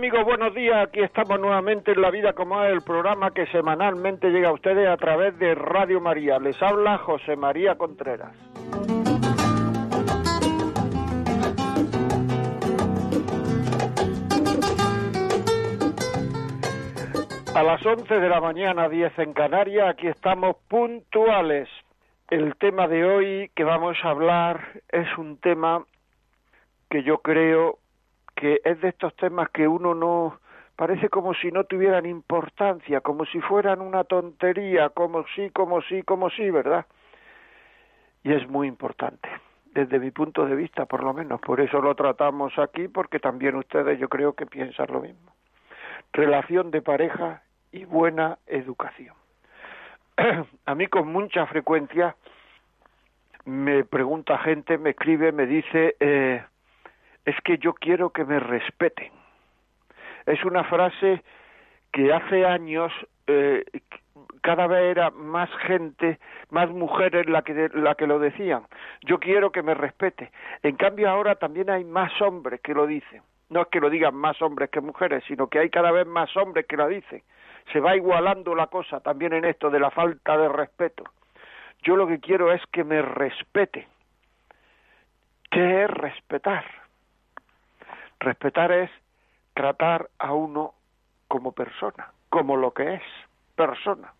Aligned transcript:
Amigos, 0.00 0.24
buenos 0.24 0.54
días. 0.54 0.88
Aquí 0.88 1.00
estamos 1.00 1.38
nuevamente 1.38 1.92
en 1.92 2.00
La 2.00 2.10
Vida 2.10 2.32
como 2.32 2.64
es, 2.64 2.72
el 2.72 2.80
programa 2.80 3.32
que 3.32 3.44
semanalmente 3.48 4.30
llega 4.30 4.48
a 4.48 4.52
ustedes 4.54 4.88
a 4.88 4.96
través 4.96 5.38
de 5.38 5.54
Radio 5.54 6.00
María. 6.00 6.38
Les 6.38 6.56
habla 6.62 6.96
José 6.96 7.36
María 7.36 7.74
Contreras. 7.74 8.32
A 17.54 17.62
las 17.62 17.84
11 17.84 18.20
de 18.20 18.28
la 18.30 18.40
mañana, 18.40 18.88
10 18.88 19.18
en 19.18 19.34
Canarias, 19.34 19.86
aquí 19.90 20.06
estamos 20.06 20.56
puntuales. 20.66 21.68
El 22.30 22.56
tema 22.56 22.88
de 22.88 23.04
hoy 23.04 23.50
que 23.54 23.64
vamos 23.64 23.98
a 24.02 24.08
hablar 24.08 24.80
es 24.88 25.18
un 25.18 25.36
tema 25.36 25.84
que 26.88 27.02
yo 27.02 27.18
creo 27.18 27.80
que 28.40 28.62
es 28.64 28.80
de 28.80 28.88
estos 28.88 29.14
temas 29.16 29.50
que 29.50 29.68
uno 29.68 29.94
no 29.94 30.40
parece 30.74 31.10
como 31.10 31.34
si 31.34 31.52
no 31.52 31.64
tuvieran 31.64 32.06
importancia, 32.06 33.02
como 33.02 33.26
si 33.26 33.38
fueran 33.42 33.82
una 33.82 34.04
tontería, 34.04 34.88
como 34.88 35.26
sí, 35.36 35.50
como 35.50 35.82
sí, 35.82 36.02
como 36.02 36.30
sí, 36.30 36.50
¿verdad? 36.50 36.86
Y 38.24 38.32
es 38.32 38.48
muy 38.48 38.66
importante, 38.66 39.28
desde 39.74 39.98
mi 39.98 40.10
punto 40.10 40.46
de 40.46 40.54
vista, 40.54 40.86
por 40.86 41.04
lo 41.04 41.12
menos. 41.12 41.38
Por 41.42 41.60
eso 41.60 41.82
lo 41.82 41.94
tratamos 41.94 42.58
aquí, 42.58 42.88
porque 42.88 43.18
también 43.18 43.56
ustedes 43.56 43.98
yo 43.98 44.08
creo 44.08 44.32
que 44.32 44.46
piensan 44.46 44.86
lo 44.90 45.00
mismo. 45.00 45.32
Relación 46.14 46.70
de 46.70 46.80
pareja 46.80 47.42
y 47.72 47.84
buena 47.84 48.38
educación. 48.46 49.14
A 50.64 50.74
mí 50.74 50.86
con 50.86 51.12
mucha 51.12 51.44
frecuencia 51.44 52.16
me 53.44 53.84
pregunta 53.84 54.38
gente, 54.38 54.78
me 54.78 54.90
escribe, 54.90 55.30
me 55.30 55.46
dice, 55.46 55.96
eh, 56.00 56.42
es 57.24 57.36
que 57.42 57.58
yo 57.58 57.74
quiero 57.74 58.10
que 58.10 58.24
me 58.24 58.40
respeten. 58.40 59.10
Es 60.26 60.44
una 60.44 60.64
frase 60.64 61.22
que 61.92 62.12
hace 62.12 62.46
años 62.46 62.92
eh, 63.26 63.64
cada 64.42 64.66
vez 64.66 64.90
era 64.90 65.10
más 65.10 65.50
gente, 65.66 66.18
más 66.50 66.70
mujeres 66.70 67.28
la 67.28 67.42
que, 67.42 67.70
la 67.74 67.94
que 67.94 68.06
lo 68.06 68.18
decían. 68.18 68.64
Yo 69.02 69.18
quiero 69.18 69.52
que 69.52 69.62
me 69.62 69.74
respete. 69.74 70.30
En 70.62 70.76
cambio 70.76 71.10
ahora 71.10 71.34
también 71.36 71.70
hay 71.70 71.84
más 71.84 72.20
hombres 72.22 72.60
que 72.60 72.74
lo 72.74 72.86
dicen. 72.86 73.22
No 73.48 73.62
es 73.62 73.68
que 73.68 73.80
lo 73.80 73.90
digan 73.90 74.14
más 74.14 74.40
hombres 74.42 74.70
que 74.70 74.80
mujeres, 74.80 75.24
sino 75.26 75.48
que 75.48 75.58
hay 75.58 75.70
cada 75.70 75.90
vez 75.90 76.06
más 76.06 76.34
hombres 76.36 76.66
que 76.66 76.76
lo 76.76 76.86
dicen. 76.86 77.22
Se 77.72 77.80
va 77.80 77.96
igualando 77.96 78.54
la 78.54 78.68
cosa 78.68 79.00
también 79.00 79.32
en 79.32 79.44
esto 79.44 79.70
de 79.70 79.80
la 79.80 79.90
falta 79.90 80.36
de 80.36 80.48
respeto. 80.48 81.04
Yo 81.82 81.96
lo 81.96 82.06
que 82.06 82.20
quiero 82.20 82.52
es 82.52 82.62
que 82.72 82.84
me 82.84 83.02
respete. 83.02 83.88
¿Qué 85.50 85.84
es 85.84 85.90
respetar? 85.90 86.64
Respetar 88.20 88.70
es 88.70 88.90
tratar 89.54 90.10
a 90.18 90.34
uno 90.34 90.74
como 91.26 91.52
persona, 91.52 92.12
como 92.28 92.56
lo 92.56 92.72
que 92.72 92.94
es, 92.94 93.02
persona. 93.56 94.12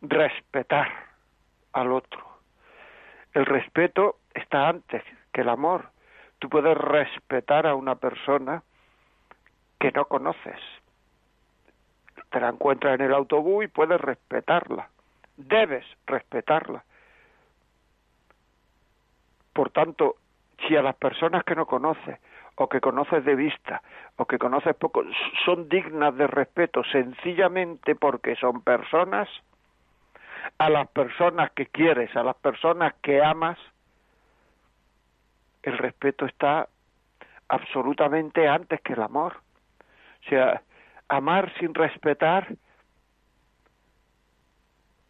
Respetar 0.00 0.88
al 1.72 1.92
otro. 1.92 2.24
El 3.32 3.46
respeto 3.46 4.20
está 4.32 4.68
antes 4.68 5.02
que 5.32 5.40
el 5.40 5.48
amor. 5.48 5.90
Tú 6.38 6.48
puedes 6.48 6.76
respetar 6.76 7.66
a 7.66 7.74
una 7.74 7.96
persona 7.96 8.62
que 9.80 9.90
no 9.90 10.04
conoces. 10.04 10.60
Te 12.30 12.40
la 12.40 12.48
encuentras 12.48 12.94
en 12.94 13.06
el 13.06 13.14
autobús 13.14 13.64
y 13.64 13.68
puedes 13.68 14.00
respetarla. 14.00 14.88
Debes 15.36 15.84
respetarla. 16.06 16.84
Por 19.52 19.70
tanto, 19.70 20.16
si 20.66 20.76
a 20.76 20.82
las 20.82 20.96
personas 20.96 21.44
que 21.44 21.54
no 21.54 21.66
conoces 21.66 22.18
o 22.56 22.68
que 22.68 22.80
conoces 22.80 23.24
de 23.24 23.34
vista 23.34 23.82
o 24.16 24.26
que 24.26 24.38
conoces 24.38 24.74
poco 24.76 25.04
son 25.44 25.68
dignas 25.68 26.16
de 26.16 26.26
respeto 26.26 26.82
sencillamente 26.84 27.94
porque 27.94 28.34
son 28.36 28.62
personas 28.62 29.28
a 30.58 30.70
las 30.70 30.88
personas 30.88 31.50
que 31.52 31.66
quieres, 31.66 32.14
a 32.16 32.22
las 32.22 32.36
personas 32.36 32.94
que 33.02 33.22
amas, 33.22 33.58
el 35.62 35.76
respeto 35.78 36.24
está 36.26 36.68
absolutamente 37.48 38.48
antes 38.48 38.80
que 38.80 38.94
el 38.94 39.02
amor. 39.02 39.36
O 40.24 40.28
sea, 40.28 40.62
amar 41.08 41.52
sin 41.58 41.74
respetar 41.74 42.48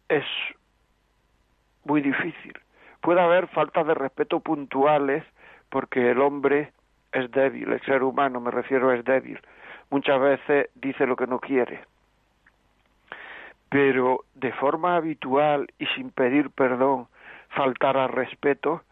es 0.09 0.25
muy 1.85 2.01
difícil. 2.01 2.53
Puede 3.01 3.21
haber 3.21 3.47
faltas 3.47 3.85
de 3.87 3.93
respeto 3.93 4.39
puntuales 4.39 5.23
porque 5.69 6.11
el 6.11 6.21
hombre 6.21 6.73
es 7.17 7.31
débil, 7.31 7.71
el 7.71 7.81
ser 7.81 8.03
humano 8.03 8.39
me 8.39 8.51
refiero 8.51 8.91
es 8.91 9.03
débil. 9.03 9.39
Muchas 9.89 10.19
veces 10.19 10.69
dice 10.75 11.05
lo 11.05 11.15
que 11.15 11.27
no 11.27 11.39
quiere. 11.39 11.83
Pero 13.69 14.25
de 14.35 14.51
forma 14.53 14.95
habitual 14.95 15.67
y 15.79 15.85
sin 15.87 16.11
pedir 16.11 16.49
perdón, 16.51 17.07
faltar 17.49 17.97
al 17.97 18.09
respeto, 18.09 18.83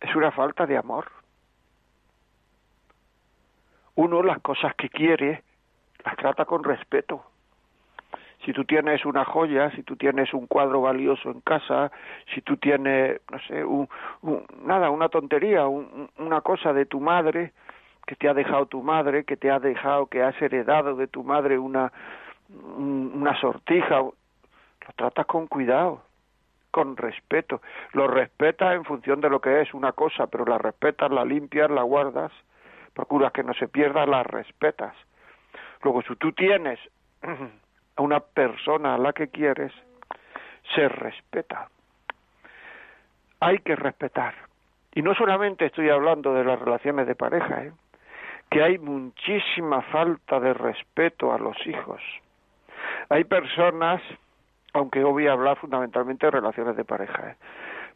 es 0.00 0.14
una 0.14 0.30
falta 0.30 0.66
de 0.66 0.76
amor. 0.76 1.10
Uno 3.96 4.22
las 4.22 4.40
cosas 4.40 4.74
que 4.74 4.88
quiere 4.88 5.42
las 6.04 6.16
trata 6.16 6.44
con 6.44 6.64
respeto 6.64 7.24
si 8.44 8.52
tú 8.52 8.64
tienes 8.64 9.04
una 9.04 9.24
joya, 9.24 9.70
si 9.70 9.82
tú 9.82 9.96
tienes 9.96 10.32
un 10.34 10.46
cuadro 10.46 10.82
valioso 10.82 11.30
en 11.30 11.40
casa, 11.40 11.90
si 12.34 12.42
tú 12.42 12.56
tienes, 12.56 13.20
no 13.30 13.38
sé, 13.40 13.64
un, 13.64 13.88
nada, 14.64 14.90
una 14.90 15.08
tontería, 15.08 15.66
una 15.66 16.40
cosa 16.42 16.72
de 16.72 16.86
tu 16.86 17.00
madre, 17.00 17.52
que 18.06 18.16
te 18.16 18.28
ha 18.28 18.34
dejado 18.34 18.66
tu 18.66 18.82
madre, 18.82 19.24
que 19.24 19.36
te 19.36 19.50
ha 19.50 19.58
dejado, 19.58 20.06
que 20.06 20.22
has 20.22 20.40
heredado 20.40 20.94
de 20.94 21.06
tu 21.06 21.24
madre 21.24 21.58
una, 21.58 21.90
una 22.76 23.38
sortija, 23.40 24.00
lo 24.00 24.14
tratas 24.96 25.26
con 25.26 25.46
cuidado, 25.46 26.02
con 26.70 26.96
respeto. 26.96 27.62
Lo 27.92 28.06
respetas 28.08 28.74
en 28.74 28.84
función 28.84 29.20
de 29.20 29.30
lo 29.30 29.40
que 29.40 29.62
es 29.62 29.72
una 29.72 29.92
cosa, 29.92 30.26
pero 30.26 30.44
la 30.44 30.58
respetas, 30.58 31.10
la 31.10 31.24
limpias, 31.24 31.70
la 31.70 31.82
guardas, 31.82 32.32
procuras 32.92 33.32
que 33.32 33.42
no 33.42 33.54
se 33.54 33.68
pierda, 33.68 34.04
la 34.06 34.22
respetas. 34.22 34.94
Luego, 35.82 36.02
si 36.02 36.14
tú 36.16 36.32
tienes 36.32 36.78
a 37.96 38.02
una 38.02 38.20
persona 38.20 38.94
a 38.94 38.98
la 38.98 39.12
que 39.12 39.28
quieres, 39.28 39.72
se 40.74 40.88
respeta. 40.88 41.68
Hay 43.40 43.58
que 43.58 43.76
respetar. 43.76 44.34
Y 44.94 45.02
no 45.02 45.14
solamente 45.14 45.66
estoy 45.66 45.90
hablando 45.90 46.34
de 46.34 46.44
las 46.44 46.58
relaciones 46.58 47.06
de 47.06 47.14
pareja, 47.14 47.64
¿eh? 47.64 47.72
que 48.50 48.62
hay 48.62 48.78
muchísima 48.78 49.82
falta 49.82 50.38
de 50.38 50.54
respeto 50.54 51.32
a 51.32 51.38
los 51.38 51.56
hijos. 51.66 52.00
Hay 53.08 53.24
personas, 53.24 54.00
aunque 54.72 55.02
hoy 55.02 55.12
voy 55.12 55.26
a 55.26 55.32
hablar 55.32 55.58
fundamentalmente 55.58 56.26
de 56.26 56.30
relaciones 56.30 56.76
de 56.76 56.84
pareja, 56.84 57.30
¿eh? 57.30 57.36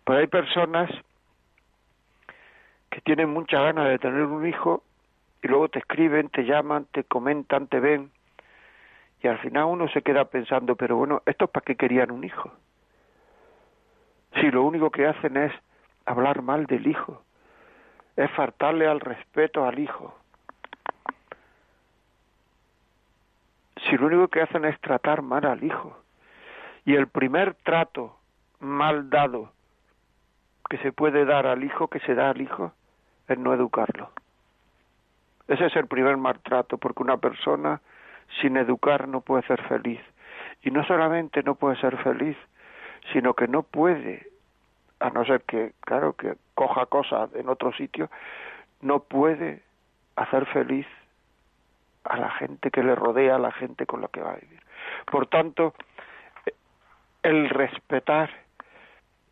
pero 0.04 0.18
hay 0.18 0.26
personas 0.26 0.90
que 2.90 3.00
tienen 3.02 3.30
mucha 3.30 3.60
ganas 3.60 3.88
de 3.88 3.98
tener 3.98 4.22
un 4.22 4.46
hijo 4.46 4.82
y 5.42 5.48
luego 5.48 5.68
te 5.68 5.78
escriben, 5.78 6.28
te 6.30 6.42
llaman, 6.42 6.86
te 6.92 7.04
comentan, 7.04 7.68
te 7.68 7.78
ven 7.78 8.10
y 9.22 9.26
al 9.28 9.38
final 9.38 9.64
uno 9.64 9.88
se 9.88 10.02
queda 10.02 10.24
pensando, 10.26 10.76
pero 10.76 10.96
bueno, 10.96 11.22
¿estos 11.26 11.50
para 11.50 11.64
qué 11.64 11.76
querían 11.76 12.10
un 12.10 12.24
hijo? 12.24 12.52
Si 14.34 14.50
lo 14.50 14.62
único 14.62 14.90
que 14.90 15.06
hacen 15.06 15.36
es 15.36 15.52
hablar 16.06 16.42
mal 16.42 16.66
del 16.66 16.86
hijo, 16.86 17.22
es 18.16 18.30
faltarle 18.32 18.86
al 18.86 19.00
respeto 19.00 19.64
al 19.64 19.78
hijo. 19.78 20.16
Si 23.88 23.96
lo 23.96 24.06
único 24.06 24.28
que 24.28 24.42
hacen 24.42 24.64
es 24.64 24.78
tratar 24.80 25.22
mal 25.22 25.46
al 25.46 25.62
hijo. 25.64 25.96
Y 26.84 26.94
el 26.94 27.08
primer 27.08 27.54
trato 27.54 28.16
mal 28.60 29.10
dado 29.10 29.52
que 30.68 30.78
se 30.78 30.92
puede 30.92 31.24
dar 31.24 31.46
al 31.46 31.64
hijo, 31.64 31.88
que 31.88 32.00
se 32.00 32.14
da 32.14 32.30
al 32.30 32.40
hijo, 32.40 32.72
es 33.28 33.38
no 33.38 33.54
educarlo. 33.54 34.10
Ese 35.46 35.66
es 35.66 35.76
el 35.76 35.86
primer 35.86 36.16
maltrato, 36.16 36.76
porque 36.76 37.02
una 37.02 37.16
persona 37.16 37.80
sin 38.40 38.56
educar 38.56 39.08
no 39.08 39.20
puede 39.20 39.42
ser 39.46 39.62
feliz. 39.68 40.00
Y 40.62 40.70
no 40.70 40.84
solamente 40.84 41.42
no 41.42 41.54
puede 41.54 41.76
ser 41.76 41.96
feliz, 41.98 42.36
sino 43.12 43.34
que 43.34 43.48
no 43.48 43.62
puede, 43.62 44.28
a 45.00 45.10
no 45.10 45.24
ser 45.24 45.42
que, 45.42 45.72
claro, 45.80 46.14
que 46.14 46.34
coja 46.54 46.86
cosas 46.86 47.30
en 47.34 47.48
otro 47.48 47.72
sitio, 47.72 48.10
no 48.80 49.00
puede 49.00 49.62
hacer 50.16 50.46
feliz 50.46 50.86
a 52.04 52.16
la 52.16 52.30
gente 52.30 52.70
que 52.70 52.82
le 52.82 52.94
rodea, 52.94 53.36
a 53.36 53.38
la 53.38 53.52
gente 53.52 53.86
con 53.86 54.00
la 54.00 54.08
que 54.08 54.20
va 54.20 54.32
a 54.32 54.36
vivir. 54.36 54.60
Por 55.10 55.26
tanto, 55.26 55.74
el 57.22 57.48
respetar 57.50 58.30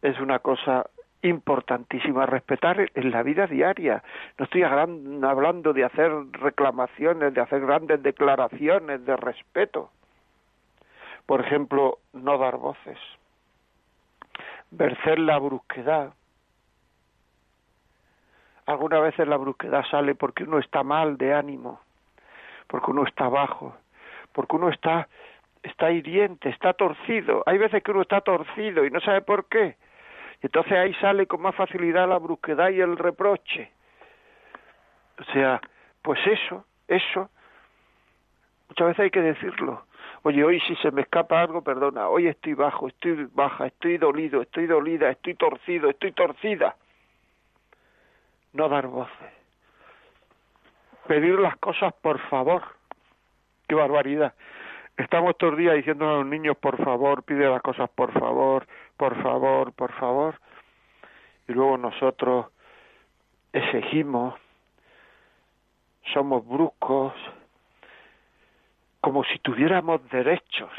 es 0.02 0.18
una 0.20 0.38
cosa 0.40 0.86
importantísima, 1.28 2.26
respetar 2.26 2.90
en 2.94 3.10
la 3.10 3.22
vida 3.22 3.46
diaria. 3.46 4.02
No 4.38 4.44
estoy 4.44 4.62
hablando 4.62 5.72
de 5.72 5.84
hacer 5.84 6.10
reclamaciones, 6.32 7.34
de 7.34 7.40
hacer 7.40 7.60
grandes 7.60 8.02
declaraciones 8.02 9.04
de 9.04 9.16
respeto. 9.16 9.90
Por 11.26 11.40
ejemplo, 11.40 11.98
no 12.12 12.38
dar 12.38 12.56
voces, 12.56 12.98
vencer 14.70 15.18
la 15.18 15.38
brusquedad. 15.38 16.12
Algunas 18.66 19.02
veces 19.02 19.28
la 19.28 19.36
brusquedad 19.36 19.84
sale 19.90 20.14
porque 20.14 20.44
uno 20.44 20.58
está 20.58 20.82
mal 20.82 21.16
de 21.18 21.34
ánimo, 21.34 21.80
porque 22.66 22.90
uno 22.90 23.04
está 23.04 23.28
bajo, 23.28 23.76
porque 24.32 24.56
uno 24.56 24.70
está 24.70 25.08
está 25.66 25.90
hiriente, 25.90 26.48
está 26.48 26.72
torcido. 26.72 27.42
Hay 27.46 27.58
veces 27.58 27.82
que 27.82 27.90
uno 27.90 28.02
está 28.02 28.20
torcido 28.20 28.84
y 28.84 28.90
no 28.90 29.00
sabe 29.00 29.20
por 29.20 29.46
qué. 29.46 29.76
Entonces 30.42 30.72
ahí 30.72 30.94
sale 30.94 31.26
con 31.26 31.42
más 31.42 31.54
facilidad 31.54 32.08
la 32.08 32.18
brusquedad 32.18 32.70
y 32.70 32.80
el 32.80 32.96
reproche. 32.96 33.70
O 35.18 35.24
sea, 35.32 35.60
pues 36.02 36.20
eso, 36.26 36.64
eso, 36.88 37.30
muchas 38.68 38.88
veces 38.88 39.00
hay 39.00 39.10
que 39.10 39.22
decirlo. 39.22 39.86
Oye, 40.22 40.44
hoy 40.44 40.60
si 40.60 40.74
se 40.76 40.90
me 40.90 41.02
escapa 41.02 41.40
algo, 41.40 41.62
perdona, 41.62 42.08
hoy 42.08 42.26
estoy 42.26 42.54
bajo, 42.54 42.88
estoy 42.88 43.28
baja, 43.32 43.66
estoy 43.66 43.96
dolido, 43.96 44.42
estoy 44.42 44.66
dolida, 44.66 45.10
estoy 45.10 45.34
torcido, 45.34 45.88
estoy 45.90 46.12
torcida. 46.12 46.76
No 48.52 48.68
dar 48.68 48.88
voces. 48.88 49.32
Pedir 51.06 51.38
las 51.38 51.56
cosas 51.58 51.94
por 51.94 52.18
favor. 52.28 52.62
Qué 53.68 53.74
barbaridad. 53.74 54.34
Estamos 54.96 55.36
todos 55.36 55.52
los 55.52 55.58
días 55.60 55.74
diciendo 55.76 56.08
a 56.08 56.14
los 56.14 56.26
niños, 56.26 56.56
por 56.56 56.82
favor, 56.82 57.22
pide 57.22 57.46
las 57.48 57.60
cosas 57.60 57.90
por 57.90 58.12
favor, 58.18 58.66
por 58.96 59.22
favor, 59.22 59.72
por 59.72 59.92
favor. 59.92 60.40
Y 61.48 61.52
luego 61.52 61.76
nosotros 61.76 62.46
exigimos, 63.52 64.34
somos 66.14 66.46
bruscos, 66.46 67.12
como 69.02 69.22
si 69.24 69.38
tuviéramos 69.40 70.00
derechos. 70.08 70.72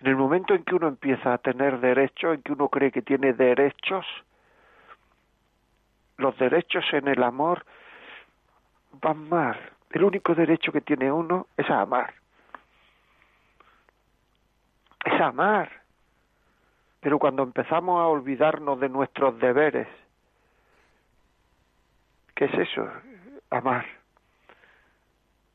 En 0.00 0.06
el 0.06 0.16
momento 0.16 0.54
en 0.54 0.62
que 0.62 0.76
uno 0.76 0.86
empieza 0.86 1.34
a 1.34 1.38
tener 1.38 1.80
derechos, 1.80 2.36
en 2.36 2.42
que 2.42 2.52
uno 2.52 2.68
cree 2.68 2.92
que 2.92 3.02
tiene 3.02 3.32
derechos, 3.32 4.06
los 6.16 6.38
derechos 6.38 6.84
en 6.92 7.08
el 7.08 7.24
amor 7.24 7.66
van 9.02 9.28
mal. 9.28 9.58
El 9.90 10.04
único 10.04 10.32
derecho 10.34 10.70
que 10.70 10.80
tiene 10.80 11.10
uno 11.10 11.48
es 11.56 11.68
a 11.68 11.80
amar 11.80 12.14
es 15.06 15.20
amar. 15.20 15.70
Pero 17.00 17.18
cuando 17.18 17.42
empezamos 17.42 18.00
a 18.00 18.06
olvidarnos 18.06 18.80
de 18.80 18.88
nuestros 18.88 19.38
deberes, 19.38 19.88
¿qué 22.34 22.46
es 22.46 22.54
eso? 22.54 22.88
Amar. 23.50 23.86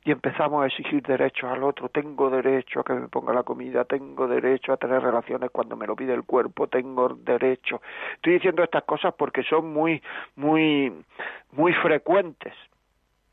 Y 0.03 0.11
empezamos 0.11 0.63
a 0.63 0.67
exigir 0.67 1.03
derechos 1.03 1.51
al 1.51 1.63
otro. 1.63 1.89
Tengo 1.89 2.29
derecho 2.29 2.79
a 2.79 2.83
que 2.83 2.93
me 2.93 3.07
ponga 3.07 3.33
la 3.33 3.43
comida, 3.43 3.85
tengo 3.85 4.27
derecho 4.27 4.73
a 4.73 4.77
tener 4.77 5.01
relaciones 5.01 5.51
cuando 5.51 5.75
me 5.75 5.85
lo 5.85 5.95
pide 5.95 6.13
el 6.13 6.23
cuerpo, 6.23 6.67
tengo 6.67 7.09
derecho. 7.09 7.81
Estoy 8.15 8.33
diciendo 8.33 8.63
estas 8.63 8.83
cosas 8.85 9.13
porque 9.13 9.43
son 9.43 9.71
muy, 9.71 10.01
muy, 10.35 11.03
muy 11.51 11.73
frecuentes 11.73 12.53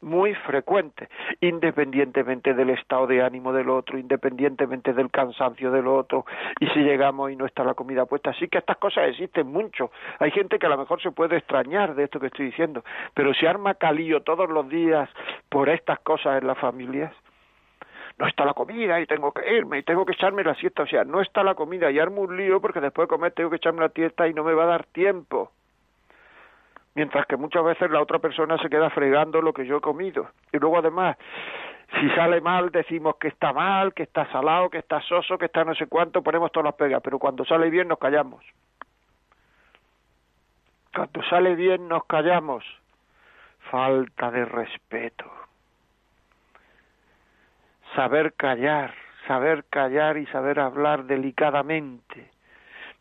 muy 0.00 0.34
frecuente, 0.34 1.08
independientemente 1.40 2.54
del 2.54 2.70
estado 2.70 3.06
de 3.06 3.22
ánimo 3.22 3.52
del 3.52 3.68
otro, 3.70 3.98
independientemente 3.98 4.92
del 4.92 5.10
cansancio 5.10 5.70
del 5.70 5.86
otro, 5.86 6.24
y 6.60 6.66
si 6.68 6.80
llegamos 6.80 7.30
y 7.30 7.36
no 7.36 7.46
está 7.46 7.64
la 7.64 7.74
comida 7.74 8.06
puesta. 8.06 8.30
Así 8.30 8.48
que 8.48 8.58
estas 8.58 8.76
cosas 8.76 9.08
existen 9.08 9.46
mucho. 9.46 9.90
Hay 10.18 10.30
gente 10.30 10.58
que 10.58 10.66
a 10.66 10.70
lo 10.70 10.78
mejor 10.78 11.02
se 11.02 11.10
puede 11.10 11.36
extrañar 11.36 11.94
de 11.94 12.04
esto 12.04 12.20
que 12.20 12.26
estoy 12.28 12.46
diciendo, 12.46 12.84
pero 13.14 13.34
si 13.34 13.46
arma 13.46 13.74
calío 13.74 14.22
todos 14.22 14.48
los 14.48 14.68
días 14.68 15.08
por 15.48 15.68
estas 15.68 15.98
cosas 16.00 16.40
en 16.40 16.46
las 16.46 16.58
familias, 16.58 17.12
no 18.18 18.26
está 18.26 18.44
la 18.44 18.54
comida 18.54 19.00
y 19.00 19.06
tengo 19.06 19.32
que 19.32 19.56
irme 19.56 19.78
y 19.78 19.82
tengo 19.82 20.04
que 20.04 20.12
echarme 20.12 20.42
la 20.42 20.54
siesta, 20.56 20.82
o 20.82 20.86
sea, 20.86 21.04
no 21.04 21.20
está 21.20 21.44
la 21.44 21.54
comida 21.54 21.90
y 21.90 21.98
armo 21.98 22.22
un 22.22 22.36
lío 22.36 22.60
porque 22.60 22.80
después 22.80 23.06
de 23.06 23.14
comer 23.14 23.32
tengo 23.32 23.50
que 23.50 23.56
echarme 23.56 23.80
la 23.80 23.90
siesta 23.90 24.26
y 24.26 24.34
no 24.34 24.42
me 24.42 24.54
va 24.54 24.64
a 24.64 24.66
dar 24.66 24.86
tiempo 24.86 25.52
mientras 26.98 27.26
que 27.26 27.36
muchas 27.36 27.62
veces 27.62 27.92
la 27.92 28.02
otra 28.02 28.18
persona 28.18 28.58
se 28.58 28.68
queda 28.68 28.90
fregando 28.90 29.40
lo 29.40 29.52
que 29.52 29.64
yo 29.64 29.76
he 29.76 29.80
comido. 29.80 30.32
Y 30.52 30.58
luego 30.58 30.78
además, 30.78 31.16
si 32.00 32.10
sale 32.10 32.40
mal 32.40 32.72
decimos 32.72 33.14
que 33.20 33.28
está 33.28 33.52
mal, 33.52 33.94
que 33.94 34.02
está 34.02 34.26
salado, 34.32 34.68
que 34.68 34.78
está 34.78 35.00
soso, 35.02 35.38
que 35.38 35.44
está 35.44 35.64
no 35.64 35.76
sé 35.76 35.86
cuánto, 35.86 36.22
ponemos 36.22 36.50
todas 36.50 36.64
las 36.64 36.74
pegas, 36.74 37.00
pero 37.00 37.20
cuando 37.20 37.44
sale 37.44 37.70
bien 37.70 37.86
nos 37.86 38.00
callamos. 38.00 38.44
Cuando 40.92 41.22
sale 41.30 41.54
bien 41.54 41.86
nos 41.86 42.04
callamos. 42.04 42.64
Falta 43.70 44.32
de 44.32 44.44
respeto. 44.44 45.30
Saber 47.94 48.32
callar, 48.32 48.92
saber 49.28 49.66
callar 49.70 50.16
y 50.16 50.26
saber 50.26 50.58
hablar 50.58 51.04
delicadamente. 51.04 52.32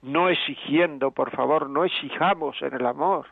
No 0.03 0.29
exigiendo, 0.29 1.09
por 1.09 1.31
favor, 1.31 1.67
no 1.67 1.83
exijamos 1.83 2.61
en 2.61 2.75
el 2.75 2.85
amor 2.85 3.25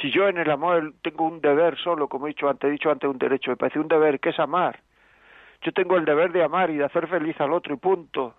si 0.00 0.10
yo 0.10 0.28
en 0.28 0.38
el 0.38 0.50
amor 0.50 0.94
tengo 1.02 1.24
un 1.26 1.40
deber 1.40 1.76
solo, 1.78 2.08
como 2.08 2.26
he 2.26 2.30
dicho 2.30 2.48
antes, 2.48 2.68
he 2.68 2.72
dicho 2.72 2.90
antes 2.90 3.08
un 3.08 3.18
derecho, 3.18 3.50
me 3.50 3.56
parece 3.56 3.78
un 3.78 3.88
deber 3.88 4.20
que 4.20 4.30
es 4.30 4.38
amar. 4.38 4.80
Yo 5.62 5.72
tengo 5.72 5.96
el 5.96 6.04
deber 6.04 6.32
de 6.32 6.42
amar 6.42 6.70
y 6.70 6.76
de 6.76 6.84
hacer 6.84 7.06
feliz 7.06 7.38
al 7.40 7.52
otro 7.52 7.74
y 7.74 7.76
punto. 7.76 8.34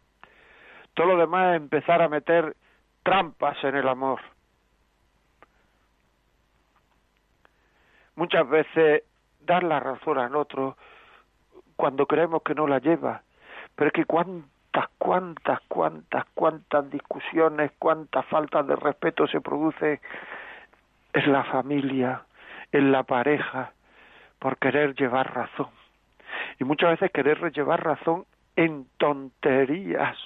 Todo 0.94 1.08
lo 1.08 1.18
demás 1.18 1.52
es 1.52 1.62
empezar 1.62 2.02
a 2.02 2.10
meter 2.10 2.56
trampas 3.04 3.64
en 3.64 3.76
el 3.76 3.88
amor. 3.88 4.20
Muchas 8.16 8.48
veces 8.50 9.04
dar 9.40 9.64
la 9.64 9.80
razón 9.80 10.18
al 10.18 10.36
otro 10.36 10.78
cuando 11.76 12.06
creemos 12.06 12.42
que 12.44 12.56
no 12.56 12.68
la 12.68 12.80
lleva. 12.80 13.24
Pero 13.76 13.88
es 13.88 13.94
que 13.94 14.06
cuántas, 14.06 14.90
cuántas, 14.98 15.60
cuántas, 15.68 16.26
cuántas 16.34 16.90
discusiones, 16.90 17.72
cuántas 17.80 18.26
faltas 18.26 18.68
de 18.68 18.76
respeto 18.76 19.28
se 19.28 19.42
produce 19.42 20.02
es 21.14 21.28
la 21.28 21.44
familia, 21.44 22.24
es 22.72 22.84
la 22.84 23.04
pareja, 23.04 23.74
por 24.40 24.58
querer 24.58 24.96
llevar 24.96 25.34
razón. 25.34 25.70
Y 26.60 26.64
muchas 26.64 26.92
veces 26.92 27.12
querer 27.12 27.52
llevar 27.52 27.84
razón 27.84 28.26
en 28.56 28.88
tonterías. 28.98 30.18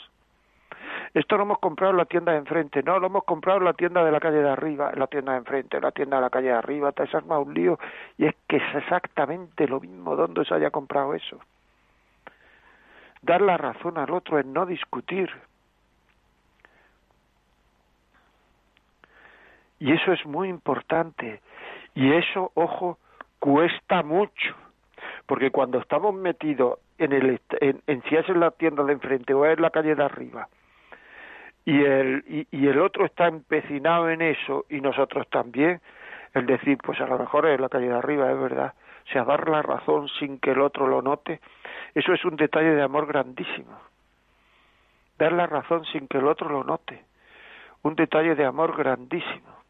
Esto 1.14 1.38
lo 1.38 1.44
hemos 1.44 1.60
comprado 1.60 1.92
en 1.92 1.98
la 1.98 2.06
tienda 2.06 2.34
de 2.34 2.40
enfrente, 2.40 2.84
no, 2.84 3.00
lo 3.00 3.08
hemos 3.08 3.24
comprado 3.24 3.60
en 3.60 3.66
la 3.66 3.74
tienda 3.74 4.04
de 4.04 4.12
la 4.12 4.20
calle 4.20 4.42
de 4.42 4.50
arriba, 4.50 4.92
en 4.92 5.00
la 5.00 5.08
tienda 5.08 5.32
de 5.32 5.38
enfrente, 5.40 5.78
en 5.78 5.84
la 5.84 5.92
tienda 5.92 6.18
de 6.18 6.22
la 6.24 6.30
calle 6.30 6.48
de 6.48 6.54
arriba, 6.54 6.92
te 6.92 7.04
has 7.04 7.16
armado 7.16 7.42
un 7.42 7.54
lío 7.54 7.80
y 8.18 8.26
es 8.26 8.36
que 8.48 8.58
es 8.58 8.76
exactamente 8.76 9.68
lo 9.68 9.80
mismo 9.80 10.16
donde 10.16 10.44
se 10.46 10.54
haya 10.54 10.72
comprado 10.72 11.14
eso. 11.14 11.40
Dar 13.22 13.42
la 13.42 13.58
razón 13.58 13.98
al 13.98 14.12
otro 14.12 14.40
es 14.40 14.46
no 14.46 14.66
discutir, 14.66 15.32
Y 19.80 19.92
eso 19.92 20.14
es 20.14 20.26
muy 20.26 20.50
importante. 20.50 21.42
Y 21.94 22.14
eso, 22.14 22.52
ojo, 22.56 22.98
cuesta 23.40 24.04
mucho. 24.04 24.56
Porque 25.26 25.52
cuando 25.52 25.80
estamos 25.80 26.14
metidos 26.14 26.80
en, 26.98 27.14
el, 27.14 27.42
en, 27.60 28.04
si 28.04 28.16
es 28.16 28.28
en 28.30 28.40
la 28.40 28.52
tienda 28.52 28.84
de 28.84 28.94
enfrente 28.94 29.34
o 29.34 29.46
es 29.46 29.58
en 29.58 29.62
la 29.62 29.70
calle 29.70 29.96
de 29.96 30.04
arriba, 30.04 30.48
y 31.66 31.84
el, 31.84 32.24
y, 32.28 32.48
y 32.52 32.68
el 32.68 32.80
otro 32.80 33.06
está 33.06 33.28
empecinado 33.28 34.10
en 34.10 34.22
eso 34.22 34.66
y 34.70 34.82
nosotros 34.82 35.28
también, 35.30 35.82
el 36.34 36.46
decir, 36.46 36.78
pues 36.78 37.02
a 37.02 37.08
lo 37.08 37.18
mejor 37.18 37.48
es 37.48 37.60
la 37.60 37.70
calle 37.70 37.88
de 37.88 37.96
arriba, 37.96 38.32
es 38.32 38.40
verdad, 38.40 38.74
o 39.08 39.12
sea, 39.12 39.24
dar 39.24 39.50
la 39.50 39.64
razón 39.64 40.08
sin 40.20 40.38
que 40.38 40.52
el 40.52 40.62
otro 40.62 40.86
lo 40.88 41.02
note, 41.02 41.40
eso 41.96 42.14
es 42.14 42.24
un 42.24 42.36
detalle 42.36 42.76
de 42.76 42.84
amor 42.84 43.08
grandísimo. 43.08 43.80
Dar 45.18 45.32
la 45.32 45.48
razón 45.48 45.86
sin 45.86 46.08
que 46.08 46.20
el 46.20 46.28
otro 46.28 46.50
lo 46.50 46.64
note, 46.64 47.04
un 47.82 47.96
detalle 47.96 48.36
de 48.36 48.46
amor 48.46 48.76
grandísimo 48.78 49.65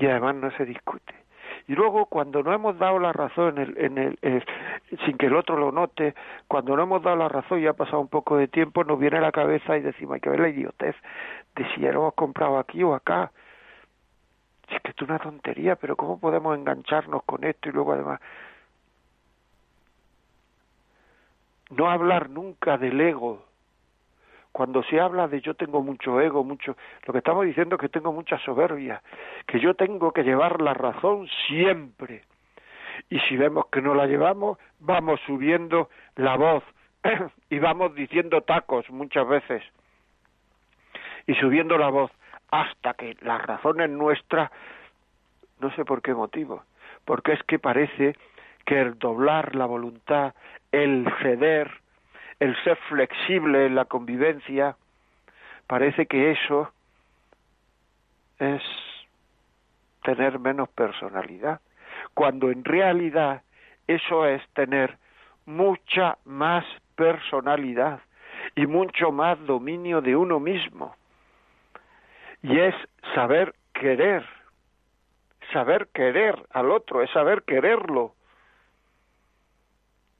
y 0.00 0.06
además 0.06 0.34
no 0.36 0.50
se 0.52 0.64
discute. 0.64 1.14
Y 1.68 1.74
luego, 1.74 2.06
cuando 2.06 2.42
no 2.42 2.52
hemos 2.52 2.78
dado 2.78 2.98
la 2.98 3.12
razón, 3.12 3.58
en 3.58 3.98
el, 3.98 4.18
eh, 4.22 4.42
sin 5.04 5.16
que 5.18 5.26
el 5.26 5.36
otro 5.36 5.56
lo 5.56 5.70
note, 5.70 6.14
cuando 6.48 6.74
no 6.74 6.82
hemos 6.82 7.02
dado 7.02 7.16
la 7.16 7.28
razón 7.28 7.60
y 7.60 7.66
ha 7.66 7.74
pasado 7.74 8.00
un 8.00 8.08
poco 8.08 8.36
de 8.36 8.48
tiempo, 8.48 8.82
nos 8.82 8.98
viene 8.98 9.18
a 9.18 9.20
la 9.20 9.30
cabeza 9.30 9.76
y 9.76 9.82
decimos, 9.82 10.14
hay 10.14 10.20
que 10.20 10.30
ver 10.30 10.40
la 10.40 10.48
idiotez 10.48 10.96
de 11.54 11.64
si 11.72 11.82
ya 11.82 11.92
lo 11.92 12.00
hemos 12.00 12.14
comprado 12.14 12.58
aquí 12.58 12.82
o 12.82 12.94
acá. 12.94 13.30
Es 14.68 14.80
que 14.82 14.90
es 14.90 15.02
una 15.02 15.18
tontería, 15.18 15.76
pero 15.76 15.96
¿cómo 15.96 16.18
podemos 16.18 16.56
engancharnos 16.56 17.22
con 17.24 17.44
esto 17.44 17.68
y 17.68 17.72
luego 17.72 17.92
además... 17.92 18.20
No 21.70 21.88
hablar 21.88 22.30
nunca 22.30 22.78
del 22.78 23.00
ego, 23.00 23.44
cuando 24.52 24.82
se 24.82 25.00
habla 25.00 25.28
de 25.28 25.40
yo 25.40 25.54
tengo 25.54 25.82
mucho 25.82 26.20
ego, 26.20 26.44
mucho, 26.44 26.76
lo 27.06 27.12
que 27.12 27.18
estamos 27.18 27.44
diciendo 27.46 27.76
es 27.76 27.80
que 27.80 27.88
tengo 27.88 28.12
mucha 28.12 28.38
soberbia, 28.38 29.02
que 29.46 29.60
yo 29.60 29.74
tengo 29.74 30.12
que 30.12 30.22
llevar 30.22 30.60
la 30.60 30.74
razón 30.74 31.28
siempre. 31.46 32.22
Y 33.08 33.18
si 33.20 33.36
vemos 33.36 33.66
que 33.72 33.80
no 33.80 33.94
la 33.94 34.06
llevamos, 34.06 34.58
vamos 34.80 35.20
subiendo 35.26 35.88
la 36.16 36.36
voz 36.36 36.64
y 37.50 37.58
vamos 37.58 37.94
diciendo 37.94 38.42
tacos 38.42 38.90
muchas 38.90 39.26
veces 39.26 39.62
y 41.26 41.34
subiendo 41.34 41.78
la 41.78 41.88
voz 41.88 42.10
hasta 42.50 42.94
que 42.94 43.16
la 43.20 43.38
razón 43.38 43.80
es 43.80 43.90
nuestra, 43.90 44.50
no 45.60 45.70
sé 45.76 45.84
por 45.84 46.02
qué 46.02 46.14
motivo, 46.14 46.64
porque 47.04 47.32
es 47.32 47.42
que 47.44 47.58
parece 47.58 48.16
que 48.66 48.80
el 48.80 48.98
doblar 48.98 49.54
la 49.54 49.66
voluntad, 49.66 50.34
el 50.72 51.06
ceder, 51.22 51.79
el 52.40 52.56
ser 52.64 52.76
flexible 52.88 53.66
en 53.66 53.74
la 53.74 53.84
convivencia, 53.84 54.76
parece 55.66 56.06
que 56.06 56.32
eso 56.32 56.72
es 58.38 58.62
tener 60.02 60.38
menos 60.38 60.68
personalidad, 60.70 61.60
cuando 62.14 62.50
en 62.50 62.64
realidad 62.64 63.42
eso 63.86 64.26
es 64.26 64.42
tener 64.54 64.96
mucha 65.44 66.16
más 66.24 66.64
personalidad 66.96 68.00
y 68.56 68.66
mucho 68.66 69.12
más 69.12 69.38
dominio 69.46 70.00
de 70.00 70.16
uno 70.16 70.40
mismo. 70.40 70.94
Y 72.42 72.58
es 72.58 72.74
saber 73.14 73.54
querer, 73.74 74.24
saber 75.52 75.88
querer 75.88 76.36
al 76.52 76.70
otro, 76.70 77.02
es 77.02 77.10
saber 77.10 77.42
quererlo. 77.42 78.14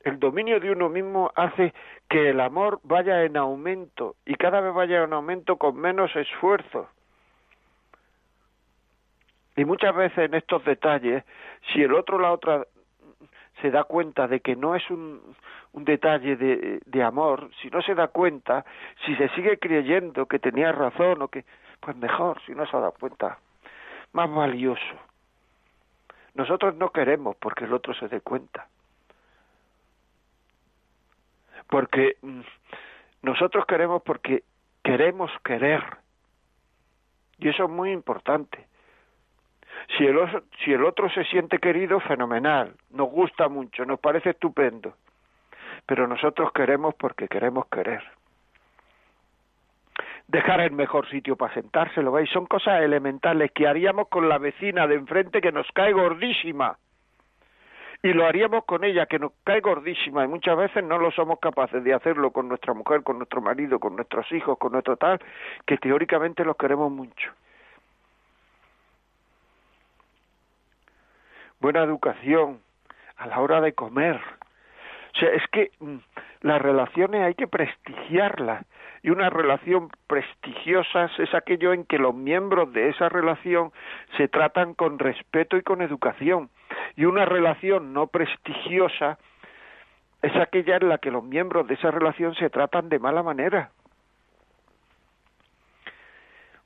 El 0.03 0.19
dominio 0.19 0.61
de 0.61 0.71
uno 0.71 0.89
mismo 0.89 1.31
hace 1.35 1.75
que 2.09 2.31
el 2.31 2.41
amor 2.41 2.81
vaya 2.85 3.25
en 3.25 3.37
aumento 3.37 4.17
y 4.25 4.35
cada 4.35 4.61
vez 4.61 4.73
vaya 4.73 5.03
en 5.03 5.13
aumento 5.13 5.57
con 5.57 5.77
menos 5.77 6.15
esfuerzo. 6.17 6.89
Y 9.57 9.65
muchas 9.65 9.95
veces 9.95 10.19
en 10.19 10.35
estos 10.35 10.65
detalles, 10.65 11.23
si 11.73 11.83
el 11.83 11.93
otro 11.93 12.19
la 12.19 12.33
otra 12.33 12.67
se 13.61 13.71
da 13.71 13.85
cuenta 13.85 14.27
de 14.27 14.41
que 14.41 14.57
no 14.57 14.75
es 14.75 14.89
un, 14.91 15.21
detalle 15.75 16.37
de, 16.37 16.81
de, 16.87 17.03
amor, 17.03 17.51
si 17.61 17.69
no 17.69 17.83
se 17.83 17.95
da 17.95 18.09
cuenta, 18.09 18.65
si 19.05 19.15
se 19.17 19.29
sigue 19.31 19.59
creyendo 19.59 20.27
que 20.27 20.39
tenía 20.39 20.73
razón 20.73 21.21
o 21.23 21.29
que, 21.29 21.45
pues 21.81 21.95
mejor, 21.97 22.41
si 22.47 22.53
no 22.53 22.65
se 22.67 22.73
dado 22.73 22.93
cuenta, 22.93 23.39
más 24.13 24.33
valioso. 24.33 24.97
Nosotros 26.35 26.75
no 26.77 26.91
queremos 26.91 27.37
porque 27.37 27.65
el 27.65 27.73
otro 27.73 27.93
se 27.95 28.09
dé 28.09 28.21
cuenta. 28.21 28.67
Porque 31.69 32.17
mm, 32.23 32.41
nosotros 33.23 33.67
queremos 33.67 34.03
porque 34.03 34.43
queremos 34.83 35.31
querer. 35.45 35.83
Y 37.39 37.49
eso 37.49 37.65
es 37.65 37.71
muy 37.71 37.91
importante. 37.93 38.67
Si 39.97 40.05
el, 40.05 40.19
otro, 40.19 40.43
si 40.65 40.73
el 40.73 40.85
otro 40.85 41.09
se 41.11 41.25
siente 41.25 41.59
querido, 41.59 42.01
fenomenal, 42.01 42.75
nos 42.91 43.11
gusta 43.11 43.49
mucho, 43.49 43.85
nos 43.85 43.99
parece 43.99 44.31
estupendo. 44.31 44.95
Pero 45.87 46.07
nosotros 46.07 46.53
queremos 46.53 46.95
porque 46.95 47.29
queremos 47.29 47.67
querer. 47.69 48.03
Dejar 50.29 50.61
el 50.61 50.73
mejor 50.73 51.09
sitio 51.11 51.35
para 51.37 51.55
sentarse, 51.55 52.03
¿lo 52.03 52.13
veis? 52.13 52.31
Son 52.31 52.47
cosas 52.47 52.83
elementales 52.83 53.51
que 53.53 53.67
haríamos 53.67 54.09
con 54.09 54.29
la 54.29 54.39
vecina 54.39 54.87
de 54.87 54.95
enfrente 54.95 55.41
que 55.41 55.51
nos 55.51 55.67
cae 55.73 55.93
gordísima. 55.93 56.79
Y 58.03 58.13
lo 58.15 58.27
haríamos 58.27 58.65
con 58.65 58.83
ella, 58.85 59.07
que 59.07 59.19
nos 59.19 59.33
cae 59.45 59.61
gordísima, 59.61 60.25
y 60.25 60.29
muchas 60.29 60.57
veces 60.57 60.83
no 60.83 60.99
lo 60.99 61.11
somos 61.11 61.39
capaces 61.39 61.85
de 61.85 61.93
hacerlo 61.93 62.31
con 62.31 62.49
nuestra 62.49 62.73
mujer, 62.73 63.03
con 63.03 63.19
nuestro 63.19 63.43
marido, 63.43 63.79
con 63.79 63.97
nuestros 63.97 64.31
hijos, 64.33 64.57
con 64.59 64.73
nuestro 64.73 64.97
tal, 64.97 65.21
que 65.67 65.77
teóricamente 65.77 66.45
los 66.45 66.57
queremos 66.57 66.91
mucho. 66.91 67.31
buena 71.61 71.83
educación 71.83 72.61
a 73.17 73.27
la 73.27 73.41
hora 73.41 73.61
de 73.61 73.75
comer. 73.75 74.17
O 74.17 75.19
sea, 75.19 75.29
es 75.31 75.43
que 75.53 75.71
mm, 75.81 75.97
las 76.43 76.61
relaciones 76.61 77.23
hay 77.23 77.35
que 77.35 77.47
prestigiarlas 77.47 78.65
y 79.03 79.11
una 79.11 79.31
relación 79.31 79.91
prestigiosa 80.07 81.11
es 81.19 81.35
aquello 81.35 81.73
en 81.73 81.85
que 81.85 81.99
los 81.99 82.15
miembros 82.15 82.73
de 82.73 82.89
esa 82.89 83.09
relación 83.09 83.73
se 84.17 84.29
tratan 84.29 84.75
con 84.75 84.99
respeto 84.99 85.57
y 85.57 85.63
con 85.63 85.83
educación 85.83 86.51
y 86.97 87.05
una 87.05 87.25
relación 87.25 87.93
no 87.93 88.07
prestigiosa 88.07 89.19
es 90.23 90.37
aquella 90.37 90.77
en 90.77 90.89
la 90.89 90.99
que 90.99 91.11
los 91.11 91.25
miembros 91.25 91.67
de 91.67 91.75
esa 91.75 91.91
relación 91.91 92.35
se 92.35 92.51
tratan 92.51 92.89
de 92.89 92.99
mala 92.99 93.23
manera. 93.23 93.71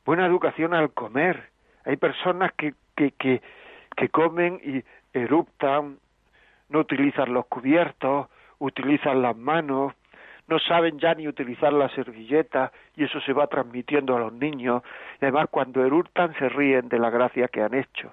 Buena 0.04 0.26
educación 0.26 0.74
al 0.74 0.92
comer. 0.92 1.50
Hay 1.84 1.96
personas 1.96 2.52
que, 2.54 2.74
que, 2.96 3.12
que, 3.12 4.08
comen 4.10 4.60
y 4.62 4.82
eruptan, 5.16 5.98
no 6.68 6.80
utilizan 6.80 7.32
los 7.32 7.46
cubiertos, 7.46 8.28
utilizan 8.58 9.22
las 9.22 9.36
manos, 9.36 9.94
no 10.48 10.58
saben 10.58 10.98
ya 10.98 11.14
ni 11.14 11.26
utilizar 11.28 11.72
la 11.72 11.88
servilleta 11.90 12.72
y 12.96 13.04
eso 13.04 13.20
se 13.20 13.32
va 13.32 13.46
transmitiendo 13.46 14.16
a 14.16 14.20
los 14.20 14.32
niños 14.32 14.82
y 15.20 15.24
además 15.24 15.46
cuando 15.50 15.84
eruptan 15.84 16.34
se 16.38 16.48
ríen 16.48 16.88
de 16.88 16.98
la 16.98 17.10
gracia 17.10 17.48
que 17.48 17.62
han 17.62 17.74
hecho. 17.74 18.12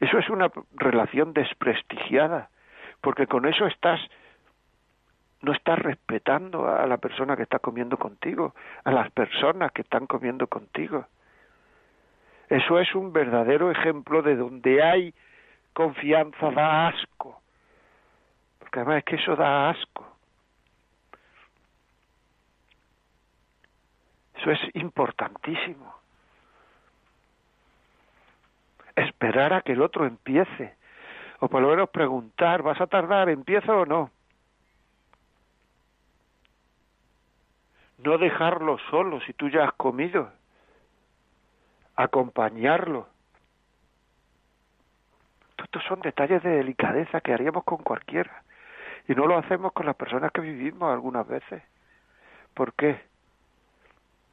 Eso 0.00 0.18
es 0.18 0.28
una 0.30 0.50
relación 0.72 1.32
desprestigiada, 1.34 2.48
porque 3.00 3.26
con 3.26 3.46
eso 3.46 3.66
estás 3.66 4.00
no 5.42 5.52
estás 5.52 5.78
respetando 5.78 6.68
a 6.68 6.86
la 6.86 6.98
persona 6.98 7.34
que 7.34 7.44
está 7.44 7.60
comiendo 7.60 7.96
contigo, 7.96 8.54
a 8.84 8.90
las 8.90 9.10
personas 9.10 9.72
que 9.72 9.82
están 9.82 10.06
comiendo 10.06 10.46
contigo. 10.46 11.06
Eso 12.48 12.78
es 12.78 12.94
un 12.94 13.12
verdadero 13.12 13.70
ejemplo 13.70 14.20
de 14.22 14.36
donde 14.36 14.82
hay 14.82 15.14
confianza, 15.72 16.50
da 16.50 16.88
asco. 16.88 17.40
Porque 18.58 18.80
además 18.80 18.98
es 18.98 19.04
que 19.04 19.16
eso 19.16 19.36
da 19.36 19.70
asco. 19.70 20.06
Eso 24.34 24.50
es 24.50 24.60
importantísimo. 24.74 25.99
Esperar 29.00 29.52
a 29.52 29.62
que 29.62 29.72
el 29.72 29.82
otro 29.82 30.06
empiece. 30.06 30.74
O 31.38 31.48
por 31.48 31.62
lo 31.62 31.68
menos 31.68 31.88
preguntar, 31.88 32.62
¿vas 32.62 32.80
a 32.80 32.86
tardar? 32.86 33.28
¿Empiezo 33.30 33.80
o 33.80 33.86
no? 33.86 34.10
No 37.98 38.18
dejarlo 38.18 38.78
solo 38.90 39.20
si 39.22 39.32
tú 39.32 39.48
ya 39.48 39.64
has 39.64 39.72
comido 39.74 40.30
acompañarlo. 41.96 43.08
Estos 45.62 45.84
son 45.84 46.00
detalles 46.00 46.42
de 46.42 46.50
delicadeza 46.50 47.20
que 47.20 47.32
haríamos 47.32 47.64
con 47.64 47.78
cualquiera 47.78 48.42
y 49.06 49.14
no 49.14 49.26
lo 49.26 49.38
hacemos 49.38 49.72
con 49.72 49.86
las 49.86 49.96
personas 49.96 50.32
que 50.32 50.40
vivimos 50.40 50.92
algunas 50.92 51.26
veces. 51.28 51.62
¿Por 52.54 52.72
qué? 52.74 53.00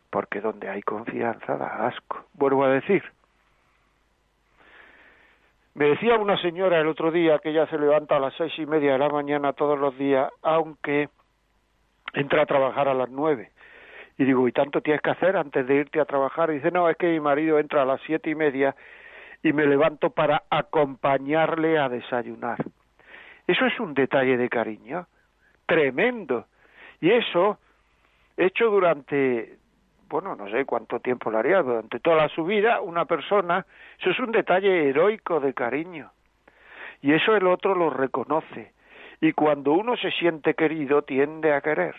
Porque 0.09 0.41
donde 0.41 0.69
hay 0.69 0.81
confianza 0.81 1.57
da 1.57 1.87
asco. 1.87 2.25
Vuelvo 2.33 2.63
a 2.63 2.69
decir. 2.69 3.03
Me 5.77 5.89
decía 5.89 6.15
una 6.15 6.41
señora 6.41 6.79
el 6.79 6.87
otro 6.87 7.11
día 7.11 7.37
que 7.37 7.49
ella 7.49 7.67
se 7.67 7.77
levanta 7.77 8.15
a 8.17 8.19
las 8.19 8.33
seis 8.33 8.51
y 8.57 8.65
media 8.65 8.93
de 8.93 8.97
la 8.97 9.09
mañana 9.09 9.53
todos 9.53 9.77
los 9.77 9.95
días, 9.95 10.27
aunque 10.41 11.07
entra 12.13 12.41
a 12.41 12.45
trabajar 12.47 12.87
a 12.87 12.95
las 12.95 13.11
nueve. 13.11 13.51
Y 14.17 14.25
digo, 14.25 14.47
¿y 14.47 14.51
tanto 14.51 14.81
tienes 14.81 15.03
que 15.03 15.11
hacer 15.11 15.37
antes 15.37 15.67
de 15.67 15.75
irte 15.75 15.99
a 15.99 16.05
trabajar? 16.05 16.49
Y 16.49 16.55
dice, 16.55 16.71
no, 16.71 16.89
es 16.89 16.97
que 16.97 17.11
mi 17.11 17.19
marido 17.19 17.59
entra 17.59 17.83
a 17.83 17.85
las 17.85 18.01
siete 18.07 18.31
y 18.31 18.33
media 18.33 18.75
y 19.43 19.53
me 19.53 19.67
levanto 19.67 20.09
para 20.09 20.45
acompañarle 20.49 21.77
a 21.77 21.89
desayunar. 21.89 22.57
Eso 23.45 23.67
es 23.67 23.79
un 23.79 23.93
detalle 23.93 24.35
de 24.35 24.49
cariño 24.49 25.05
tremendo. 25.67 26.47
Y 27.01 27.11
eso, 27.11 27.59
hecho 28.35 28.71
durante, 28.71 29.59
bueno, 30.09 30.35
no 30.35 30.49
sé 30.49 30.65
cuánto 30.65 30.99
tiempo 30.99 31.29
lo 31.29 31.39
haría, 31.39 31.61
durante 31.61 31.99
toda 31.99 32.27
su 32.29 32.45
vida, 32.45 32.81
una 32.81 33.05
persona, 33.05 33.65
eso 33.99 34.09
es 34.09 34.19
un 34.19 34.31
detalle 34.31 34.89
heroico 34.89 35.39
de 35.39 35.53
cariño. 35.53 36.11
Y 37.01 37.13
eso 37.13 37.35
el 37.35 37.47
otro 37.47 37.75
lo 37.75 37.89
reconoce. 37.89 38.73
Y 39.21 39.33
cuando 39.33 39.73
uno 39.73 39.97
se 39.97 40.11
siente 40.11 40.53
querido, 40.53 41.01
tiende 41.03 41.53
a 41.53 41.61
querer 41.61 41.95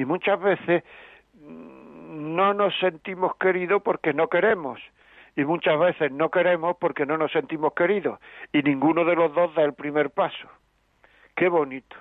y 0.00 0.04
muchas 0.06 0.40
veces 0.40 0.82
mm, 1.34 2.34
no 2.34 2.54
nos 2.54 2.76
sentimos 2.78 3.36
queridos 3.36 3.82
porque 3.82 4.14
no 4.14 4.28
queremos 4.28 4.80
y 5.36 5.44
muchas 5.44 5.78
veces 5.78 6.10
no 6.10 6.30
queremos 6.30 6.76
porque 6.78 7.04
no 7.04 7.18
nos 7.18 7.30
sentimos 7.32 7.74
queridos 7.74 8.18
y 8.50 8.62
ninguno 8.62 9.04
de 9.04 9.14
los 9.14 9.34
dos 9.34 9.54
da 9.54 9.62
el 9.62 9.74
primer 9.74 10.10
paso. 10.10 10.48
Qué 11.36 11.48
bonito. 11.48 11.96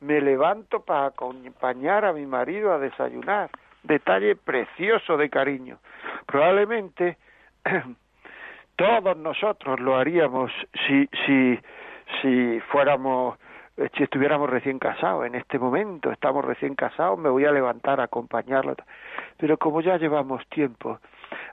Me 0.00 0.20
levanto 0.20 0.80
para 0.80 1.06
acompañar 1.06 2.06
a 2.06 2.12
mi 2.14 2.26
marido 2.26 2.72
a 2.72 2.78
desayunar. 2.78 3.50
Detalle 3.82 4.36
precioso 4.36 5.16
de 5.16 5.28
cariño. 5.28 5.78
Probablemente 6.26 7.16
todos 8.76 9.16
nosotros 9.16 9.80
lo 9.80 9.96
haríamos 9.96 10.52
si 10.86 11.08
si 11.26 11.58
si 12.20 12.60
fuéramos 12.70 13.38
si 13.96 14.02
estuviéramos 14.02 14.50
recién 14.50 14.78
casados, 14.78 15.26
en 15.26 15.34
este 15.34 15.58
momento 15.58 16.12
estamos 16.12 16.44
recién 16.44 16.74
casados, 16.74 17.18
me 17.18 17.30
voy 17.30 17.46
a 17.46 17.52
levantar 17.52 18.00
a 18.00 18.04
acompañarlo. 18.04 18.76
Pero 19.38 19.56
como 19.56 19.80
ya 19.80 19.96
llevamos 19.96 20.46
tiempo, 20.48 20.98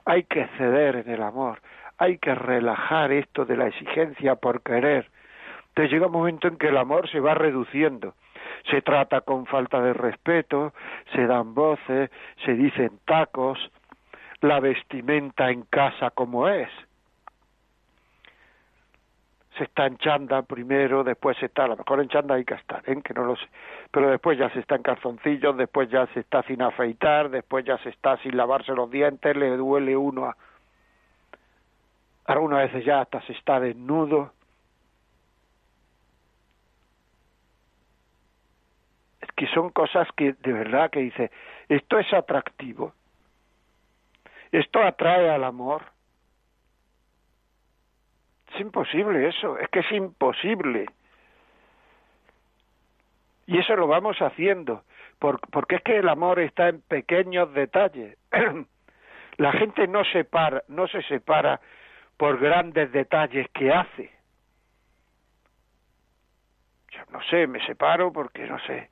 hay 0.04 0.24
que 0.24 0.46
ceder 0.58 0.96
en 0.96 1.10
el 1.10 1.22
amor, 1.22 1.60
hay 1.98 2.18
que 2.18 2.34
relajar 2.34 3.10
esto 3.12 3.44
de 3.44 3.56
la 3.56 3.68
exigencia 3.68 4.36
por 4.36 4.62
querer. 4.62 5.08
Entonces 5.68 5.92
llega 5.92 6.06
un 6.06 6.12
momento 6.12 6.48
en 6.48 6.56
que 6.56 6.68
el 6.68 6.76
amor 6.76 7.08
se 7.10 7.20
va 7.20 7.34
reduciendo. 7.34 8.14
Se 8.68 8.82
trata 8.82 9.20
con 9.22 9.46
falta 9.46 9.80
de 9.80 9.92
respeto, 9.92 10.72
se 11.14 11.26
dan 11.26 11.54
voces, 11.54 12.10
se 12.44 12.54
dicen 12.54 12.98
tacos, 13.04 13.58
la 14.40 14.60
vestimenta 14.60 15.50
en 15.50 15.62
casa 15.62 16.10
como 16.10 16.48
es 16.48 16.68
se 19.60 19.64
está 19.64 19.86
en 19.86 19.98
chanda 19.98 20.40
primero, 20.40 21.04
después 21.04 21.36
se 21.36 21.44
está, 21.44 21.64
a 21.64 21.68
lo 21.68 21.76
mejor 21.76 22.00
en 22.00 22.08
chanda 22.08 22.34
hay 22.34 22.46
que 22.46 22.54
estar, 22.54 22.82
¿eh? 22.88 23.02
que 23.02 23.12
no 23.12 23.24
lo 23.24 23.36
sé, 23.36 23.46
pero 23.90 24.10
después 24.10 24.38
ya 24.38 24.48
se 24.50 24.60
está 24.60 24.76
en 24.76 24.82
calzoncillos, 24.82 25.54
después 25.54 25.90
ya 25.90 26.06
se 26.14 26.20
está 26.20 26.42
sin 26.44 26.62
afeitar, 26.62 27.28
después 27.28 27.66
ya 27.66 27.76
se 27.78 27.90
está 27.90 28.16
sin 28.22 28.38
lavarse 28.38 28.72
los 28.72 28.90
dientes, 28.90 29.36
le 29.36 29.54
duele 29.58 29.96
uno 29.98 30.26
a... 30.26 30.36
Algunas 32.24 32.60
veces 32.60 32.86
ya 32.86 33.02
hasta 33.02 33.20
se 33.22 33.32
está 33.34 33.60
desnudo. 33.60 34.32
Es 39.20 39.29
que 39.40 39.46
son 39.54 39.70
cosas 39.70 40.06
que 40.18 40.34
de 40.34 40.52
verdad 40.52 40.90
que 40.90 41.00
dice, 41.00 41.30
esto 41.66 41.98
es 41.98 42.12
atractivo, 42.12 42.92
esto 44.52 44.82
atrae 44.82 45.30
al 45.30 45.44
amor, 45.44 45.82
es 48.52 48.60
imposible 48.60 49.26
eso, 49.26 49.58
es 49.58 49.66
que 49.70 49.78
es 49.78 49.90
imposible. 49.92 50.90
Y 53.46 53.56
eso 53.56 53.76
lo 53.76 53.86
vamos 53.86 54.18
haciendo, 54.18 54.84
porque 55.18 55.76
es 55.76 55.82
que 55.84 55.96
el 55.96 56.10
amor 56.10 56.38
está 56.38 56.68
en 56.68 56.82
pequeños 56.82 57.50
detalles. 57.54 58.18
La 59.38 59.52
gente 59.52 59.88
no, 59.88 60.04
separa, 60.04 60.64
no 60.68 60.86
se 60.86 61.00
separa 61.04 61.62
por 62.18 62.38
grandes 62.38 62.92
detalles 62.92 63.48
que 63.54 63.72
hace. 63.72 64.10
Yo 66.90 67.00
no 67.10 67.22
sé, 67.22 67.46
me 67.46 67.64
separo 67.64 68.12
porque, 68.12 68.46
no 68.46 68.58
sé, 68.66 68.90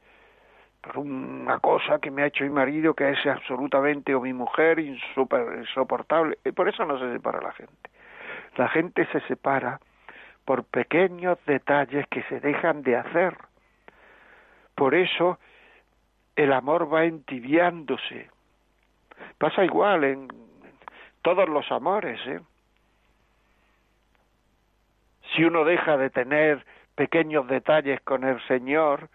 una 0.97 1.59
cosa 1.59 1.99
que 1.99 2.11
me 2.11 2.23
ha 2.23 2.27
hecho 2.27 2.45
mi 2.45 2.51
marido 2.51 2.95
que 2.95 3.11
es 3.11 3.27
absolutamente, 3.27 4.15
o 4.15 4.21
mi 4.21 4.33
mujer, 4.33 4.79
insoportable. 4.79 6.39
Y 6.45 6.53
por 6.53 6.69
eso 6.69 6.85
no 6.85 6.99
se 6.99 7.13
separa 7.13 7.41
la 7.41 7.53
gente. 7.53 7.91
La 8.57 8.69
gente 8.69 9.07
se 9.13 9.21
separa 9.23 9.81
por 10.45 10.65
pequeños 10.65 11.39
detalles 11.47 12.07
que 12.09 12.23
se 12.25 12.41
dejan 12.41 12.83
de 12.83 12.97
hacer. 12.97 13.37
Por 14.75 14.95
eso 14.95 15.39
el 16.37 16.53
amor 16.53 16.93
va 16.93 17.05
entibiándose. 17.05 18.31
Pasa 19.39 19.65
igual 19.65 20.05
en 20.05 20.29
todos 21.23 21.49
los 21.49 21.71
amores. 21.71 22.21
¿eh? 22.27 22.41
Si 25.35 25.45
uno 25.45 25.65
deja 25.65 25.97
de 25.97 26.11
tener 26.11 26.65
pequeños 26.95 27.47
detalles 27.49 28.01
con 28.01 28.25
el 28.25 28.41
Señor, 28.47 29.09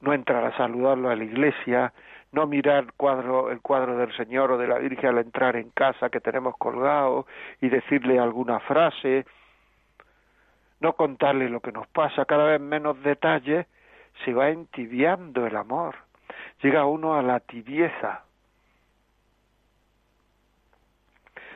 no 0.00 0.12
entrar 0.12 0.44
a 0.44 0.56
saludarlo 0.56 1.10
a 1.10 1.16
la 1.16 1.24
iglesia, 1.24 1.92
no 2.32 2.46
mirar 2.46 2.92
cuadro, 2.96 3.50
el 3.50 3.60
cuadro 3.60 3.96
del 3.96 4.14
Señor 4.16 4.52
o 4.52 4.58
de 4.58 4.66
la 4.66 4.78
Virgen 4.78 5.10
al 5.10 5.18
entrar 5.18 5.56
en 5.56 5.70
casa 5.70 6.10
que 6.10 6.20
tenemos 6.20 6.56
colgado 6.56 7.26
y 7.60 7.68
decirle 7.68 8.18
alguna 8.18 8.60
frase, 8.60 9.24
no 10.80 10.92
contarle 10.92 11.48
lo 11.48 11.60
que 11.60 11.72
nos 11.72 11.86
pasa, 11.88 12.24
cada 12.26 12.44
vez 12.44 12.60
menos 12.60 13.02
detalles, 13.02 13.66
se 14.24 14.32
va 14.32 14.50
entibiando 14.50 15.46
el 15.46 15.56
amor, 15.56 15.96
llega 16.62 16.84
uno 16.86 17.14
a 17.14 17.22
la 17.22 17.40
tibieza. 17.40 18.24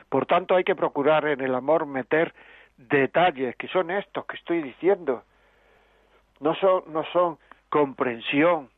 Por 0.09 0.25
tanto, 0.25 0.55
hay 0.55 0.63
que 0.63 0.75
procurar 0.75 1.25
en 1.25 1.41
el 1.41 1.55
amor 1.55 1.85
meter 1.85 2.33
detalles, 2.77 3.55
que 3.55 3.67
son 3.67 3.91
estos 3.91 4.25
que 4.25 4.35
estoy 4.35 4.61
diciendo. 4.61 5.23
No 6.39 6.55
son, 6.55 6.83
no 6.87 7.03
son 7.13 7.37
comprensión, 7.71 8.69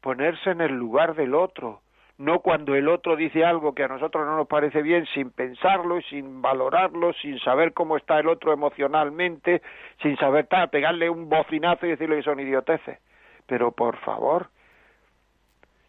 ponerse 0.00 0.50
en 0.50 0.62
el 0.62 0.72
lugar 0.72 1.14
del 1.14 1.34
otro, 1.34 1.82
no 2.16 2.40
cuando 2.40 2.74
el 2.74 2.88
otro 2.88 3.14
dice 3.14 3.44
algo 3.44 3.74
que 3.74 3.84
a 3.84 3.88
nosotros 3.88 4.24
no 4.24 4.36
nos 4.36 4.48
parece 4.48 4.80
bien 4.82 5.04
sin 5.12 5.30
pensarlo, 5.30 6.00
sin 6.02 6.40
valorarlo, 6.40 7.12
sin 7.12 7.38
saber 7.40 7.74
cómo 7.74 7.98
está 7.98 8.18
el 8.18 8.28
otro 8.28 8.52
emocionalmente, 8.52 9.62
sin 10.00 10.16
saber 10.16 10.48
pegarle 10.70 11.10
un 11.10 11.28
bocinazo 11.28 11.86
y 11.86 11.90
decirle 11.90 12.16
que 12.16 12.22
son 12.22 12.40
idioteces. 12.40 12.98
Pero 13.46 13.72
por 13.72 13.98
favor, 13.98 14.48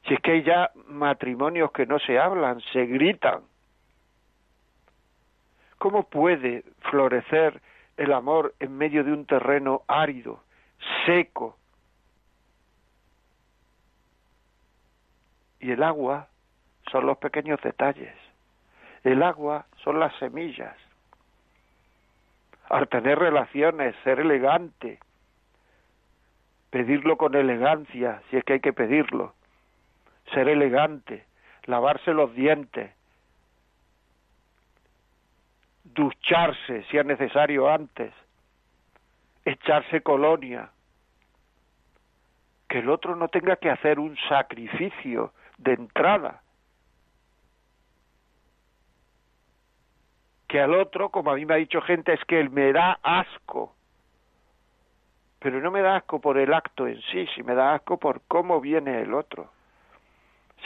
si 0.07 0.15
es 0.15 0.19
que 0.19 0.31
hay 0.31 0.43
ya 0.43 0.71
matrimonios 0.87 1.71
que 1.71 1.85
no 1.85 1.97
se 1.99 2.19
hablan, 2.19 2.59
se 2.73 2.85
gritan. 2.87 3.41
¿Cómo 5.77 6.09
puede 6.09 6.63
florecer 6.89 7.61
el 7.95 8.11
amor 8.11 8.53
en 8.59 8.77
medio 8.77 9.03
de 9.05 9.13
un 9.13 9.25
terreno 9.25 9.83
árido, 9.87 10.41
seco, 11.05 11.57
Y 15.65 15.71
el 15.71 15.81
agua 15.81 16.27
son 16.91 17.07
los 17.07 17.17
pequeños 17.17 17.59
detalles. 17.59 18.13
El 19.03 19.23
agua 19.23 19.65
son 19.83 19.99
las 19.99 20.15
semillas. 20.19 20.77
Al 22.69 22.87
tener 22.87 23.17
relaciones, 23.17 23.95
ser 24.03 24.19
elegante, 24.19 24.99
pedirlo 26.69 27.17
con 27.17 27.33
elegancia, 27.33 28.21
si 28.29 28.37
es 28.37 28.43
que 28.43 28.53
hay 28.53 28.59
que 28.59 28.73
pedirlo, 28.73 29.33
ser 30.35 30.49
elegante, 30.49 31.25
lavarse 31.63 32.13
los 32.13 32.31
dientes, 32.35 32.91
ducharse 35.83 36.83
si 36.91 36.97
es 36.99 37.05
necesario 37.07 37.71
antes, 37.71 38.13
echarse 39.45 40.01
colonia, 40.01 40.69
que 42.67 42.79
el 42.79 42.89
otro 42.89 43.15
no 43.15 43.27
tenga 43.27 43.55
que 43.57 43.69
hacer 43.69 43.99
un 43.99 44.17
sacrificio 44.27 45.33
de 45.57 45.73
entrada. 45.73 46.41
Que 50.47 50.59
al 50.59 50.73
otro, 50.73 51.09
como 51.09 51.31
a 51.31 51.35
mí 51.35 51.45
me 51.45 51.55
ha 51.55 51.57
dicho 51.57 51.81
gente, 51.81 52.13
es 52.13 52.23
que 52.25 52.39
él 52.39 52.49
me 52.49 52.71
da 52.71 52.99
asco. 53.03 53.75
Pero 55.39 55.59
no 55.59 55.69
me 55.69 55.81
da 55.81 55.97
asco 55.97 56.19
por 56.19 56.37
el 56.37 56.53
acto 56.53 56.87
en 56.87 57.01
sí, 57.03 57.27
si 57.35 57.43
me 57.43 57.53
da 57.55 57.75
asco 57.75 57.97
por 57.97 58.21
cómo 58.27 58.61
viene 58.61 59.01
el 59.01 59.13
otro. 59.13 59.51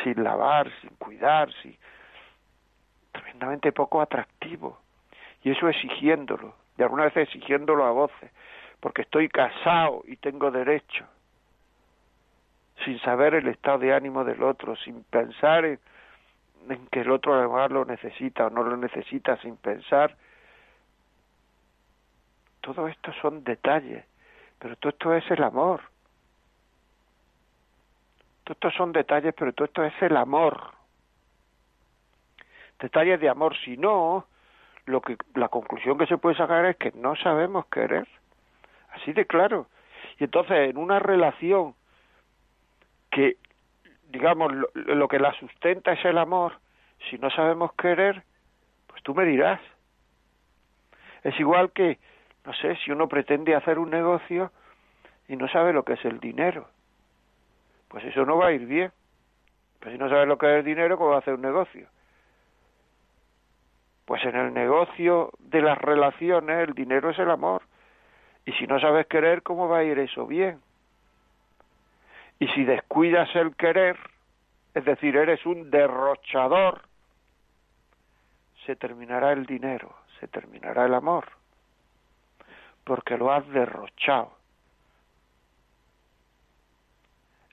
Sin 0.04 0.24
lavar, 0.24 0.72
sin 0.82 0.92
cuidar, 0.92 1.52
sin... 1.62 1.78
tremendamente 3.12 3.72
poco 3.72 4.02
atractivo. 4.02 4.80
Y 5.44 5.52
eso 5.52 5.68
exigiéndolo, 5.68 6.56
y 6.78 6.84
alguna 6.84 7.06
vez 7.06 7.18
exigiéndolo 7.18 7.86
a 7.86 7.92
voces, 7.92 8.32
porque 8.80 9.02
estoy 9.02 9.30
casado 9.30 10.04
y 10.06 10.18
tengo 10.18 10.52
derecho 10.52 11.06
sin 12.86 13.00
saber 13.00 13.34
el 13.34 13.48
estado 13.48 13.80
de 13.80 13.94
ánimo 13.94 14.24
del 14.24 14.44
otro, 14.44 14.76
sin 14.78 15.04
pensar 15.04 15.65
en, 15.65 15.80
que 16.92 17.02
el 17.02 17.12
otro 17.12 17.34
además 17.34 17.72
lo 17.72 17.86
necesita 17.86 18.48
o 18.48 18.50
no 18.50 18.63
lo 18.63 18.78
necesita, 18.78 19.38
sin 19.38 19.58
pensar. 19.58 20.15
Todo 22.62 22.88
esto 22.88 23.12
son 23.22 23.44
detalles, 23.44 24.06
pero 24.60 24.76
todo 24.76 24.92
esto 24.92 25.13
es 25.15 25.32
el 25.32 25.44
amor. 25.44 25.82
Todo 28.44 28.54
esto 28.54 28.72
son 28.72 28.92
detalles, 28.92 29.34
pero 29.38 29.54
todo 29.54 29.65
esto 29.65 29.84
es 29.84 30.02
el 30.02 30.18
amor. 30.18 30.74
Detalles 32.80 33.20
de 33.20 33.30
amor, 33.30 33.56
si 33.58 33.78
no, 33.78 34.26
lo 34.86 35.02
que 35.02 35.18
la 35.36 35.50
conclusión 35.50 35.98
que 35.98 36.08
se 36.08 36.18
puede 36.18 36.36
sacar 36.36 36.65
es 36.65 36.78
que 36.78 36.92
no 36.94 37.15
sabemos 37.15 37.65
querer. 37.68 38.08
Así 38.92 39.13
de 39.13 39.26
claro. 39.26 39.68
Y 40.18 40.26
entonces 40.26 40.70
en 40.70 40.78
una 40.78 41.00
relación 41.00 41.76
que, 43.12 43.38
digamos, 44.10 44.52
lo, 44.74 45.08
que 45.08 45.19
la 45.19 45.34
sustenta 45.34 45.93
es 45.93 46.04
el 46.06 46.17
amor, 46.17 46.54
si 47.10 47.17
no 47.17 47.30
sabemos 47.30 47.74
querer, 47.74 48.24
pues 48.88 49.02
tú 49.04 49.13
me 49.15 49.26
dirás. 49.26 49.60
Es 51.24 51.39
igual 51.39 51.72
que, 51.72 51.98
no 52.45 52.54
sé, 52.54 52.76
si 52.78 52.91
uno 52.91 53.08
pretende 53.08 53.56
hacer 53.56 53.80
un 53.80 53.89
negocio 53.89 54.52
y 55.28 55.36
no 55.36 55.48
sabe 55.48 55.74
lo 55.74 55.84
que 55.84 55.93
es 55.93 56.06
el 56.06 56.19
dinero, 56.19 56.67
pues 57.88 58.04
eso 58.06 58.26
no 58.26 58.38
va 58.38 58.48
a 58.48 58.52
ir 58.52 58.65
bien. 58.65 58.91
Pues 59.80 59.93
si 59.93 60.00
no 60.00 60.10
sabes 60.10 60.28
lo 60.28 60.38
que 60.38 60.48
es 60.48 60.60
el 60.60 60.65
dinero, 60.65 60.98
¿cómo 60.98 61.12
va 61.12 61.17
a 61.17 61.19
hacer 61.19 61.34
un 61.34 61.41
negocio? 61.41 61.88
Pues 64.06 64.24
en 64.26 64.36
el 64.36 64.54
negocio 64.54 65.32
de 65.39 65.62
las 65.62 65.78
relaciones 65.78 66.67
el 66.67 66.74
dinero 66.74 67.12
es 67.12 67.19
el 67.19 67.30
amor. 67.30 67.62
Y 68.45 68.54
si 68.54 68.65
no 68.67 68.80
sabes 68.80 69.08
querer, 69.08 69.43
¿cómo 69.43 69.69
va 69.69 69.80
a 69.80 69.84
ir 69.84 70.00
eso 70.00 70.26
bien? 70.26 70.60
Y 72.39 72.47
si 72.49 72.63
descuidas 72.63 73.30
el 73.36 73.56
querer, 73.56 73.97
es 74.73 74.86
decir, 74.86 75.15
eres 75.17 75.45
un 75.45 75.69
derrochador, 75.69 76.82
se 78.65 78.75
terminará 78.75 79.34
el 79.34 79.45
dinero, 79.45 79.93
se 80.19 80.28
terminará 80.28 80.86
el 80.86 80.93
amor. 80.93 81.25
porque 82.86 83.17
lo 83.17 83.32
has 83.32 83.47
derrochado. 83.49 84.32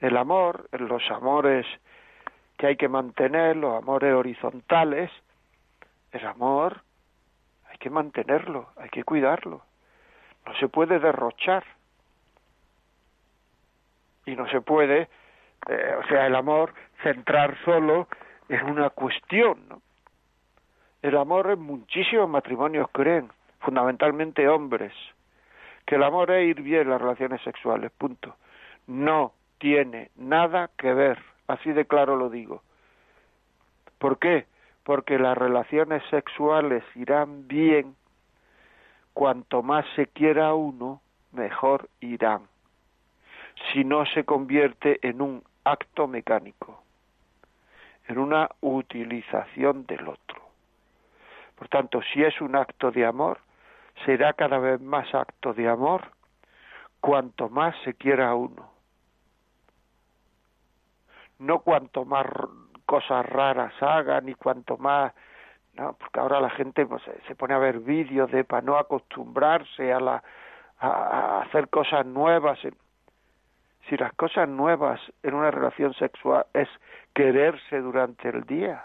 El 0.00 0.16
amor, 0.16 0.66
los 0.72 1.02
amores 1.10 1.66
que 2.56 2.68
hay 2.68 2.76
que 2.76 2.88
mantener, 2.88 3.54
los 3.54 3.76
amores 3.76 4.14
horizontales, 4.14 5.10
el 6.12 6.26
amor 6.26 6.80
hay 7.68 7.76
que 7.76 7.90
mantenerlo, 7.90 8.70
hay 8.76 8.88
que 8.88 9.04
cuidarlo. 9.04 9.60
No 10.46 10.54
se 10.56 10.68
puede 10.68 10.98
derrochar. 10.98 11.64
Y 14.26 14.36
no 14.36 14.48
se 14.48 14.60
puede, 14.60 15.08
eh, 15.68 15.94
o 15.98 16.06
sea, 16.08 16.26
el 16.26 16.34
amor 16.34 16.74
centrar 17.02 17.56
solo 17.64 18.08
en 18.48 18.64
una 18.64 18.90
cuestión. 18.90 19.68
¿no? 19.68 19.82
El 21.02 21.16
amor 21.16 21.50
en 21.50 21.60
muchísimos 21.60 22.28
matrimonios 22.28 22.88
creen, 22.92 23.30
fundamentalmente 23.60 24.48
hombres, 24.48 24.92
que 25.86 25.94
el 25.94 26.02
amor 26.02 26.30
es 26.32 26.48
ir 26.48 26.62
bien 26.62 26.82
en 26.82 26.90
las 26.90 27.00
relaciones 27.00 27.40
sexuales, 27.42 27.92
punto. 27.92 28.36
No 28.86 29.32
tiene 29.58 30.10
nada 30.16 30.70
que 30.76 30.92
ver, 30.92 31.18
así 31.46 31.72
de 31.72 31.84
claro 31.86 32.16
lo 32.16 32.28
digo. 32.28 32.62
¿Por 33.98 34.18
qué? 34.18 34.46
Porque 34.84 35.18
las 35.18 35.36
relaciones 35.36 36.02
sexuales 36.10 36.84
irán 36.94 37.48
bien 37.48 37.94
cuanto 39.14 39.62
más 39.62 39.86
se 39.96 40.08
quiera 40.08 40.54
uno, 40.54 41.00
mejor 41.32 41.88
irán. 42.00 42.42
Si 43.72 43.84
no 43.84 44.04
se 44.06 44.24
convierte 44.24 44.98
en 45.06 45.20
un 45.20 45.42
acto 45.64 46.06
mecánico, 46.06 46.82
en 48.08 48.18
una 48.18 48.48
utilización 48.60 49.86
del 49.86 50.08
otro. 50.08 50.42
Por 51.56 51.68
tanto, 51.68 52.00
si 52.12 52.22
es 52.22 52.40
un 52.40 52.54
acto 52.54 52.90
de 52.90 53.04
amor, 53.04 53.40
será 54.04 54.34
cada 54.34 54.58
vez 54.58 54.80
más 54.80 55.12
acto 55.14 55.54
de 55.54 55.68
amor 55.68 56.12
cuanto 57.00 57.48
más 57.48 57.74
se 57.84 57.94
quiera 57.94 58.34
uno. 58.34 58.70
No 61.38 61.60
cuanto 61.60 62.04
más 62.04 62.26
cosas 62.84 63.26
raras 63.26 63.72
hagan 63.80 64.26
ni 64.26 64.34
cuanto 64.34 64.76
más 64.76 65.12
no 65.74 65.92
porque 65.94 66.20
ahora 66.20 66.40
la 66.40 66.50
gente 66.50 66.86
pues, 66.86 67.02
se 67.26 67.34
pone 67.34 67.52
a 67.52 67.58
ver 67.58 67.80
vídeos 67.80 68.30
de 68.30 68.44
para 68.44 68.62
no 68.62 68.78
acostumbrarse 68.78 69.92
a 69.92 70.00
la 70.00 70.22
a, 70.78 71.42
hacer 71.42 71.68
cosas 71.68 72.06
nuevas 72.06 72.58
si 73.88 73.96
las 73.96 74.12
cosas 74.14 74.48
nuevas 74.48 75.00
en 75.22 75.34
una 75.34 75.50
relación 75.50 75.94
sexual 75.94 76.46
es 76.52 76.68
quererse 77.14 77.80
durante 77.80 78.28
el 78.28 78.44
día 78.44 78.84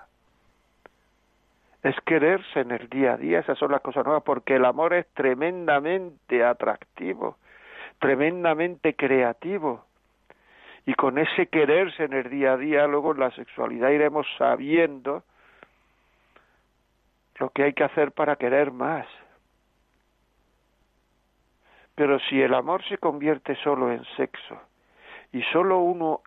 es 1.84 1.96
quererse 2.06 2.60
en 2.60 2.72
el 2.72 2.90
día 2.90 3.14
a 3.14 3.18
día, 3.18 3.40
esas 3.40 3.58
son 3.58 3.72
las 3.72 3.82
cosas 3.82 4.06
nuevas, 4.06 4.24
porque 4.24 4.56
el 4.56 4.66
amor 4.66 4.94
es 4.94 5.08
tremendamente 5.14 6.44
atractivo, 6.44 7.38
tremendamente 8.00 8.96
creativo. 8.96 9.86
Y 10.86 10.94
con 10.94 11.18
ese 11.18 11.48
quererse 11.48 12.04
en 12.04 12.14
el 12.14 12.30
día 12.30 12.54
a 12.54 12.58
día, 12.58 12.88
luego 12.88 13.14
en 13.14 13.20
la 13.20 13.32
sexualidad 13.32 13.90
iremos 13.90 14.28
sabiendo 14.38 15.24
lo 17.40 17.50
que 17.50 17.64
hay 17.64 17.74
que 17.74 17.84
hacer 17.84 18.12
para 18.12 18.36
querer 18.36 18.72
más. 18.72 19.08
Pero 21.96 22.20
si 22.20 22.42
el 22.42 22.54
amor 22.54 22.84
se 22.88 22.98
convierte 22.98 23.56
solo 23.64 23.92
en 23.92 24.04
sexo 24.18 24.60
y 25.32 25.42
solo 25.44 25.80
uno 25.80 26.22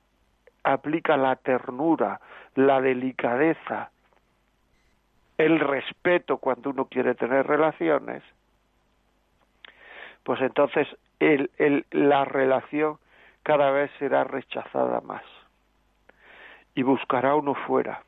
aplica 0.63 1.17
la 1.17 1.37
ternura, 1.37 2.21
la 2.55 2.81
delicadeza, 2.81 3.91
el 5.37 5.61
respeto 5.61 6.39
cuando 6.39 6.71
uno 6.71 6.87
quiere 6.87 7.15
tener 7.15 7.47
relaciones, 7.47 8.23
pues 10.23 10.41
entonces 10.41 10.89
el, 11.19 11.51
el, 11.59 11.85
la 11.91 12.25
relación 12.25 12.99
cada 13.43 13.71
vez 13.71 13.91
será 13.99 14.25
rechazada 14.25 15.01
más 15.01 15.23
y 16.75 16.83
buscará 16.83 17.35
uno 17.35 17.55
fuera. 17.55 18.03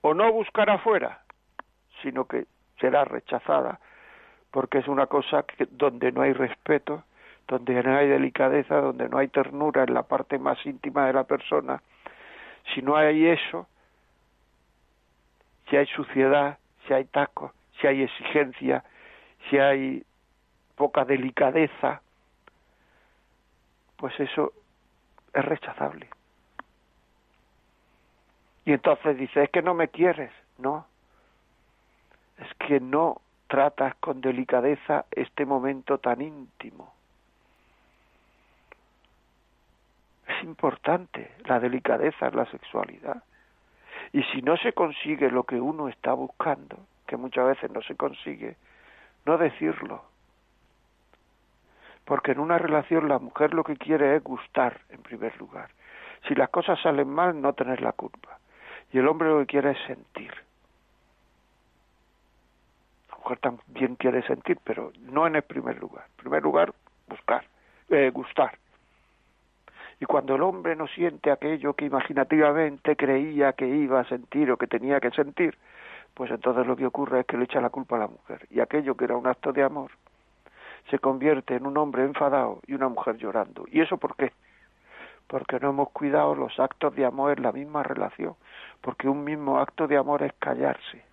O 0.00 0.14
no 0.14 0.32
buscará 0.32 0.78
fuera 0.78 1.22
sino 2.02 2.26
que 2.26 2.46
será 2.80 3.04
rechazada 3.04 3.80
porque 4.50 4.78
es 4.78 4.88
una 4.88 5.06
cosa 5.06 5.42
que, 5.42 5.66
donde 5.70 6.12
no 6.12 6.22
hay 6.22 6.32
respeto 6.32 7.04
donde 7.48 7.82
no 7.82 7.96
hay 7.96 8.08
delicadeza 8.08 8.76
donde 8.76 9.08
no 9.08 9.18
hay 9.18 9.28
ternura 9.28 9.82
en 9.84 9.94
la 9.94 10.02
parte 10.02 10.38
más 10.38 10.64
íntima 10.64 11.06
de 11.06 11.14
la 11.14 11.24
persona 11.24 11.82
si 12.74 12.82
no 12.82 12.96
hay 12.96 13.26
eso 13.26 13.66
si 15.68 15.76
hay 15.76 15.86
suciedad, 15.86 16.58
si 16.86 16.94
hay 16.94 17.04
taco, 17.04 17.52
si 17.80 17.86
hay 17.86 18.02
exigencia, 18.02 18.84
si 19.48 19.58
hay 19.58 20.04
poca 20.76 21.04
delicadeza, 21.04 22.00
pues 23.96 24.18
eso 24.20 24.52
es 25.32 25.44
rechazable. 25.44 26.08
Y 28.64 28.72
entonces 28.72 29.16
dice, 29.18 29.44
es 29.44 29.50
que 29.50 29.62
no 29.62 29.74
me 29.74 29.88
quieres, 29.88 30.30
no, 30.58 30.86
es 32.38 32.54
que 32.66 32.80
no 32.80 33.20
tratas 33.48 33.94
con 33.96 34.20
delicadeza 34.20 35.06
este 35.10 35.46
momento 35.46 35.98
tan 35.98 36.20
íntimo. 36.20 36.92
Es 40.26 40.27
importante 40.42 41.32
la 41.44 41.60
delicadeza 41.60 42.28
en 42.28 42.36
la 42.36 42.46
sexualidad. 42.46 43.22
Y 44.12 44.22
si 44.24 44.42
no 44.42 44.56
se 44.56 44.72
consigue 44.72 45.30
lo 45.30 45.44
que 45.44 45.60
uno 45.60 45.88
está 45.88 46.12
buscando, 46.12 46.78
que 47.06 47.16
muchas 47.16 47.46
veces 47.46 47.70
no 47.70 47.82
se 47.82 47.96
consigue, 47.96 48.56
no 49.26 49.38
decirlo. 49.38 50.02
Porque 52.04 52.32
en 52.32 52.40
una 52.40 52.58
relación 52.58 53.08
la 53.08 53.18
mujer 53.18 53.52
lo 53.52 53.64
que 53.64 53.76
quiere 53.76 54.16
es 54.16 54.24
gustar, 54.24 54.80
en 54.88 55.02
primer 55.02 55.36
lugar. 55.38 55.70
Si 56.26 56.34
las 56.34 56.48
cosas 56.48 56.80
salen 56.80 57.08
mal, 57.08 57.40
no 57.40 57.52
tener 57.52 57.82
la 57.82 57.92
culpa. 57.92 58.38
Y 58.92 58.98
el 58.98 59.08
hombre 59.08 59.28
lo 59.28 59.40
que 59.40 59.46
quiere 59.46 59.72
es 59.72 59.78
sentir. 59.86 60.32
La 63.10 63.18
mujer 63.18 63.38
también 63.38 63.96
quiere 63.96 64.22
sentir, 64.22 64.58
pero 64.64 64.92
no 65.00 65.26
en 65.26 65.36
el 65.36 65.42
primer 65.42 65.78
lugar. 65.78 66.06
En 66.08 66.16
primer 66.16 66.42
lugar, 66.42 66.72
buscar, 67.08 67.44
eh, 67.90 68.10
gustar. 68.10 68.58
Y 70.00 70.06
cuando 70.06 70.36
el 70.36 70.42
hombre 70.42 70.76
no 70.76 70.86
siente 70.86 71.30
aquello 71.30 71.74
que 71.74 71.86
imaginativamente 71.86 72.94
creía 72.94 73.52
que 73.54 73.66
iba 73.66 74.00
a 74.00 74.04
sentir 74.04 74.50
o 74.50 74.56
que 74.56 74.68
tenía 74.68 75.00
que 75.00 75.10
sentir, 75.10 75.58
pues 76.14 76.30
entonces 76.30 76.66
lo 76.66 76.76
que 76.76 76.86
ocurre 76.86 77.20
es 77.20 77.26
que 77.26 77.36
le 77.36 77.44
echa 77.44 77.60
la 77.60 77.70
culpa 77.70 77.96
a 77.96 78.00
la 78.00 78.06
mujer. 78.06 78.46
Y 78.50 78.60
aquello 78.60 78.96
que 78.96 79.04
era 79.04 79.16
un 79.16 79.26
acto 79.26 79.52
de 79.52 79.64
amor 79.64 79.90
se 80.88 81.00
convierte 81.00 81.56
en 81.56 81.66
un 81.66 81.76
hombre 81.76 82.04
enfadado 82.04 82.60
y 82.66 82.74
una 82.74 82.88
mujer 82.88 83.16
llorando. 83.16 83.64
¿Y 83.70 83.80
eso 83.80 83.98
por 83.98 84.14
qué? 84.14 84.32
Porque 85.26 85.58
no 85.58 85.70
hemos 85.70 85.90
cuidado 85.90 86.34
los 86.34 86.58
actos 86.60 86.94
de 86.94 87.04
amor 87.04 87.36
en 87.36 87.42
la 87.42 87.52
misma 87.52 87.82
relación. 87.82 88.34
Porque 88.80 89.08
un 89.08 89.24
mismo 89.24 89.58
acto 89.58 89.86
de 89.88 89.96
amor 89.96 90.22
es 90.22 90.32
callarse. 90.38 91.04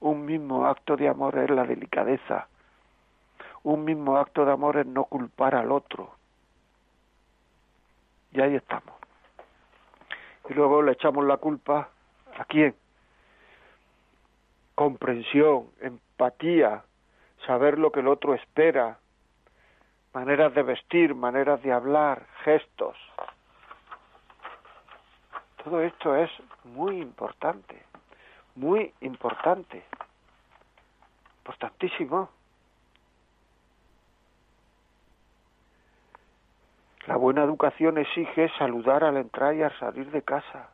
Un 0.00 0.26
mismo 0.26 0.66
acto 0.66 0.96
de 0.96 1.08
amor 1.08 1.38
es 1.38 1.48
la 1.48 1.64
delicadeza. 1.64 2.48
Un 3.62 3.84
mismo 3.84 4.18
acto 4.18 4.44
de 4.44 4.52
amor 4.52 4.76
es 4.76 4.86
no 4.86 5.04
culpar 5.04 5.54
al 5.54 5.72
otro 5.72 6.17
y 8.32 8.40
ahí 8.40 8.54
estamos. 8.54 8.94
Y 10.48 10.54
luego 10.54 10.82
le 10.82 10.92
echamos 10.92 11.24
la 11.24 11.36
culpa 11.36 11.88
a 12.38 12.44
quién? 12.44 12.74
Comprensión, 14.74 15.70
empatía, 15.80 16.84
saber 17.46 17.78
lo 17.78 17.92
que 17.92 18.00
el 18.00 18.08
otro 18.08 18.34
espera, 18.34 18.98
maneras 20.14 20.54
de 20.54 20.62
vestir, 20.62 21.14
maneras 21.14 21.62
de 21.62 21.72
hablar, 21.72 22.26
gestos. 22.44 22.96
Todo 25.64 25.82
esto 25.82 26.16
es 26.16 26.30
muy 26.64 27.00
importante, 27.00 27.82
muy 28.54 28.92
importante, 29.00 29.84
importantísimo. 31.40 32.30
La 37.08 37.16
buena 37.16 37.42
educación 37.42 37.96
exige 37.96 38.50
saludar 38.58 39.02
al 39.02 39.16
entrar 39.16 39.54
y 39.54 39.62
al 39.62 39.72
salir 39.78 40.10
de 40.10 40.20
casa, 40.20 40.68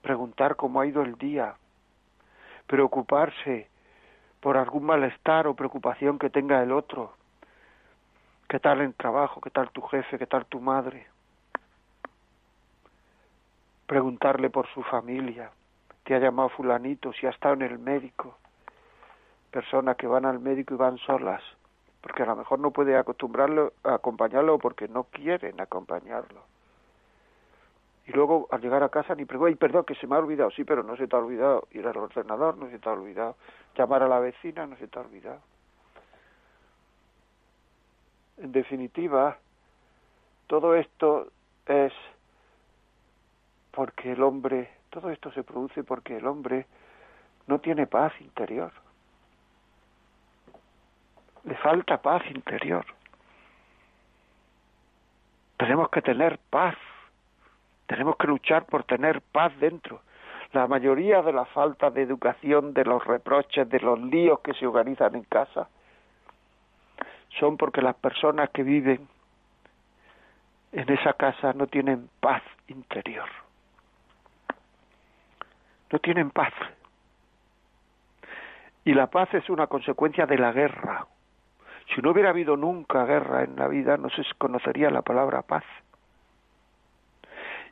preguntar 0.00 0.54
cómo 0.54 0.80
ha 0.80 0.86
ido 0.86 1.02
el 1.02 1.18
día, 1.18 1.56
preocuparse 2.68 3.68
por 4.38 4.56
algún 4.56 4.84
malestar 4.84 5.48
o 5.48 5.54
preocupación 5.54 6.20
que 6.20 6.30
tenga 6.30 6.62
el 6.62 6.70
otro. 6.70 7.14
¿Qué 8.48 8.60
tal 8.60 8.80
el 8.80 8.94
trabajo? 8.94 9.40
¿Qué 9.40 9.50
tal 9.50 9.70
tu 9.70 9.82
jefe? 9.82 10.18
¿Qué 10.18 10.26
tal 10.28 10.46
tu 10.46 10.60
madre? 10.60 11.04
Preguntarle 13.88 14.50
por 14.50 14.68
su 14.68 14.84
familia. 14.84 15.50
¿Te 16.04 16.14
ha 16.14 16.20
llamado 16.20 16.50
fulanito? 16.50 17.12
¿Si 17.12 17.26
ha 17.26 17.30
estado 17.30 17.54
en 17.54 17.62
el 17.62 17.80
médico? 17.80 18.38
Personas 19.50 19.96
que 19.96 20.06
van 20.06 20.26
al 20.26 20.38
médico 20.38 20.74
y 20.74 20.76
van 20.76 20.96
solas 20.98 21.42
porque 22.04 22.22
a 22.22 22.26
lo 22.26 22.36
mejor 22.36 22.58
no 22.58 22.70
puede 22.70 22.98
acostumbrarlo 22.98 23.72
a 23.82 23.94
acompañarlo 23.94 24.58
porque 24.58 24.88
no 24.88 25.04
quieren 25.04 25.58
acompañarlo. 25.58 26.42
Y 28.06 28.12
luego 28.12 28.46
al 28.50 28.60
llegar 28.60 28.82
a 28.82 28.90
casa 28.90 29.14
ni 29.14 29.24
pregunta, 29.24 29.50
y 29.50 29.54
perdón, 29.54 29.86
que 29.86 29.94
se 29.94 30.06
me 30.06 30.14
ha 30.14 30.18
olvidado, 30.18 30.50
sí, 30.50 30.64
pero 30.64 30.82
no 30.82 30.98
se 30.98 31.08
te 31.08 31.16
ha 31.16 31.18
olvidado 31.18 31.66
ir 31.70 31.86
al 31.86 31.96
ordenador, 31.96 32.58
no 32.58 32.68
se 32.68 32.78
te 32.78 32.86
ha 32.90 32.92
olvidado 32.92 33.36
llamar 33.74 34.02
a 34.02 34.08
la 34.08 34.18
vecina, 34.18 34.66
no 34.66 34.76
se 34.76 34.86
te 34.86 34.98
ha 34.98 35.02
olvidado. 35.02 35.40
En 38.36 38.52
definitiva, 38.52 39.38
todo 40.46 40.74
esto 40.74 41.28
es 41.64 41.94
porque 43.70 44.12
el 44.12 44.22
hombre, 44.22 44.70
todo 44.90 45.08
esto 45.08 45.32
se 45.32 45.42
produce 45.42 45.82
porque 45.84 46.18
el 46.18 46.26
hombre 46.26 46.66
no 47.46 47.60
tiene 47.60 47.86
paz 47.86 48.12
interior. 48.20 48.72
Le 51.44 51.54
falta 51.56 52.00
paz 52.00 52.22
interior. 52.30 52.84
Tenemos 55.56 55.88
que 55.90 56.02
tener 56.02 56.38
paz. 56.50 56.76
Tenemos 57.86 58.16
que 58.16 58.26
luchar 58.26 58.64
por 58.64 58.84
tener 58.84 59.20
paz 59.20 59.52
dentro. 59.60 60.00
La 60.52 60.66
mayoría 60.66 61.20
de 61.22 61.32
la 61.32 61.44
falta 61.46 61.90
de 61.90 62.02
educación, 62.02 62.72
de 62.72 62.84
los 62.84 63.04
reproches, 63.04 63.68
de 63.68 63.80
los 63.80 64.00
líos 64.00 64.40
que 64.40 64.54
se 64.54 64.66
organizan 64.66 65.14
en 65.14 65.24
casa, 65.24 65.68
son 67.38 67.56
porque 67.56 67.82
las 67.82 67.96
personas 67.96 68.50
que 68.50 68.62
viven 68.62 69.08
en 70.72 70.92
esa 70.92 71.12
casa 71.14 71.52
no 71.52 71.66
tienen 71.66 72.08
paz 72.20 72.42
interior. 72.68 73.28
No 75.90 75.98
tienen 75.98 76.30
paz. 76.30 76.52
Y 78.84 78.94
la 78.94 79.08
paz 79.08 79.32
es 79.34 79.48
una 79.50 79.66
consecuencia 79.66 80.26
de 80.26 80.38
la 80.38 80.52
guerra. 80.52 81.06
Si 81.92 82.00
no 82.00 82.10
hubiera 82.10 82.30
habido 82.30 82.56
nunca 82.56 83.04
guerra 83.04 83.44
en 83.44 83.56
la 83.56 83.68
vida, 83.68 83.96
no 83.96 84.08
se 84.10 84.22
conocería 84.38 84.90
la 84.90 85.02
palabra 85.02 85.42
paz. 85.42 85.64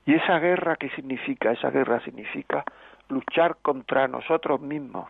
Y 0.05 0.15
esa 0.15 0.39
guerra, 0.39 0.77
¿qué 0.77 0.91
significa? 0.91 1.53
Esa 1.53 1.71
guerra 1.71 2.01
significa 2.01 2.65
luchar 3.09 3.57
contra 3.63 4.09
nosotros 4.09 4.61
mismos, 4.61 5.09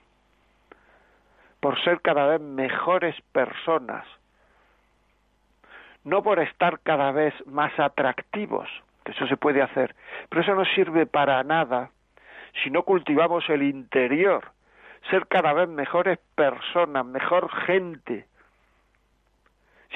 por 1.61 1.81
ser 1.83 2.01
cada 2.01 2.27
vez 2.27 2.41
mejores 2.41 3.15
personas, 3.33 4.05
no 6.05 6.23
por 6.23 6.41
estar 6.41 6.81
cada 6.81 7.13
vez 7.13 7.35
más 7.47 7.79
atractivos, 7.79 8.69
que 9.05 9.13
eso 9.13 9.27
se 9.29 9.37
puede 9.37 9.63
hacer, 9.63 9.95
pero 10.29 10.43
eso 10.43 10.55
no 10.55 10.65
sirve 10.65 11.07
para 11.07 11.43
nada 11.45 11.91
si 12.63 12.71
no 12.71 12.83
cultivamos 12.83 13.49
el 13.49 13.63
interior, 13.63 14.53
ser 15.11 15.27
cada 15.27 15.53
vez 15.53 15.69
mejores 15.69 16.19
personas, 16.35 17.05
mejor 17.07 17.51
gente. 17.67 18.27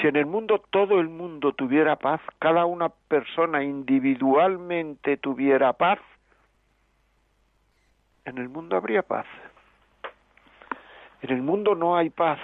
Si 0.01 0.07
en 0.07 0.17
el 0.17 0.27
mundo 0.27 0.63
todo 0.71 1.01
el 1.01 1.09
mundo 1.09 1.53
tuviera 1.53 1.97
paz, 1.97 2.21
cada 2.39 2.67
una 2.67 2.91
persona 2.91 3.63
individualmente 3.63 5.17
tuviera 5.17 5.73
paz, 5.73 5.99
en 8.27 8.39
el 8.39 8.49
mundo 8.49 8.77
habría 8.77 9.03
paz. 9.03 9.27
En 11.23 11.31
el 11.31 11.43
mundo 11.43 11.75
no 11.75 11.97
hay 11.97 12.11
paz. 12.11 12.39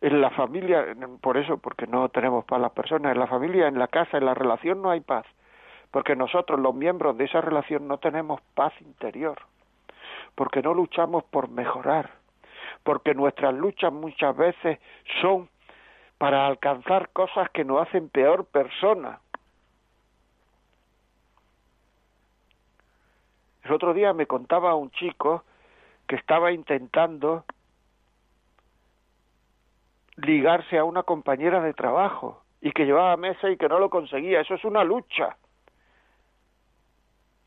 En 0.00 0.20
la 0.20 0.30
familia, 0.30 0.86
por 1.20 1.36
eso, 1.36 1.58
porque 1.58 1.86
no 1.86 2.08
tenemos 2.08 2.44
paz 2.44 2.60
las 2.60 2.72
personas, 2.72 3.12
en 3.12 3.18
la 3.18 3.26
familia, 3.26 3.66
en 3.66 3.78
la 3.78 3.88
casa, 3.88 4.16
en 4.16 4.24
la 4.24 4.34
relación 4.34 4.80
no 4.80 4.90
hay 4.90 5.00
paz. 5.00 5.26
Porque 5.90 6.16
nosotros, 6.16 6.58
los 6.60 6.74
miembros 6.74 7.18
de 7.18 7.24
esa 7.24 7.40
relación, 7.40 7.88
no 7.88 7.98
tenemos 7.98 8.40
paz 8.54 8.72
interior. 8.80 9.38
Porque 10.34 10.62
no 10.62 10.72
luchamos 10.72 11.24
por 11.24 11.48
mejorar. 11.48 12.10
Porque 12.84 13.14
nuestras 13.14 13.54
luchas 13.54 13.92
muchas 13.92 14.36
veces 14.36 14.78
son 15.20 15.48
para 16.18 16.46
alcanzar 16.46 17.10
cosas 17.10 17.50
que 17.50 17.64
nos 17.64 17.86
hacen 17.86 18.08
peor 18.08 18.46
persona. 18.46 19.20
El 23.64 23.72
otro 23.72 23.92
día 23.92 24.12
me 24.12 24.26
contaba 24.26 24.74
un 24.74 24.90
chico 24.92 25.42
que 26.06 26.16
estaba 26.16 26.52
intentando 26.52 27.44
ligarse 30.16 30.78
a 30.78 30.84
una 30.84 31.02
compañera 31.02 31.60
de 31.60 31.74
trabajo 31.74 32.42
y 32.60 32.72
que 32.72 32.86
llevaba 32.86 33.16
meses 33.16 33.52
y 33.52 33.56
que 33.56 33.68
no 33.68 33.78
lo 33.78 33.90
conseguía. 33.90 34.40
Eso 34.40 34.54
es 34.54 34.64
una 34.64 34.84
lucha. 34.84 35.36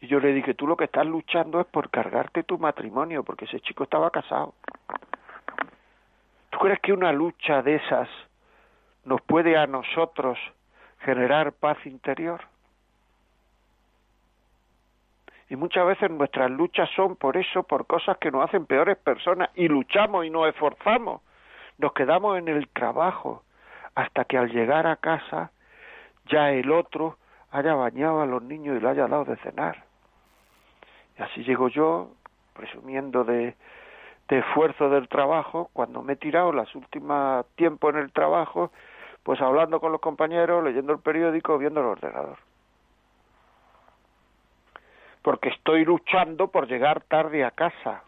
Y 0.01 0.07
yo 0.07 0.19
le 0.19 0.33
dije, 0.33 0.53
tú 0.53 0.67
lo 0.67 0.77
que 0.77 0.85
estás 0.85 1.05
luchando 1.05 1.59
es 1.59 1.67
por 1.67 1.89
cargarte 1.89 2.43
tu 2.43 2.57
matrimonio, 2.57 3.23
porque 3.23 3.45
ese 3.45 3.59
chico 3.61 3.83
estaba 3.83 4.11
casado. 4.11 4.53
¿Tú 6.51 6.59
crees 6.59 6.79
que 6.79 6.93
una 6.93 7.11
lucha 7.11 7.61
de 7.61 7.75
esas 7.75 8.07
nos 9.09 9.21
puede 9.21 9.57
a 9.57 9.67
nosotros 9.67 10.37
generar 10.99 11.51
paz 11.51 11.77
interior? 11.85 12.41
Y 15.49 15.55
muchas 15.55 15.85
veces 15.87 16.11
nuestras 16.11 16.51
luchas 16.51 16.87
son 16.95 17.15
por 17.15 17.35
eso, 17.35 17.63
por 17.63 17.87
cosas 17.87 18.17
que 18.19 18.29
nos 18.29 18.47
hacen 18.47 18.67
peores 18.67 18.97
personas, 18.97 19.49
y 19.55 19.67
luchamos 19.67 20.25
y 20.25 20.29
nos 20.29 20.47
esforzamos. 20.47 21.21
Nos 21.79 21.93
quedamos 21.93 22.37
en 22.37 22.47
el 22.49 22.67
trabajo 22.69 23.43
hasta 23.95 24.25
que 24.25 24.37
al 24.37 24.51
llegar 24.51 24.85
a 24.85 24.95
casa 24.97 25.51
ya 26.27 26.51
el 26.51 26.71
otro 26.71 27.17
haya 27.51 27.73
bañado 27.73 28.21
a 28.21 28.27
los 28.27 28.43
niños 28.43 28.77
y 28.77 28.79
le 28.79 28.89
haya 28.89 29.07
dado 29.07 29.25
de 29.25 29.37
cenar. 29.37 29.83
Y 31.17 31.23
así 31.23 31.43
llego 31.43 31.67
yo, 31.67 32.11
presumiendo 32.53 33.23
de, 33.23 33.55
esfuerzo 34.29 34.89
del 34.91 35.07
trabajo, 35.07 35.71
cuando 35.73 36.03
me 36.03 36.13
he 36.13 36.15
tirado 36.15 36.51
las 36.51 36.75
últimas 36.75 37.45
tiempo 37.55 37.89
en 37.89 37.97
el 37.97 38.11
trabajo, 38.11 38.71
pues 39.29 39.41
hablando 39.41 39.79
con 39.79 39.91
los 39.91 40.01
compañeros, 40.01 40.63
leyendo 40.63 40.91
el 40.91 40.97
periódico, 40.97 41.59
viendo 41.59 41.81
el 41.81 41.85
ordenador 41.85 42.39
porque 45.21 45.49
estoy 45.49 45.85
luchando 45.85 46.47
por 46.47 46.67
llegar 46.67 47.01
tarde 47.01 47.45
a 47.45 47.51
casa, 47.51 48.01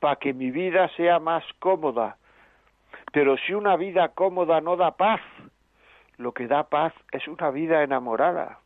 para 0.00 0.16
que 0.16 0.34
mi 0.34 0.50
vida 0.50 0.90
sea 0.96 1.18
más 1.18 1.42
cómoda. 1.60 2.18
Pero 3.10 3.38
si 3.38 3.54
una 3.54 3.76
vida 3.76 4.10
cómoda 4.10 4.60
no 4.60 4.76
da 4.76 4.90
paz, 4.90 5.22
lo 6.18 6.32
que 6.32 6.46
da 6.46 6.64
paz 6.64 6.92
es 7.12 7.26
una 7.26 7.50
vida 7.50 7.82
enamorada. 7.82 8.58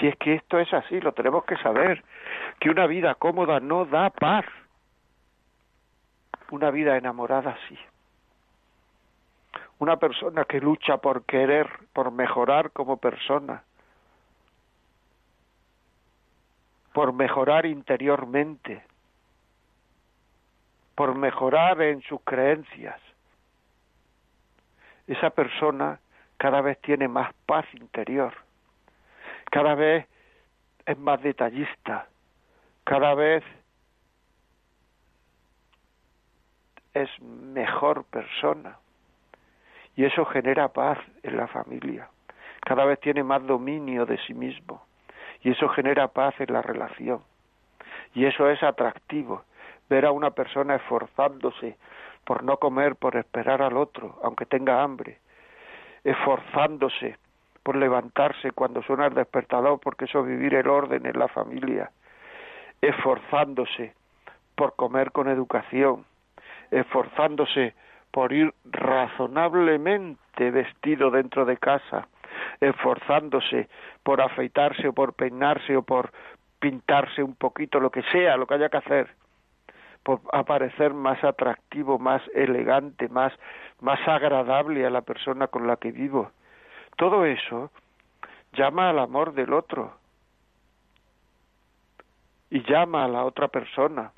Si 0.00 0.08
es 0.08 0.16
que 0.16 0.34
esto 0.34 0.58
es 0.58 0.74
así, 0.74 1.00
lo 1.00 1.12
tenemos 1.12 1.44
que 1.44 1.56
saber, 1.58 2.02
que 2.58 2.70
una 2.70 2.88
vida 2.88 3.14
cómoda 3.14 3.60
no 3.60 3.84
da 3.84 4.10
paz. 4.10 4.46
Una 6.50 6.72
vida 6.72 6.96
enamorada 6.96 7.56
sí. 7.68 7.78
Una 9.84 9.98
persona 9.98 10.46
que 10.46 10.60
lucha 10.60 10.96
por 10.96 11.26
querer, 11.26 11.68
por 11.92 12.10
mejorar 12.10 12.70
como 12.70 12.96
persona, 12.96 13.64
por 16.94 17.12
mejorar 17.12 17.66
interiormente, 17.66 18.82
por 20.94 21.14
mejorar 21.14 21.82
en 21.82 22.00
sus 22.00 22.18
creencias. 22.22 22.98
Esa 25.06 25.28
persona 25.28 26.00
cada 26.38 26.62
vez 26.62 26.80
tiene 26.80 27.06
más 27.06 27.34
paz 27.44 27.66
interior, 27.74 28.32
cada 29.50 29.74
vez 29.74 30.06
es 30.86 30.96
más 30.96 31.20
detallista, 31.20 32.08
cada 32.84 33.14
vez 33.14 33.44
es 36.94 37.10
mejor 37.20 38.04
persona. 38.04 38.78
Y 39.96 40.04
eso 40.04 40.24
genera 40.24 40.68
paz 40.68 40.98
en 41.22 41.36
la 41.36 41.46
familia. 41.46 42.08
Cada 42.60 42.84
vez 42.84 42.98
tiene 43.00 43.22
más 43.22 43.46
dominio 43.46 44.06
de 44.06 44.18
sí 44.26 44.34
mismo 44.34 44.84
y 45.42 45.50
eso 45.50 45.68
genera 45.68 46.08
paz 46.08 46.34
en 46.40 46.52
la 46.52 46.62
relación. 46.62 47.20
Y 48.14 48.24
eso 48.24 48.48
es 48.48 48.62
atractivo, 48.62 49.44
ver 49.88 50.06
a 50.06 50.12
una 50.12 50.30
persona 50.30 50.76
esforzándose 50.76 51.76
por 52.24 52.42
no 52.42 52.56
comer, 52.56 52.96
por 52.96 53.16
esperar 53.16 53.60
al 53.60 53.76
otro, 53.76 54.18
aunque 54.22 54.46
tenga 54.46 54.82
hambre, 54.82 55.18
esforzándose 56.02 57.18
por 57.62 57.76
levantarse 57.76 58.52
cuando 58.52 58.82
suena 58.82 59.06
el 59.06 59.14
despertador, 59.14 59.78
porque 59.80 60.06
eso 60.06 60.20
es 60.20 60.26
vivir 60.26 60.54
el 60.54 60.68
orden 60.68 61.06
en 61.06 61.18
la 61.18 61.28
familia, 61.28 61.90
esforzándose 62.80 63.94
por 64.54 64.74
comer 64.76 65.12
con 65.12 65.28
educación, 65.28 66.04
esforzándose 66.70 67.74
por 68.14 68.32
ir 68.32 68.54
razonablemente 68.62 70.52
vestido 70.52 71.10
dentro 71.10 71.44
de 71.44 71.56
casa, 71.56 72.06
esforzándose 72.60 73.68
por 74.04 74.20
afeitarse 74.20 74.86
o 74.86 74.92
por 74.92 75.14
peinarse 75.14 75.76
o 75.76 75.82
por 75.82 76.12
pintarse 76.60 77.24
un 77.24 77.34
poquito, 77.34 77.80
lo 77.80 77.90
que 77.90 78.02
sea, 78.12 78.36
lo 78.36 78.46
que 78.46 78.54
haya 78.54 78.68
que 78.68 78.76
hacer, 78.76 79.10
por 80.04 80.20
aparecer 80.32 80.94
más 80.94 81.24
atractivo, 81.24 81.98
más 81.98 82.22
elegante, 82.34 83.08
más, 83.08 83.32
más 83.80 83.98
agradable 84.06 84.86
a 84.86 84.90
la 84.90 85.02
persona 85.02 85.48
con 85.48 85.66
la 85.66 85.76
que 85.76 85.90
vivo. 85.90 86.30
Todo 86.96 87.24
eso 87.24 87.72
llama 88.52 88.90
al 88.90 89.00
amor 89.00 89.34
del 89.34 89.52
otro 89.52 89.92
y 92.48 92.62
llama 92.62 93.06
a 93.06 93.08
la 93.08 93.24
otra 93.24 93.48
persona 93.48 94.12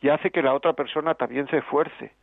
y 0.00 0.10
hace 0.10 0.30
que 0.30 0.42
la 0.42 0.54
otra 0.54 0.74
persona 0.74 1.14
también 1.14 1.48
se 1.48 1.58
esfuerce. 1.58 2.19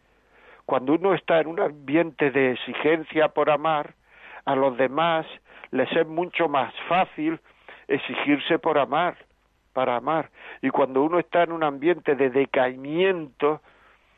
Cuando 0.68 0.96
uno 0.96 1.14
está 1.14 1.40
en 1.40 1.48
un 1.48 1.62
ambiente 1.62 2.30
de 2.30 2.52
exigencia 2.52 3.30
por 3.30 3.50
amar, 3.50 3.94
a 4.44 4.54
los 4.54 4.76
demás 4.76 5.26
les 5.72 5.90
es 5.94 6.06
mucho 6.06 6.50
más 6.50 6.74
fácil 6.90 7.40
exigirse 7.88 8.60
por 8.60 8.78
amar, 8.78 9.16
para 9.72 9.96
amar. 9.96 10.30
Y 10.62 10.70
cuando 10.70 11.04
uno 11.04 11.20
está 11.20 11.44
en 11.44 11.54
un 11.54 11.64
ambiente 11.64 12.16
de 12.16 12.30
decaimiento, 12.30 13.62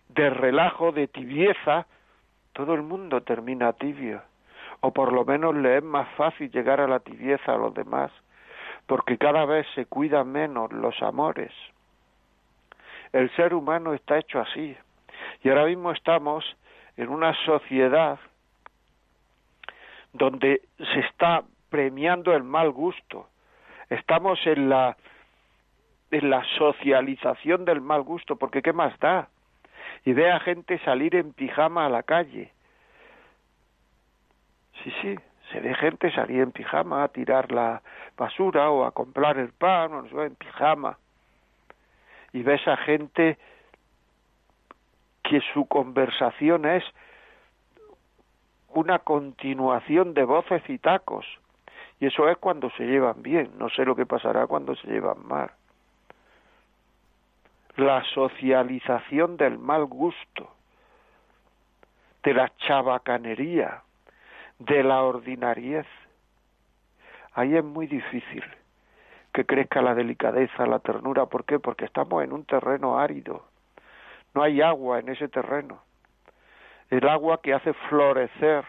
de 0.07 0.31
relajo, 0.31 0.91
de 0.91 1.07
tibieza, 1.07 1.85
todo 2.53 2.73
el 2.73 2.81
mundo 2.81 3.21
termina 3.21 3.73
tibio, 3.73 4.23
o 4.79 4.91
por 4.91 5.13
lo 5.13 5.25
menos 5.25 5.55
le 5.55 5.77
es 5.77 5.83
más 5.83 6.09
fácil 6.15 6.49
llegar 6.49 6.81
a 6.81 6.87
la 6.87 6.99
tibieza 6.99 7.53
a 7.53 7.57
los 7.57 7.75
demás, 7.75 8.11
porque 8.87 9.19
cada 9.19 9.45
vez 9.45 9.67
se 9.75 9.85
cuidan 9.85 10.31
menos 10.31 10.71
los 10.73 10.99
amores. 11.03 11.51
El 13.13 13.29
ser 13.35 13.53
humano 13.53 13.93
está 13.93 14.17
hecho 14.17 14.39
así, 14.39 14.75
y 15.43 15.49
ahora 15.49 15.65
mismo 15.65 15.91
estamos 15.91 16.45
en 16.97 17.09
una 17.09 17.33
sociedad 17.45 18.19
donde 20.13 20.61
se 20.77 20.99
está 20.99 21.43
premiando 21.69 22.33
el 22.33 22.43
mal 22.43 22.71
gusto. 22.71 23.27
Estamos 23.89 24.39
en 24.45 24.69
la 24.69 24.97
en 26.11 26.29
la 26.29 26.43
socialización 26.57 27.65
del 27.65 27.81
mal 27.81 28.01
gusto, 28.01 28.35
porque 28.35 28.63
¿qué 28.63 28.73
más 28.73 28.97
da? 28.99 29.29
Y 30.05 30.13
ve 30.13 30.31
a 30.31 30.39
gente 30.39 30.79
salir 30.79 31.15
en 31.15 31.33
pijama 31.33 31.85
a 31.85 31.89
la 31.89 32.01
calle. 32.01 32.51
Sí, 34.83 34.91
sí, 35.01 35.15
se 35.51 35.59
ve 35.59 35.75
gente 35.75 36.11
salir 36.11 36.41
en 36.41 36.51
pijama 36.51 37.03
a 37.03 37.09
tirar 37.09 37.51
la 37.51 37.83
basura 38.17 38.71
o 38.71 38.85
a 38.85 38.91
comprar 38.91 39.37
el 39.37 39.49
pan, 39.49 39.93
o 39.93 40.23
en 40.23 40.35
pijama. 40.35 40.97
Y 42.33 42.41
ves 42.41 42.67
a 42.67 42.77
gente 42.77 43.37
que 45.29 45.41
su 45.53 45.67
conversación 45.67 46.65
es 46.65 46.83
una 48.69 48.97
continuación 48.97 50.15
de 50.15 50.23
voces 50.23 50.63
y 50.67 50.79
tacos. 50.79 51.25
Y 51.99 52.07
eso 52.07 52.27
es 52.27 52.37
cuando 52.37 52.71
se 52.71 52.83
llevan 52.85 53.21
bien. 53.21 53.51
No 53.59 53.69
sé 53.69 53.85
lo 53.85 53.95
que 53.95 54.07
pasará 54.07 54.47
cuando 54.47 54.75
se 54.75 54.87
llevan 54.87 55.27
mal. 55.27 55.51
La 57.75 58.03
socialización 58.15 59.37
del 59.37 59.59
mal 59.59 59.85
gusto, 59.85 60.49
de 62.23 62.33
la 62.33 62.51
chabacanería, 62.57 63.83
de 64.57 64.83
la 64.83 65.03
ordinariez. 65.03 65.85
Ahí 67.33 67.55
es 67.55 67.63
muy 67.63 67.85
difícil 67.85 68.43
que 69.31 69.45
crezca 69.45 69.83
la 69.83 69.93
delicadeza, 69.93 70.65
la 70.65 70.79
ternura. 70.79 71.27
¿Por 71.27 71.45
qué? 71.45 71.59
Porque 71.59 71.85
estamos 71.85 72.23
en 72.23 72.33
un 72.33 72.45
terreno 72.45 72.97
árido. 72.97 73.43
No 74.39 74.45
hay 74.45 74.61
agua 74.61 74.99
en 74.99 75.09
ese 75.09 75.27
terreno 75.27 75.81
el 76.89 77.09
agua 77.09 77.41
que 77.43 77.53
hace 77.53 77.73
florecer 77.89 78.63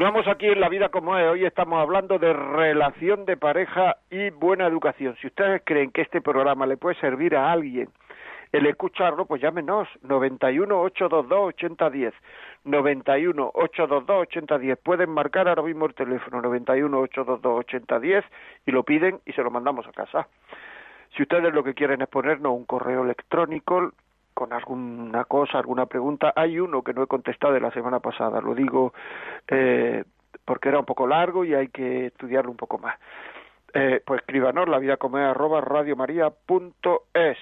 Continuamos 0.00 0.28
aquí 0.28 0.46
en 0.46 0.60
La 0.60 0.70
Vida 0.70 0.88
como 0.88 1.18
es. 1.18 1.28
Hoy 1.28 1.44
estamos 1.44 1.78
hablando 1.78 2.18
de 2.18 2.32
relación 2.32 3.26
de 3.26 3.36
pareja 3.36 3.98
y 4.08 4.30
buena 4.30 4.66
educación. 4.66 5.14
Si 5.20 5.26
ustedes 5.26 5.60
creen 5.62 5.90
que 5.90 6.00
este 6.00 6.22
programa 6.22 6.64
le 6.64 6.78
puede 6.78 6.98
servir 7.00 7.36
a 7.36 7.52
alguien 7.52 7.90
el 8.50 8.64
escucharlo, 8.64 9.26
pues 9.26 9.42
llámenos 9.42 9.86
91 10.00 10.80
822 10.80 11.48
8010. 11.48 12.14
91 12.64 13.50
822 13.52 14.22
8010. 14.22 14.78
Pueden 14.78 15.10
marcar 15.10 15.48
ahora 15.48 15.64
mismo 15.64 15.84
el 15.84 15.92
teléfono 15.92 16.40
91 16.40 16.98
822 16.98 17.58
8010 17.58 18.24
y 18.64 18.70
lo 18.70 18.84
piden 18.84 19.20
y 19.26 19.32
se 19.32 19.42
lo 19.42 19.50
mandamos 19.50 19.86
a 19.86 19.92
casa. 19.92 20.28
Si 21.14 21.24
ustedes 21.24 21.52
lo 21.52 21.62
que 21.62 21.74
quieren 21.74 22.00
es 22.00 22.08
ponernos 22.08 22.52
un 22.54 22.64
correo 22.64 23.04
electrónico, 23.04 23.92
con 24.40 24.52
alguna 24.54 25.26
cosa, 25.26 25.58
alguna 25.58 25.84
pregunta. 25.84 26.32
Hay 26.34 26.58
uno 26.58 26.80
que 26.80 26.94
no 26.94 27.02
he 27.02 27.06
contestado 27.06 27.52
de 27.52 27.60
la 27.60 27.70
semana 27.72 28.00
pasada, 28.00 28.40
lo 28.40 28.54
digo 28.54 28.94
eh, 29.46 30.02
porque 30.46 30.70
era 30.70 30.78
un 30.78 30.86
poco 30.86 31.06
largo 31.06 31.44
y 31.44 31.52
hay 31.52 31.68
que 31.68 32.06
estudiarlo 32.06 32.50
un 32.50 32.56
poco 32.56 32.78
más. 32.78 32.98
Eh, 33.74 34.00
pues 34.02 34.20
escríbanos 34.20 34.66
la 34.66 34.78
vida 34.78 34.96
como 34.96 35.18
arroba 35.18 35.60
radiomaria.es. 35.60 37.36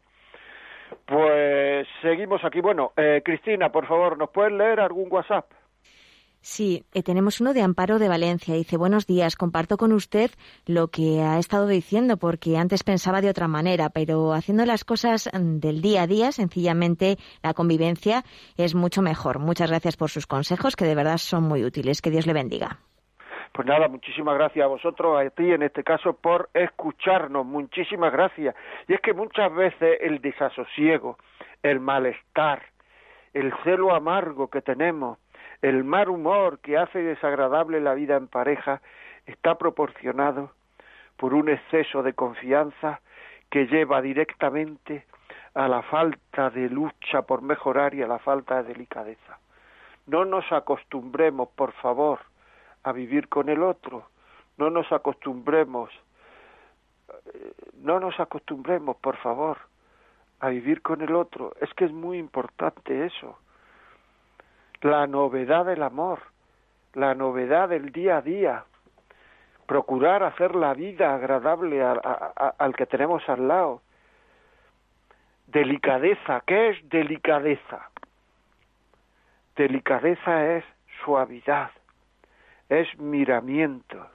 Pues 1.05 1.85
seguimos 2.01 2.41
aquí. 2.45 2.61
Bueno, 2.61 2.93
eh, 2.95 3.21
Cristina, 3.25 3.69
por 3.69 3.85
favor, 3.85 4.17
¿nos 4.17 4.29
puedes 4.29 4.53
leer 4.53 4.79
algún 4.79 5.11
WhatsApp? 5.11 5.56
Sí, 6.49 6.85
eh, 6.93 7.03
tenemos 7.03 7.41
uno 7.41 7.53
de 7.53 7.61
Amparo 7.61 7.99
de 7.99 8.07
Valencia. 8.07 8.55
Dice, 8.55 8.77
buenos 8.77 9.05
días, 9.05 9.35
comparto 9.35 9.75
con 9.75 9.91
usted 9.91 10.31
lo 10.65 10.87
que 10.87 11.19
ha 11.21 11.37
estado 11.39 11.67
diciendo 11.67 12.15
porque 12.15 12.55
antes 12.55 12.85
pensaba 12.85 13.19
de 13.19 13.29
otra 13.29 13.49
manera, 13.49 13.89
pero 13.89 14.31
haciendo 14.31 14.65
las 14.65 14.85
cosas 14.85 15.29
mm, 15.33 15.59
del 15.59 15.81
día 15.81 16.03
a 16.03 16.07
día, 16.07 16.31
sencillamente 16.31 17.17
la 17.43 17.53
convivencia 17.53 18.23
es 18.55 18.75
mucho 18.75 19.01
mejor. 19.01 19.39
Muchas 19.39 19.69
gracias 19.69 19.97
por 19.97 20.09
sus 20.09 20.25
consejos, 20.25 20.77
que 20.77 20.85
de 20.85 20.95
verdad 20.95 21.17
son 21.17 21.43
muy 21.43 21.65
útiles. 21.65 22.01
Que 22.01 22.11
Dios 22.11 22.25
le 22.25 22.31
bendiga. 22.31 22.79
Pues 23.51 23.67
nada, 23.67 23.89
muchísimas 23.89 24.35
gracias 24.35 24.63
a 24.63 24.69
vosotros, 24.69 25.19
a 25.19 25.29
ti 25.29 25.51
en 25.51 25.63
este 25.63 25.83
caso, 25.83 26.13
por 26.13 26.49
escucharnos. 26.53 27.45
Muchísimas 27.45 28.13
gracias. 28.13 28.55
Y 28.87 28.93
es 28.93 29.01
que 29.01 29.13
muchas 29.13 29.53
veces 29.53 29.99
el 29.99 30.21
desasosiego, 30.21 31.17
el 31.61 31.81
malestar, 31.81 32.63
el 33.33 33.53
celo 33.65 33.93
amargo 33.93 34.47
que 34.47 34.61
tenemos, 34.61 35.17
el 35.61 35.83
mal 35.83 36.09
humor 36.09 36.59
que 36.59 36.77
hace 36.77 36.99
desagradable 36.99 37.79
la 37.79 37.93
vida 37.93 38.15
en 38.15 38.27
pareja, 38.27 38.81
está 39.25 39.57
proporcionado 39.57 40.51
por 41.17 41.33
un 41.33 41.49
exceso 41.49 42.03
de 42.03 42.13
confianza 42.13 43.01
que 43.49 43.65
lleva 43.65 44.01
directamente 44.01 45.05
a 45.53 45.67
la 45.67 45.81
falta 45.81 46.49
de 46.49 46.69
lucha 46.69 47.23
por 47.23 47.41
mejorar 47.41 47.93
y 47.95 48.03
a 48.03 48.07
la 48.07 48.19
falta 48.19 48.61
de 48.61 48.69
delicadeza. 48.73 49.39
No 50.05 50.23
nos 50.23 50.49
acostumbremos, 50.51 51.49
por 51.49 51.73
favor, 51.73 52.19
a 52.83 52.91
vivir 52.91 53.27
con 53.27 53.49
el 53.49 53.63
otro. 53.63 54.07
No 54.57 54.69
nos 54.69 54.91
acostumbremos, 54.91 55.89
eh, 57.33 57.53
no 57.81 57.99
nos 57.99 58.19
acostumbremos, 58.19 58.97
por 58.97 59.17
favor, 59.17 59.57
a 60.39 60.49
vivir 60.49 60.81
con 60.81 61.01
el 61.01 61.15
otro. 61.15 61.53
Es 61.59 61.73
que 61.73 61.85
es 61.85 61.91
muy 61.91 62.17
importante 62.17 63.05
eso. 63.05 63.37
La 64.81 65.07
novedad 65.07 65.65
del 65.65 65.81
amor, 65.81 66.19
la 66.93 67.15
novedad 67.15 67.69
del 67.69 67.91
día 67.91 68.17
a 68.17 68.21
día, 68.21 68.65
procurar 69.65 70.23
hacer 70.23 70.55
la 70.55 70.73
vida 70.73 71.13
agradable 71.13 71.83
al 71.83 72.75
que 72.75 72.85
tenemos 72.85 73.27
al 73.27 73.47
lado. 73.47 73.81
Delicadeza, 75.47 76.41
¿qué 76.45 76.69
es 76.69 76.89
delicadeza? 76.89 77.89
Delicadeza 79.55 80.57
es 80.57 80.63
suavidad, 81.03 81.71
es 82.69 82.87
miramiento, 82.99 84.07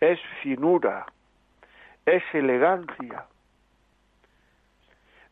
es 0.00 0.18
finura, 0.42 1.06
es 2.04 2.22
elegancia. 2.32 3.26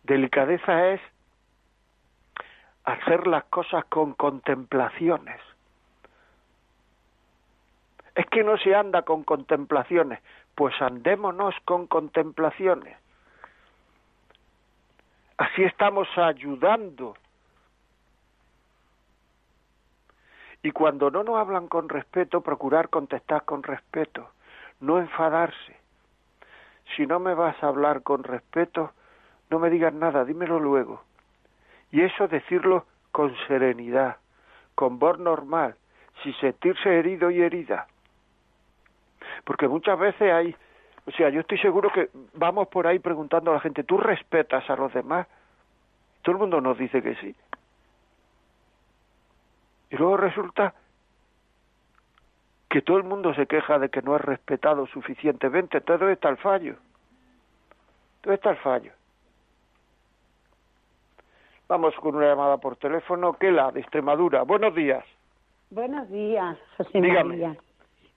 Delicadeza 0.04 0.88
es 0.88 1.00
hacer 2.84 3.26
las 3.26 3.44
cosas 3.44 3.84
con 3.86 4.14
contemplaciones. 4.14 5.40
Es 8.14 8.26
que 8.26 8.42
no 8.42 8.58
se 8.58 8.74
anda 8.74 9.02
con 9.02 9.24
contemplaciones, 9.24 10.20
pues 10.54 10.74
andémonos 10.80 11.54
con 11.64 11.86
contemplaciones. 11.86 12.96
Así 15.38 15.62
estamos 15.62 16.08
ayudando 16.16 17.14
Y 20.62 20.72
cuando 20.72 21.10
no 21.10 21.22
nos 21.22 21.36
hablan 21.36 21.68
con 21.68 21.88
respeto, 21.88 22.42
procurar 22.42 22.90
contestar 22.90 23.44
con 23.44 23.62
respeto, 23.62 24.30
no 24.80 24.98
enfadarse. 24.98 25.76
Si 26.96 27.06
no 27.06 27.18
me 27.18 27.34
vas 27.34 27.62
a 27.62 27.68
hablar 27.68 28.02
con 28.02 28.24
respeto, 28.24 28.92
no 29.48 29.58
me 29.58 29.70
digas 29.70 29.94
nada, 29.94 30.24
dímelo 30.24 30.58
luego. 30.58 31.02
Y 31.92 32.02
eso 32.02 32.28
decirlo 32.28 32.86
con 33.12 33.34
serenidad, 33.46 34.16
con 34.74 34.98
voz 34.98 35.18
normal, 35.18 35.74
sin 36.22 36.34
sentirse 36.34 36.98
herido 36.98 37.30
y 37.30 37.42
herida. 37.42 37.86
Porque 39.44 39.68
muchas 39.68 39.98
veces 39.98 40.32
hay, 40.32 40.54
o 41.06 41.10
sea, 41.12 41.30
yo 41.30 41.40
estoy 41.40 41.58
seguro 41.58 41.90
que 41.92 42.10
vamos 42.34 42.68
por 42.68 42.86
ahí 42.86 42.98
preguntando 42.98 43.50
a 43.50 43.54
la 43.54 43.60
gente, 43.60 43.84
¿tú 43.84 43.98
respetas 43.98 44.68
a 44.70 44.76
los 44.76 44.92
demás? 44.92 45.26
Todo 46.22 46.34
el 46.34 46.38
mundo 46.38 46.60
nos 46.60 46.78
dice 46.78 47.02
que 47.02 47.14
sí. 47.16 47.34
Y 49.90 49.96
luego 49.96 50.16
resulta 50.16 50.74
que 52.68 52.82
todo 52.82 52.98
el 52.98 53.04
mundo 53.04 53.34
se 53.34 53.46
queja 53.46 53.80
de 53.80 53.88
que 53.88 54.02
no 54.02 54.14
es 54.14 54.22
respetado 54.22 54.86
suficientemente. 54.86 55.78
Entonces, 55.78 56.00
¿dónde 56.00 56.14
está 56.14 56.28
el 56.28 56.36
fallo? 56.36 56.76
¿Dónde 58.22 58.36
está 58.36 58.50
el 58.50 58.58
fallo? 58.58 58.92
Vamos 61.70 61.94
con 62.00 62.16
una 62.16 62.26
llamada 62.26 62.56
por 62.56 62.74
teléfono. 62.78 63.34
¿Qué 63.34 63.52
la 63.52 63.70
de 63.70 63.78
Extremadura? 63.78 64.42
Buenos 64.42 64.74
días. 64.74 65.04
Buenos 65.70 66.10
días, 66.10 66.58
José 66.76 67.00
María. 67.00 67.56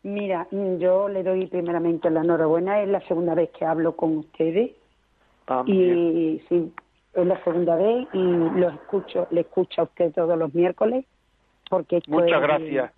Mira, 0.02 0.48
yo 0.50 1.08
le 1.08 1.22
doy 1.22 1.46
primeramente 1.46 2.10
la 2.10 2.22
enhorabuena. 2.22 2.82
Es 2.82 2.90
la 2.90 3.00
segunda 3.02 3.36
vez 3.36 3.52
que 3.52 3.64
hablo 3.64 3.96
con 3.96 4.18
ustedes. 4.18 4.72
Ah, 5.46 5.64
y 5.68 6.42
sí, 6.50 6.74
es 7.14 7.28
la 7.28 7.44
segunda 7.44 7.76
vez 7.76 8.08
y 8.12 8.24
lo 8.24 8.70
escucho, 8.70 9.28
le 9.30 9.42
escucho 9.42 9.82
a 9.82 9.84
usted 9.84 10.12
todos 10.14 10.36
los 10.36 10.52
miércoles 10.56 11.06
porque 11.70 11.98
esto 11.98 12.10
Muchas 12.10 12.32
es, 12.32 12.42
gracias. 12.42 12.92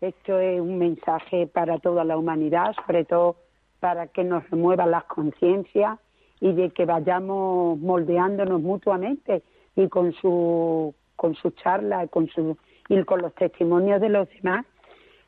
Esto 0.00 0.38
es 0.38 0.60
un 0.60 0.78
mensaje 0.78 1.48
para 1.48 1.80
toda 1.80 2.04
la 2.04 2.16
humanidad, 2.16 2.76
sobre 2.86 3.04
todo 3.04 3.34
para 3.80 4.06
que 4.06 4.22
nos 4.22 4.48
remuevan 4.50 4.92
las 4.92 5.02
conciencias 5.04 5.98
y 6.40 6.52
de 6.52 6.70
que 6.70 6.84
vayamos 6.84 7.76
moldeándonos 7.80 8.60
mutuamente 8.60 9.42
y 9.76 9.88
con 9.88 10.12
su 10.14 10.94
con 11.16 11.34
su 11.34 11.50
charla 11.50 12.06
con 12.08 12.28
su 12.28 12.56
y 12.88 13.02
con 13.04 13.22
los 13.22 13.34
testimonios 13.34 14.00
de 14.00 14.08
los 14.08 14.28
demás. 14.30 14.66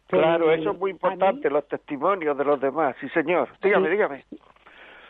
Claro, 0.09 0.53
eso 0.53 0.71
es 0.71 0.79
muy 0.79 0.93
importante, 0.93 1.51
los 1.51 1.67
testimonios 1.67 2.39
de 2.39 2.45
los 2.45 2.61
demás. 2.61 2.95
Sí, 3.01 3.09
señor. 3.09 3.49
Dígame, 3.61 3.91
dígame. 3.91 4.25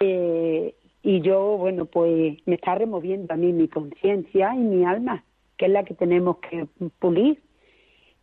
Eh, 0.00 0.74
y 1.02 1.20
yo, 1.20 1.58
bueno, 1.58 1.84
pues 1.84 2.38
me 2.46 2.54
está 2.54 2.76
removiendo 2.76 3.34
a 3.34 3.36
mí 3.36 3.52
mi 3.52 3.68
conciencia 3.68 4.54
y 4.54 4.58
mi 4.58 4.84
alma, 4.84 5.22
que 5.58 5.66
es 5.66 5.72
la 5.72 5.84
que 5.84 5.94
tenemos 5.94 6.38
que 6.38 6.66
pulir 6.98 7.42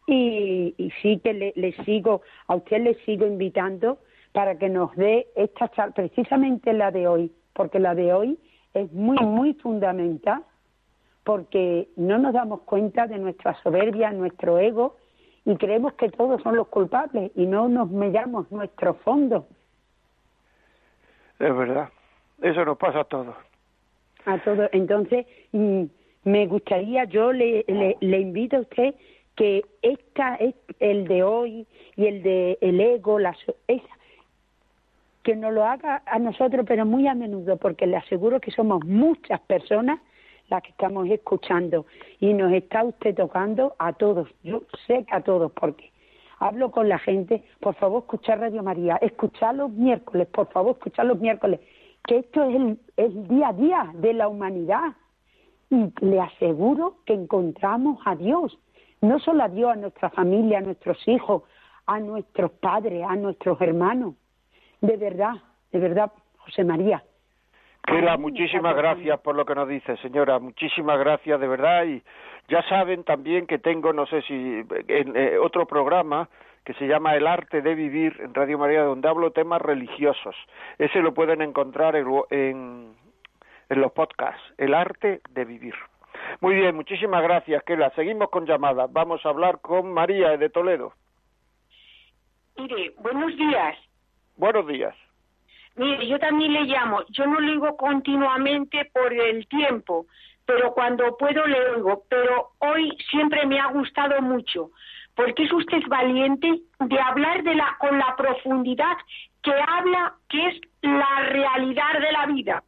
y, 0.08 0.92
sí 1.02 1.20
que 1.24 1.54
le, 1.56 1.72
sigo, 1.86 2.22
a 2.48 2.56
usted 2.56 2.82
le 2.82 2.96
sigo 3.06 3.26
invitando 3.26 4.00
para 4.32 4.58
que 4.58 4.70
nos 4.70 4.96
dé 4.96 5.28
esta 5.36 5.70
charla, 5.70 5.94
precisamente 5.94 6.74
la 6.74 6.92
de 6.92 7.08
hoy, 7.08 7.32
porque 7.54 7.80
la 7.80 7.96
de 7.96 8.14
hoy 8.14 8.38
es 8.74 8.92
muy, 8.92 9.18
muy 9.18 9.54
fundamental, 9.56 10.44
porque 11.24 11.88
no 11.96 12.18
nos 12.18 12.34
damos 12.34 12.62
cuenta 12.62 13.08
de 13.08 13.18
nuestra 13.18 13.56
soberbia, 13.64 14.12
nuestro 14.12 14.60
ego, 14.60 14.98
y 15.46 15.56
creemos 15.56 15.94
que 15.94 16.10
todos 16.10 16.42
son 16.42 16.56
los 16.56 16.68
culpables 16.68 17.32
y 17.36 17.46
no 17.46 17.68
nos 17.68 17.90
mellamos 17.90 18.52
nuestro 18.52 18.94
fondo. 18.96 19.48
Es 21.40 21.56
verdad, 21.56 21.90
eso 22.42 22.64
nos 22.66 22.78
pasa 22.78 23.02
a 23.02 23.04
todos. 23.06 23.36
A 24.26 24.38
todos. 24.40 24.70
Entonces, 24.72 25.26
mm, 25.52 25.84
me 26.24 26.48
gustaría, 26.48 27.04
yo 27.06 27.34
le, 27.34 27.66
le, 28.00 28.20
invito 28.20 28.58
a 28.58 28.62
usted 28.62 28.96
que 29.36 29.66
esta, 29.82 30.40
el 30.80 31.08
de 31.08 31.24
hoy 31.24 31.68
y 31.98 32.06
el 32.06 32.24
de 32.24 32.58
el 32.62 32.80
ego, 32.80 33.20
la, 33.20 33.36
esa, 33.68 33.98
que 35.24 35.36
nos 35.36 35.54
lo 35.54 35.66
haga 35.66 36.04
a 36.06 36.20
nosotros, 36.20 36.66
pero 36.68 36.86
muy 36.86 37.08
a 37.08 37.16
menudo, 37.16 37.58
porque 37.58 37.88
le 37.88 37.98
aseguro 37.98 38.40
que 38.40 38.52
somos 38.52 38.86
muchas 38.86 39.42
personas 39.42 40.00
las 40.50 40.62
que 40.62 40.70
estamos 40.70 41.08
escuchando. 41.10 41.86
Y 42.20 42.34
nos 42.34 42.52
está 42.52 42.84
usted 42.84 43.16
tocando 43.16 43.76
a 43.80 43.94
todos, 43.94 44.30
yo 44.44 44.64
sé 44.88 45.06
que 45.06 45.16
a 45.16 45.22
todos, 45.22 45.52
porque 45.52 45.92
hablo 46.40 46.72
con 46.72 46.90
la 46.90 47.00
gente, 47.00 47.44
por 47.60 47.76
favor 47.76 48.04
escuchar 48.04 48.40
Radio 48.40 48.64
María, 48.64 48.98
escuchar 48.98 49.56
los 49.56 49.72
miércoles, 49.72 50.28
por 50.28 50.48
favor 50.52 50.74
escuchar 50.74 51.06
los 51.06 51.20
miércoles, 51.20 51.60
que 52.06 52.18
esto 52.18 52.44
es 52.44 52.56
el, 52.56 52.80
el 52.98 53.28
día 53.28 53.50
a 53.50 53.54
día 53.54 53.92
de 53.96 54.14
la 54.14 54.28
humanidad. 54.28 54.94
Y 55.70 55.92
le 56.06 56.20
aseguro 56.20 56.98
que 57.06 57.14
encontramos 57.14 58.00
a 58.06 58.16
Dios, 58.16 58.60
no 59.02 59.20
solo 59.20 59.44
a 59.44 59.50
Dios, 59.50 59.72
a 59.72 59.76
nuestra 59.76 60.10
familia, 60.12 60.60
a 60.60 60.62
nuestros 60.62 60.98
hijos, 61.08 61.44
a 61.86 62.00
nuestros 62.00 62.52
padres, 62.52 63.04
a 63.08 63.16
nuestros 63.16 63.60
hermanos. 63.60 64.16
De 64.82 64.98
verdad, 64.98 65.36
de 65.72 65.80
verdad, 65.80 66.12
José 66.38 66.64
María. 66.64 67.04
Kela, 67.86 68.18
muchísimas 68.18 68.76
gracias 68.76 69.20
por 69.20 69.36
lo 69.36 69.46
que 69.46 69.56
nos 69.56 69.68
dice, 69.68 69.98
señora. 69.98 70.40
Muchísimas 70.40 70.98
gracias, 71.00 71.40
de 71.40 71.48
verdad. 71.48 71.86
Y 71.86 72.02
ya 72.48 72.62
saben 72.70 73.04
también 73.04 73.46
que 73.46 73.60
tengo, 73.60 73.94
no 73.94 74.06
sé 74.06 74.22
si, 74.24 74.34
en 74.34 75.16
eh, 75.16 75.38
otro 75.38 75.66
programa 75.66 76.30
que 76.64 76.74
se 76.76 76.88
llama 76.88 77.16
El 77.16 77.28
arte 77.28 77.62
de 77.62 77.76
vivir 77.76 78.16
en 78.22 78.34
Radio 78.34 78.58
María, 78.58 78.84
donde 78.84 79.10
hablo 79.10 79.32
temas 79.32 79.62
religiosos. 79.62 80.36
Ese 80.78 81.02
lo 81.02 81.14
pueden 81.14 81.42
encontrar 81.42 81.98
en 81.98 82.96
en 83.70 83.82
los 83.82 83.92
podcasts, 83.92 84.42
El 84.58 84.74
arte 84.74 85.22
de 85.32 85.46
vivir. 85.46 85.74
Muy 86.42 86.56
bien, 86.56 86.76
muchísimas 86.76 87.24
gracias, 87.24 87.64
Kela. 87.64 87.90
Seguimos 87.96 88.30
con 88.30 88.46
llamadas. 88.46 88.92
Vamos 88.92 89.26
a 89.26 89.30
hablar 89.30 89.60
con 89.62 89.92
María 89.92 90.38
de 90.38 90.50
Toledo. 90.50 90.94
Mire, 92.58 92.94
buenos 93.00 93.36
días. 93.36 93.78
Buenos 94.38 94.68
días. 94.68 94.96
Mire, 95.76 96.08
yo 96.08 96.20
también 96.20 96.54
le 96.54 96.64
llamo. 96.64 97.04
Yo 97.10 97.26
no 97.26 97.40
le 97.40 97.52
oigo 97.54 97.76
continuamente 97.78 98.86
por 98.94 99.12
el 99.12 99.48
tiempo, 99.48 100.06
pero 100.46 100.74
cuando 100.74 101.18
puedo 101.18 101.46
le 101.48 101.70
oigo. 101.72 102.04
Pero 102.10 102.52
hoy 102.60 102.96
siempre 103.10 103.46
me 103.46 103.60
ha 103.60 103.68
gustado 103.68 104.22
mucho, 104.22 104.70
porque 105.16 105.44
es 105.44 105.52
usted 105.52 105.82
valiente 105.88 106.62
de 106.80 107.00
hablar 107.00 107.44
de 107.44 107.56
la, 107.56 107.76
con 107.80 107.98
la 107.98 108.16
profundidad 108.16 108.98
que 109.42 109.54
habla, 109.54 110.14
que 110.30 110.48
es 110.48 110.62
la 110.82 111.22
realidad 111.30 112.00
de 112.00 112.12
la 112.12 112.26
vida 112.28 112.64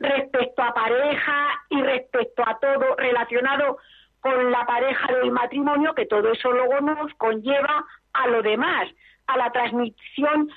respecto 0.00 0.62
a 0.62 0.74
pareja 0.74 1.48
y 1.68 1.80
respecto 1.82 2.42
a 2.46 2.58
todo 2.58 2.96
relacionado 2.96 3.78
con 4.20 4.50
la 4.50 4.66
pareja 4.66 5.12
del 5.14 5.30
matrimonio, 5.30 5.94
que 5.94 6.06
todo 6.06 6.32
eso 6.32 6.50
luego 6.50 6.80
nos 6.80 7.12
conlleva 7.14 7.84
a 8.12 8.26
lo 8.26 8.42
demás, 8.42 8.88
a 9.26 9.36
la 9.36 9.52
transmisión. 9.52 10.50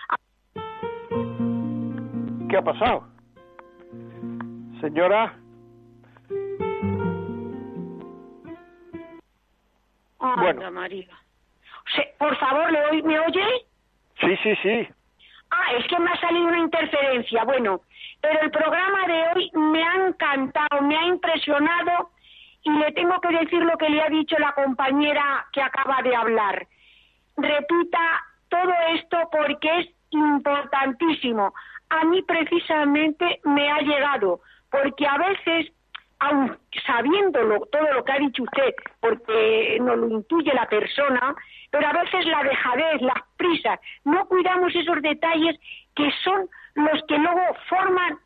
¿Qué 2.53 2.59
ha 2.59 2.61
pasado? 2.61 3.07
Señora. 4.79 5.33
bueno. 10.19 10.71
María. 10.71 11.07
por 12.19 12.37
favor, 12.37 12.71
¿me 13.03 13.19
oye? 13.21 13.43
Sí, 14.21 14.37
sí, 14.43 14.55
sí. 14.61 14.87
Ah, 15.49 15.73
es 15.79 15.87
que 15.87 15.97
me 15.97 16.11
ha 16.11 16.19
salido 16.19 16.45
una 16.45 16.59
interferencia. 16.59 17.43
Bueno, 17.43 17.81
pero 18.21 18.39
el 18.41 18.51
programa 18.51 19.07
de 19.07 19.23
hoy 19.33 19.51
me 19.55 19.83
ha 19.83 20.07
encantado, 20.09 20.83
me 20.83 20.95
ha 20.95 21.05
impresionado 21.05 22.11
y 22.61 22.69
le 22.69 22.91
tengo 22.91 23.19
que 23.19 23.29
decir 23.29 23.63
lo 23.63 23.75
que 23.79 23.89
le 23.89 23.99
ha 23.99 24.09
dicho 24.09 24.37
la 24.37 24.51
compañera 24.51 25.47
que 25.51 25.61
acaba 25.63 26.03
de 26.03 26.15
hablar. 26.15 26.67
Repita 27.35 28.23
todo 28.47 28.73
esto 28.93 29.17
porque 29.31 29.79
es 29.79 29.89
importantísimo. 30.11 31.51
A 31.93 32.05
mí 32.05 32.23
precisamente 32.23 33.39
me 33.43 33.71
ha 33.71 33.79
llegado, 33.81 34.41
porque 34.71 35.05
a 35.05 35.15
veces, 35.15 35.71
aun 36.17 36.57
sabiéndolo 36.87 37.59
todo 37.71 37.93
lo 37.93 38.03
que 38.03 38.11
ha 38.11 38.17
dicho 38.17 38.41
usted, 38.41 38.73
porque 38.99 39.77
nos 39.79 39.97
lo 39.97 40.07
intuye 40.07 40.51
la 40.55 40.67
persona, 40.67 41.35
pero 41.69 41.87
a 41.87 41.93
veces 41.93 42.25
la 42.25 42.43
dejadez, 42.43 43.01
las 43.01 43.21
prisas, 43.37 43.79
no 44.05 44.25
cuidamos 44.25 44.75
esos 44.75 45.03
detalles 45.03 45.59
que 45.95 46.09
son 46.23 46.49
los 46.73 47.03
que 47.07 47.15
luego 47.19 47.41
forman. 47.69 48.17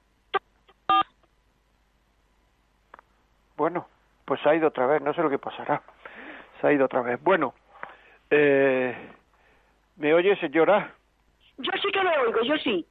Bueno, 3.57 3.85
pues 4.23 4.45
ha 4.45 4.55
ido 4.55 4.69
otra 4.69 4.87
vez, 4.87 5.01
no 5.01 5.13
sé 5.13 5.21
lo 5.21 5.29
que 5.29 5.39
pasará. 5.39 5.81
Se 6.61 6.67
ha 6.67 6.71
ido 6.71 6.85
otra 6.85 7.01
vez. 7.01 7.21
Bueno, 7.21 7.53
eh, 8.29 8.95
¿me 9.97 10.13
oye, 10.13 10.37
señora? 10.37 10.93
Yo 11.57 11.71
sí 11.81 11.91
que 11.91 12.01
le 12.01 12.17
oigo, 12.19 12.41
yo 12.43 12.55
sí. 12.59 12.87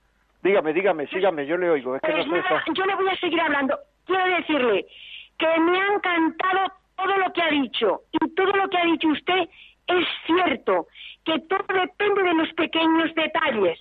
Dígame, 0.47 0.73
dígame, 0.73 1.07
sígame, 1.09 1.45
yo 1.45 1.57
le 1.57 1.69
oigo. 1.69 1.97
Es 1.97 2.03
que 2.03 2.13
pues 2.13 2.27
yo 2.73 2.87
le 2.87 2.95
voy 2.95 3.09
a 3.09 3.17
seguir 3.17 3.41
hablando. 3.41 3.77
Quiero 4.05 4.25
decirle 4.37 4.87
que 5.39 5.61
me 5.61 5.81
ha 5.81 5.87
encantado 5.95 6.73
todo 6.95 7.17
lo 7.19 7.33
que 7.33 7.43
ha 7.43 7.49
dicho 7.49 8.03
y 8.13 8.35
todo 8.37 8.53
lo 8.53 8.69
que 8.69 8.79
ha 8.79 8.85
dicho 8.85 9.09
usted 9.09 9.49
es 9.89 10.07
cierto, 10.25 10.87
que 11.25 11.41
todo 11.41 11.67
depende 11.69 12.23
de 12.23 12.35
los 12.35 12.53
pequeños 12.53 13.13
detalles. 13.17 13.77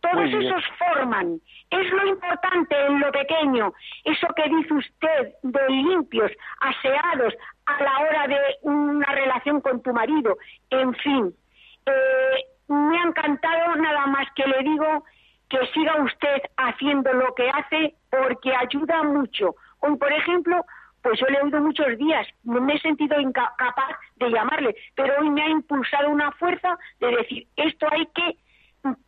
Todos 0.00 0.28
esos 0.32 0.64
forman. 0.78 1.40
Es 1.70 1.90
lo 1.92 2.08
importante 2.08 2.74
en 2.86 2.98
lo 2.98 3.12
pequeño. 3.12 3.72
Eso 4.04 4.26
que 4.34 4.48
dice 4.48 4.74
usted 4.74 5.32
de 5.44 5.68
limpios, 5.68 6.32
aseados 6.60 7.34
a 7.66 7.82
la 7.84 7.98
hora 8.00 8.26
de 8.26 8.38
una 8.62 9.06
relación 9.06 9.60
con 9.60 9.80
tu 9.80 9.92
marido. 9.92 10.36
En 10.70 10.92
fin, 10.94 11.32
eh, 11.86 12.36
me 12.66 12.98
ha 12.98 13.04
encantado 13.04 13.76
nada 13.76 14.06
más 14.06 14.26
que 14.34 14.44
le 14.44 14.58
digo 14.64 15.04
que 15.58 15.66
siga 15.72 16.02
usted 16.02 16.42
haciendo 16.56 17.12
lo 17.12 17.34
que 17.34 17.48
hace 17.48 17.94
porque 18.10 18.54
ayuda 18.54 19.02
mucho. 19.02 19.54
Hoy, 19.80 19.96
por 19.96 20.12
ejemplo, 20.12 20.64
pues 21.02 21.20
yo 21.20 21.26
le 21.26 21.38
he 21.38 21.42
oído 21.42 21.60
muchos 21.60 21.98
días, 21.98 22.26
me 22.44 22.74
he 22.74 22.78
sentido 22.80 23.20
incapaz 23.20 23.96
de 24.16 24.30
llamarle, 24.30 24.74
pero 24.94 25.14
hoy 25.20 25.30
me 25.30 25.42
ha 25.42 25.48
impulsado 25.48 26.08
una 26.08 26.32
fuerza 26.32 26.78
de 27.00 27.08
decir, 27.16 27.46
esto 27.56 27.86
hay 27.90 28.06
que 28.06 28.36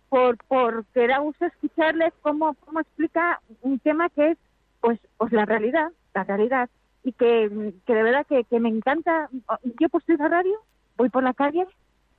por, 0.08 0.36
por 0.48 0.84
que 0.86 1.06
da 1.06 1.18
gusto 1.18 1.46
escucharles 1.46 2.12
cómo, 2.20 2.54
cómo 2.64 2.80
explica 2.80 3.40
un 3.62 3.78
tema 3.78 4.08
que 4.10 4.32
es 4.32 4.38
pues, 4.80 4.98
pues 5.16 5.32
la 5.32 5.44
realidad, 5.44 5.92
la 6.14 6.24
realidad, 6.24 6.68
y 7.04 7.12
que, 7.12 7.72
que 7.86 7.94
de 7.94 8.02
verdad 8.02 8.26
que, 8.26 8.44
que 8.44 8.60
me 8.60 8.68
encanta. 8.68 9.28
Yo 9.80 9.88
pues 9.88 10.02
estoy 10.02 10.16
en 10.16 10.22
la 10.22 10.28
radio, 10.28 10.58
voy 10.96 11.08
por 11.08 11.22
la 11.22 11.32
calle, 11.32 11.66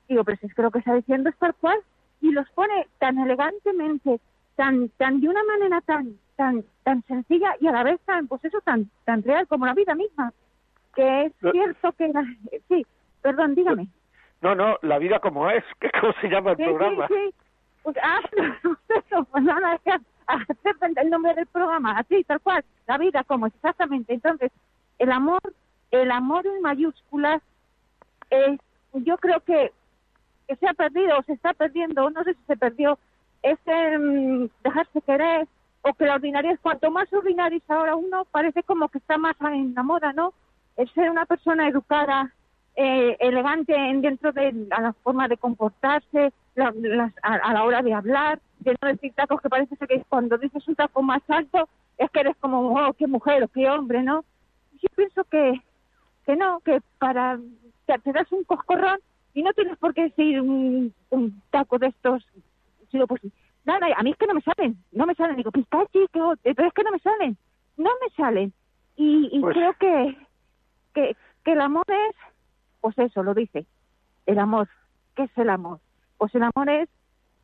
digo, 0.07 0.23
pero 0.23 0.37
si 0.37 0.47
es 0.47 0.53
que 0.53 0.61
lo 0.61 0.71
que 0.71 0.79
está 0.79 0.93
diciendo 0.93 1.29
es 1.29 1.37
tal 1.37 1.53
cual, 1.55 1.77
y 2.21 2.31
los 2.31 2.49
pone 2.51 2.87
tan 2.99 3.19
elegantemente, 3.19 4.19
tan, 4.55 4.89
tan 4.89 5.19
de 5.19 5.29
una 5.29 5.43
manera 5.43 5.81
tan, 5.81 6.17
tan, 6.35 6.63
tan 6.83 7.03
sencilla 7.03 7.55
y 7.59 7.67
a 7.67 7.71
la 7.73 7.83
vez 7.83 7.99
tan, 8.05 8.27
pues 8.27 8.43
eso, 8.45 8.59
tan, 8.61 8.89
tan 9.03 9.23
real 9.23 9.47
como 9.47 9.65
la 9.65 9.73
vida 9.73 9.93
misma. 9.93 10.33
que 10.95 11.25
es 11.25 11.33
cierto 11.51 11.91
que... 11.93 12.11
sí, 12.69 12.85
perdón, 13.23 13.55
dígame. 13.55 13.87
No, 14.41 14.53
no, 14.53 14.77
la 14.81 14.99
vida 14.99 15.19
como 15.19 15.49
es, 15.49 15.63
que 15.79 15.89
cómo 15.99 16.13
se 16.21 16.27
llama 16.27 16.51
el 16.51 16.57
programa. 16.57 17.07
Sí, 17.07 17.13
sí. 17.15 17.35
Pues, 17.81 17.97
ah, 18.03 18.19
pues 19.31 19.43
nada, 19.43 19.79
acepten 20.27 20.93
el 20.95 21.09
nombre 21.09 21.33
del 21.33 21.47
programa, 21.47 21.97
así, 21.97 22.23
tal 22.25 22.39
cual, 22.41 22.63
la 22.87 22.97
vida 22.97 23.23
como 23.23 23.47
es, 23.47 23.55
exactamente. 23.55 24.13
Entonces, 24.13 24.51
el 24.99 25.11
amor, 25.11 25.41
el 25.91 26.11
amor 26.11 26.45
en 26.45 26.61
mayúsculas, 26.61 27.41
yo 28.93 29.17
creo 29.17 29.39
que, 29.41 29.71
que 30.47 30.55
se 30.55 30.67
ha 30.67 30.73
perdido 30.73 31.17
o 31.17 31.23
se 31.23 31.33
está 31.33 31.53
perdiendo, 31.53 32.09
no 32.09 32.23
sé 32.23 32.33
si 32.33 32.43
se 32.47 32.57
perdió, 32.57 32.97
es 33.41 33.59
mm, 33.65 34.45
dejarse 34.63 35.01
querer, 35.01 35.47
o 35.83 35.93
que 35.93 36.05
la 36.05 36.15
ordinaria 36.15 36.51
es 36.51 36.59
cuanto 36.61 36.89
más 36.89 37.11
ordinaria 37.11 37.57
es 37.57 37.69
ahora 37.69 37.95
uno, 37.95 38.25
parece 38.31 38.63
como 38.63 38.87
que 38.87 38.99
está 38.99 39.17
más 39.17 39.35
en 39.41 39.73
la 39.75 39.83
moda, 39.83 40.13
¿no? 40.13 40.33
El 40.77 40.89
ser 40.93 41.09
una 41.11 41.25
persona 41.25 41.67
educada, 41.67 42.31
eh, 42.75 43.15
elegante 43.19 43.73
dentro 43.73 44.31
de 44.31 44.51
la 44.69 44.93
forma 45.03 45.27
de 45.27 45.37
comportarse, 45.37 46.33
a, 46.57 47.53
la 47.53 47.63
hora 47.63 47.81
de 47.81 47.93
hablar, 47.93 48.39
de 48.59 48.75
no 48.81 48.87
decir 48.87 49.13
tacos 49.13 49.41
que 49.41 49.49
parece 49.49 49.75
que 49.75 50.03
cuando 50.07 50.37
dices 50.37 50.67
un 50.67 50.75
taco 50.75 51.01
más 51.01 51.21
alto 51.27 51.67
es 51.97 52.09
que 52.11 52.19
eres 52.19 52.35
como, 52.37 52.73
oh, 52.73 52.93
qué 52.93 53.07
mujer 53.07 53.43
o 53.43 53.47
qué 53.47 53.69
hombre, 53.69 54.03
¿no? 54.03 54.23
Yo 54.81 54.89
pienso 54.95 55.23
que, 55.25 55.61
que 56.25 56.35
no, 56.35 56.59
que 56.61 56.81
para 56.99 57.39
te 57.85 58.11
das 58.11 58.31
un 58.31 58.43
coscorrón 58.43 58.99
y 59.33 59.43
no 59.43 59.53
tienes 59.53 59.77
por 59.77 59.93
qué 59.93 60.03
decir 60.03 60.41
un, 60.41 60.93
un 61.09 61.41
taco 61.49 61.77
de 61.77 61.87
estos, 61.87 62.25
sino 62.91 63.07
pues 63.07 63.21
nada, 63.65 63.87
a 63.95 64.03
mí 64.03 64.11
es 64.11 64.17
que 64.17 64.27
no 64.27 64.33
me 64.33 64.41
salen, 64.41 64.77
no 64.91 65.05
me 65.05 65.15
salen, 65.15 65.35
digo, 65.35 65.51
pistachi, 65.51 66.05
pero 66.11 66.35
es 66.43 66.73
que 66.73 66.83
no 66.83 66.91
me 66.91 66.99
salen, 66.99 67.37
no 67.77 67.89
me 68.01 68.09
salen. 68.15 68.53
Y, 68.95 69.29
y 69.31 69.39
pues 69.39 69.55
creo 69.55 69.73
que, 69.73 70.17
que, 70.93 71.17
que 71.43 71.51
el 71.51 71.61
amor 71.61 71.85
es, 71.87 72.15
pues 72.83 72.99
eso, 72.99 73.23
lo 73.23 73.33
dice, 73.33 73.65
el 74.25 74.39
amor. 74.39 74.67
¿Qué 75.15 75.23
es 75.23 75.37
el 75.37 75.49
amor? 75.49 75.79
Pues 76.17 76.35
el 76.35 76.43
amor 76.43 76.69
es, 76.69 76.89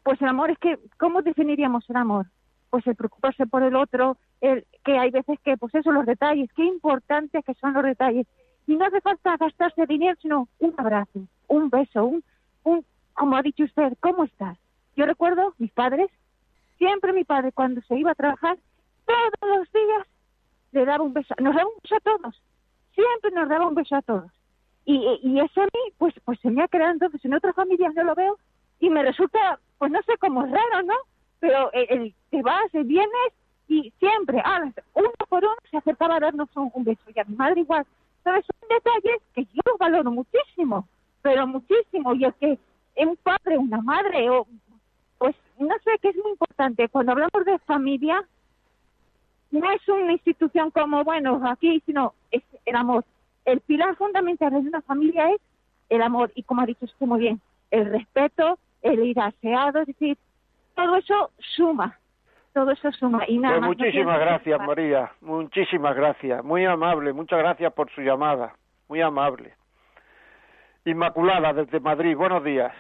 pues 0.04 0.22
el 0.22 0.28
amor 0.28 0.52
es 0.52 0.58
que, 0.58 0.78
¿cómo 0.98 1.22
definiríamos 1.22 1.90
el 1.90 1.96
amor? 1.96 2.26
Pues 2.70 2.86
el 2.88 2.98
preocuparse 2.98 3.48
por 3.48 3.64
el 3.64 3.78
otro, 3.78 4.18
el 4.42 4.68
que 4.84 4.98
hay 4.98 5.12
veces 5.12 5.40
que, 5.46 5.56
pues 5.56 5.74
eso, 5.74 5.94
los 5.94 6.06
detalles, 6.06 6.52
qué 6.58 6.66
importantes 6.66 7.46
que 7.46 7.54
son 7.54 7.74
los 7.74 7.86
detalles. 7.86 8.28
Y 8.68 8.76
no 8.76 8.84
hace 8.84 9.00
falta 9.00 9.38
gastarse 9.38 9.86
dinero, 9.86 10.18
sino 10.22 10.50
un 10.60 10.74
abrazo, 10.76 11.22
un 11.48 11.70
beso, 11.70 12.04
un, 12.04 12.22
un, 12.66 12.86
como 13.14 13.38
ha 13.38 13.42
dicho 13.42 13.64
usted, 13.64 13.94
¿cómo 14.02 14.26
estás? 14.26 14.58
Yo 14.98 15.06
recuerdo 15.06 15.54
mis 15.58 15.72
padres, 15.72 16.10
siempre 16.78 17.14
mi 17.14 17.24
padre 17.24 17.54
cuando 17.54 17.80
se 17.84 17.98
iba 17.98 18.12
a 18.12 18.16
trabajar, 18.16 18.58
todos 19.06 19.58
los 19.58 19.72
días 19.72 20.06
le 20.74 20.84
daba 20.84 21.02
un 21.02 21.14
beso, 21.14 21.34
nos 21.40 21.56
daba 21.56 21.70
un 21.70 21.80
beso 21.82 21.96
a 21.96 22.00
todos, 22.02 22.42
siempre 22.94 23.32
nos 23.32 23.48
daba 23.48 23.68
un 23.68 23.76
beso 23.76 23.96
a 23.96 24.02
todos. 24.02 24.30
Y, 24.90 25.20
y 25.22 25.40
eso 25.40 25.62
a 25.62 25.66
mí, 25.66 25.94
pues, 26.00 26.16
pues 26.26 26.40
se 26.40 26.50
me 26.50 26.64
ha 26.64 26.68
creado 26.68 26.94
entonces, 26.94 27.24
en 27.24 27.36
otras 27.36 27.54
familias 27.54 27.94
no 27.94 28.04
lo 28.06 28.16
veo, 28.16 28.40
y 28.80 28.90
me 28.90 29.04
resulta, 29.04 29.60
pues 29.78 29.92
no 29.92 30.02
sé 30.02 30.18
cómo 30.18 30.44
es 30.44 30.52
raro, 30.52 30.82
¿no? 30.82 30.96
Pero 31.40 31.72
el, 31.74 32.16
te 32.32 32.42
vas, 32.42 32.72
te 32.72 32.82
vienes 32.82 33.34
y 33.68 33.94
siempre, 34.00 34.42
ah, 34.44 34.62
uno 34.96 35.12
por 35.30 35.44
uno 35.44 35.54
se 35.70 35.78
acercaba 35.78 36.16
a 36.16 36.20
darnos 36.20 36.50
un, 36.56 36.84
beso 36.84 37.04
y 37.14 37.20
a 37.20 37.24
mi 37.26 37.36
madre 37.36 37.62
igual. 37.62 37.86
¿Sabes? 38.24 38.44
Son 38.48 38.68
detalles 38.68 39.22
que 39.36 39.46
yo 39.46 39.62
los 39.64 39.78
valoro 39.78 40.10
muchísimo, 40.10 40.88
pero 41.22 41.46
muchísimo. 41.46 42.16
Y 42.16 42.26
es 42.26 42.34
que 42.38 42.58
un 42.98 43.16
padre, 43.18 43.60
una 43.60 43.82
madre, 43.82 44.28
o 44.32 44.48
pues 45.20 45.36
no 45.60 45.76
sé, 45.84 45.92
qué 46.02 46.10
es 46.10 46.16
muy 46.16 46.32
importante. 46.32 46.90
Cuando 46.90 47.12
hablamos 47.12 47.46
de 47.46 47.60
familia, 47.60 48.26
no 49.52 49.72
es 49.72 49.88
una 49.88 50.14
institución 50.14 50.72
como, 50.72 51.04
bueno, 51.04 51.40
aquí, 51.48 51.80
sino 51.86 52.16
es 52.32 52.42
el 52.66 52.76
amor. 52.76 53.06
El 53.46 53.62
pilar 53.62 53.96
fundamental 53.96 54.52
de 54.52 54.70
una 54.70 54.82
familia 54.82 55.32
es 55.32 55.42
el 55.90 56.02
amor. 56.02 56.32
Y 56.36 56.44
como 56.44 56.62
ha 56.62 56.66
dicho 56.66 56.86
usted 56.86 57.06
muy 57.06 57.20
bien, 57.20 57.42
el 57.72 57.86
respeto, 57.86 58.58
el 58.82 59.04
ir 59.06 59.20
aseado, 59.20 59.82
es 59.82 59.88
decir, 59.88 60.18
todo 60.76 60.96
eso 60.96 61.32
suma, 61.56 61.98
todo 62.54 62.72
eso 62.72 62.92
suma. 62.94 63.24
Y 63.28 63.38
nada 63.38 63.60
pues 63.60 63.78
muchísimas 63.78 64.20
gracias, 64.20 64.60
María, 64.60 65.12
muchísimas 65.22 65.96
gracias, 65.96 66.44
muy 66.44 66.66
amable, 66.66 67.14
muchas 67.14 67.40
gracias 67.40 67.74
por 67.74 67.92
su 67.92 68.02
llamada, 68.02 68.54
muy 68.88 69.02
amable. 69.02 69.54
Inmaculada, 70.86 71.54
desde 71.54 71.80
Madrid, 71.80 72.16
buenos 72.16 72.44
días. 72.44 72.74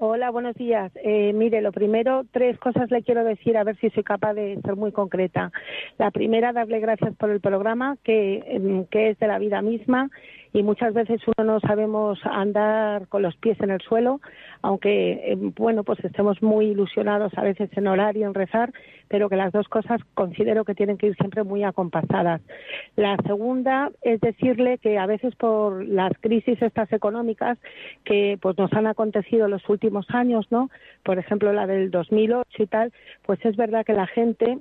Hola, 0.00 0.30
buenos 0.30 0.54
días. 0.54 0.92
Eh, 1.02 1.32
mire, 1.32 1.60
lo 1.60 1.72
primero, 1.72 2.22
tres 2.30 2.56
cosas 2.60 2.88
le 2.88 3.02
quiero 3.02 3.24
decir, 3.24 3.56
a 3.56 3.64
ver 3.64 3.76
si 3.78 3.90
soy 3.90 4.04
capaz 4.04 4.32
de 4.34 4.60
ser 4.64 4.76
muy 4.76 4.92
concreta. 4.92 5.50
La 5.98 6.12
primera, 6.12 6.52
darle 6.52 6.78
gracias 6.78 7.16
por 7.16 7.30
el 7.30 7.40
programa, 7.40 7.96
que, 8.04 8.44
em, 8.46 8.84
que 8.84 9.10
es 9.10 9.18
de 9.18 9.26
la 9.26 9.40
vida 9.40 9.60
misma 9.60 10.08
y 10.52 10.62
muchas 10.62 10.94
veces 10.94 11.20
uno 11.26 11.52
no 11.52 11.60
sabemos 11.60 12.18
andar 12.24 13.08
con 13.08 13.22
los 13.22 13.36
pies 13.36 13.60
en 13.60 13.70
el 13.70 13.80
suelo, 13.80 14.20
aunque, 14.62 15.32
eh, 15.32 15.36
bueno, 15.36 15.84
pues 15.84 16.02
estemos 16.04 16.42
muy 16.42 16.66
ilusionados 16.66 17.32
a 17.36 17.42
veces 17.42 17.70
en 17.76 17.86
orar 17.86 18.16
y 18.16 18.22
en 18.22 18.34
rezar, 18.34 18.72
pero 19.08 19.28
que 19.28 19.36
las 19.36 19.52
dos 19.52 19.68
cosas 19.68 20.00
considero 20.14 20.64
que 20.64 20.74
tienen 20.74 20.98
que 20.98 21.08
ir 21.08 21.16
siempre 21.16 21.42
muy 21.42 21.64
acompasadas. 21.64 22.40
La 22.96 23.16
segunda 23.26 23.90
es 24.02 24.20
decirle 24.20 24.78
que 24.78 24.98
a 24.98 25.06
veces 25.06 25.34
por 25.36 25.84
las 25.84 26.12
crisis 26.20 26.60
estas 26.62 26.92
económicas 26.92 27.58
que 28.04 28.38
pues 28.40 28.56
nos 28.58 28.72
han 28.72 28.86
acontecido 28.86 29.48
los 29.48 29.66
últimos 29.68 30.06
años, 30.10 30.46
¿no? 30.50 30.70
Por 31.04 31.18
ejemplo, 31.18 31.52
la 31.52 31.66
del 31.66 31.90
2008 31.90 32.62
y 32.62 32.66
tal, 32.66 32.92
pues 33.24 33.44
es 33.44 33.56
verdad 33.56 33.84
que 33.84 33.92
la 33.92 34.06
gente 34.06 34.58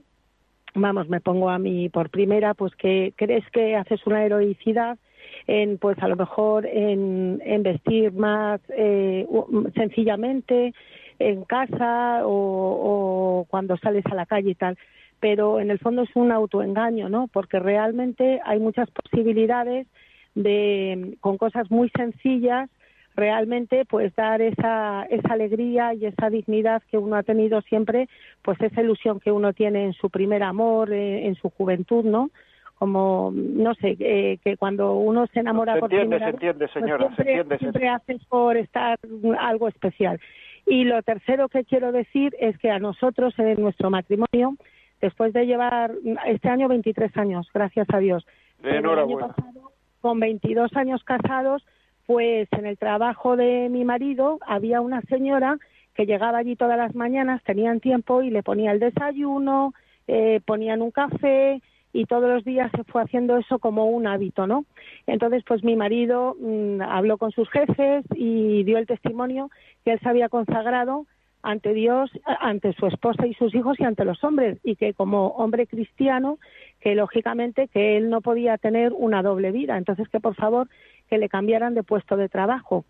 vamos, 0.75 1.09
me 1.09 1.21
pongo 1.21 1.49
a 1.49 1.59
mí 1.59 1.89
por 1.89 2.09
primera, 2.09 2.53
pues 2.53 2.75
que 2.75 3.13
crees 3.15 3.43
que 3.51 3.75
haces 3.75 4.05
una 4.05 4.23
heroicidad 4.23 4.97
en 5.45 5.77
pues 5.77 5.97
a 5.99 6.07
lo 6.07 6.15
mejor 6.15 6.65
en, 6.65 7.39
vestir 7.63 8.13
más 8.13 8.59
eh, 8.69 9.27
sencillamente 9.75 10.73
en 11.19 11.43
casa 11.43 12.21
o, 12.23 13.45
cuando 13.49 13.77
sales 13.77 14.05
a 14.07 14.15
la 14.15 14.25
calle 14.25 14.51
y 14.51 14.55
tal 14.55 14.77
pero 15.19 15.59
en 15.59 15.71
el 15.71 15.79
fondo 15.79 16.03
es 16.03 16.15
un 16.15 16.31
autoengaño 16.31 17.09
no 17.09 17.27
porque 17.27 17.59
realmente 17.59 18.39
hay 18.45 18.59
muchas 18.59 18.89
posibilidades 18.91 19.87
de 20.35 21.17
con 21.21 21.37
cosas 21.37 21.69
muy 21.71 21.89
sencillas 21.89 22.69
realmente 23.17 23.83
pues 23.85 24.15
dar 24.15 24.41
esa, 24.41 25.03
esa 25.09 25.33
alegría 25.33 25.93
y 25.95 26.05
esa 26.05 26.29
dignidad 26.29 26.83
que 26.89 26.99
uno 26.99 27.15
ha 27.15 27.23
tenido 27.23 27.61
siempre, 27.61 28.07
pues 28.43 28.61
esa 28.61 28.81
ilusión 28.81 29.19
que 29.19 29.31
uno 29.31 29.53
tiene 29.53 29.85
en 29.85 29.93
su 29.93 30.09
primer 30.09 30.43
amor, 30.43 30.93
eh, 30.93 31.25
en 31.25 31.35
su 31.35 31.49
juventud, 31.49 32.05
¿no? 32.05 32.29
Como 32.77 33.31
no 33.33 33.73
sé 33.75 33.97
eh, 33.99 34.37
que 34.43 34.55
cuando 34.57 34.95
uno 34.95 35.25
se 35.27 35.39
enamora 35.39 35.73
se 35.73 35.79
por 35.79 35.93
entiende, 35.93 36.19
se 36.19 36.25
entiende, 36.25 36.67
pues 36.67 36.73
señora, 36.73 36.97
siempre, 37.05 37.25
se 37.25 37.31
entiende, 37.31 37.57
siempre 37.57 37.89
haces 37.89 38.25
por 38.25 38.55
estar 38.57 38.99
algo 39.39 39.67
especial. 39.67 40.19
Y 40.65 40.83
lo 40.83 41.01
tercero 41.01 41.49
que 41.49 41.63
quiero 41.63 41.91
decir 41.91 42.35
es 42.39 42.57
que 42.57 42.69
a 42.69 42.77
nosotros 42.77 43.33
en 43.39 43.61
nuestro 43.61 43.89
matrimonio 43.89 44.55
después 45.01 45.33
de 45.33 45.45
llevar 45.45 45.91
este 46.25 46.49
año 46.49 46.67
23 46.67 47.15
años 47.17 47.47
gracias 47.53 47.87
a 47.93 47.99
Dios 47.99 48.25
año 48.63 49.19
pasado 49.19 49.71
con 50.01 50.19
22 50.19 50.75
años 50.75 51.03
casados 51.03 51.63
pues 52.05 52.47
en 52.51 52.65
el 52.65 52.77
trabajo 52.77 53.35
de 53.35 53.69
mi 53.69 53.85
marido 53.85 54.39
había 54.45 54.81
una 54.81 55.01
señora 55.01 55.57
que 55.93 56.05
llegaba 56.05 56.39
allí 56.39 56.55
todas 56.55 56.77
las 56.77 56.95
mañanas 56.95 57.43
tenían 57.43 57.79
tiempo 57.79 58.23
y 58.23 58.31
le 58.31 58.43
ponía 58.43 58.71
el 58.71 58.79
desayuno 58.79 59.73
eh, 60.07 60.41
ponían 60.45 60.81
un 60.81 60.91
café 60.91 61.61
y 61.97 62.05
todos 62.05 62.29
los 62.29 62.43
días 62.43 62.69
se 62.75 62.83
fue 62.83 63.01
haciendo 63.01 63.37
eso 63.37 63.57
como 63.57 63.85
un 63.85 64.05
hábito, 64.05 64.45
¿no? 64.45 64.65
Entonces, 65.07 65.43
pues 65.47 65.63
mi 65.63 65.75
marido 65.75 66.35
mm, 66.39 66.81
habló 66.83 67.17
con 67.17 67.31
sus 67.31 67.49
jefes 67.49 68.05
y 68.13 68.63
dio 68.65 68.77
el 68.77 68.85
testimonio 68.85 69.49
que 69.83 69.93
él 69.93 69.99
se 69.99 70.07
había 70.07 70.29
consagrado 70.29 71.07
ante 71.41 71.73
Dios, 71.73 72.11
ante 72.39 72.73
su 72.73 72.85
esposa 72.85 73.25
y 73.25 73.33
sus 73.33 73.55
hijos 73.55 73.79
y 73.79 73.83
ante 73.83 74.05
los 74.05 74.23
hombres 74.23 74.59
y 74.63 74.75
que 74.75 74.93
como 74.93 75.29
hombre 75.29 75.65
cristiano, 75.65 76.37
que 76.81 76.93
lógicamente 76.93 77.67
que 77.67 77.97
él 77.97 78.11
no 78.11 78.21
podía 78.21 78.59
tener 78.59 78.93
una 78.93 79.23
doble 79.23 79.51
vida, 79.51 79.75
entonces 79.75 80.07
que 80.07 80.19
por 80.19 80.35
favor 80.35 80.67
que 81.09 81.17
le 81.17 81.29
cambiaran 81.29 81.73
de 81.73 81.81
puesto 81.81 82.15
de 82.15 82.29
trabajo 82.29 82.85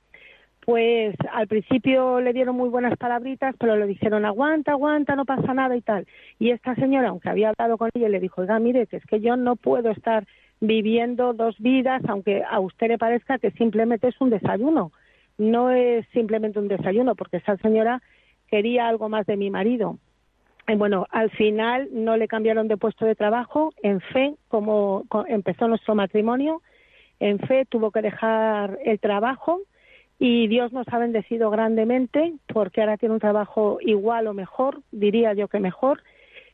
pues 0.68 1.16
al 1.32 1.48
principio 1.48 2.20
le 2.20 2.34
dieron 2.34 2.58
muy 2.58 2.68
buenas 2.68 2.98
palabritas, 2.98 3.56
pero 3.58 3.78
le 3.78 3.88
dijeron 3.88 4.26
aguanta, 4.26 4.74
aguanta, 4.74 5.16
no 5.16 5.24
pasa 5.24 5.54
nada 5.54 5.78
y 5.78 5.82
tal. 5.82 6.06
Y 6.40 6.50
esta 6.50 6.76
señora, 6.76 7.08
aunque 7.08 7.30
había 7.30 7.52
hablado 7.52 7.78
con 7.78 7.90
ella, 7.94 8.10
le 8.10 8.20
dijo, 8.20 8.42
oiga, 8.42 8.60
mire, 8.60 8.86
que 8.86 8.98
es 8.98 9.06
que 9.06 9.22
yo 9.22 9.38
no 9.38 9.56
puedo 9.56 9.92
estar 9.92 10.28
viviendo 10.60 11.32
dos 11.32 11.58
vidas, 11.60 12.02
aunque 12.10 12.44
a 12.44 12.60
usted 12.60 12.90
le 12.90 12.98
parezca 12.98 13.38
que 13.38 13.52
simplemente 13.52 14.10
es 14.10 14.20
un 14.20 14.30
desayuno. 14.30 14.92
No 15.38 15.72
es 15.72 16.06
simplemente 16.12 16.60
un 16.60 16.68
desayuno, 16.68 17.16
porque 17.16 17.38
esa 17.38 17.56
señora 17.56 18.02
quería 18.50 18.90
algo 18.90 19.08
más 19.08 19.26
de 19.26 19.38
mi 19.38 19.50
marido. 19.50 20.00
Y 20.68 20.76
bueno, 20.76 21.08
al 21.12 21.30
final 21.30 21.88
no 21.94 22.18
le 22.18 22.28
cambiaron 22.28 22.68
de 22.68 22.76
puesto 22.76 23.06
de 23.06 23.16
trabajo. 23.16 23.72
En 23.84 24.02
fe, 24.02 24.36
como 24.50 25.06
empezó 25.30 25.70
nuestro 25.70 25.96
matrimonio, 25.96 26.62
en 27.22 27.40
fe 27.40 27.64
tuvo 27.64 27.92
que 27.92 28.02
dejar 28.02 28.78
el 28.84 29.00
trabajo 29.00 29.62
y 30.20 30.48
Dios 30.48 30.74
nos 30.74 30.88
ha 30.90 30.98
bendecido 30.98 31.50
grandemente 31.50 32.34
porque 32.52 32.82
ahora 32.82 32.98
tiene 32.98 33.14
un 33.14 33.22
trabajo 33.22 33.78
igual 33.82 34.28
o 34.28 34.34
mejor, 34.34 34.82
diría 34.92 35.34
yo 35.34 35.48
que 35.48 35.60
mejor, 35.60 36.02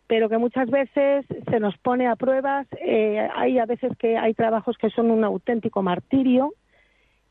pero 0.08 0.28
que 0.30 0.38
muchas 0.38 0.70
veces 0.70 1.26
se 1.50 1.60
nos 1.60 1.78
pone 1.78 2.08
a 2.08 2.16
pruebas. 2.16 2.68
Eh, 2.82 3.28
hay 3.36 3.60
a 3.60 3.66
veces 3.66 3.92
que 3.98 4.18
hay 4.18 4.34
trabajos 4.34 4.78
que 4.78 4.90
son 4.90 5.12
un 5.12 5.24
auténtico 5.24 5.82
martirio 5.82 6.54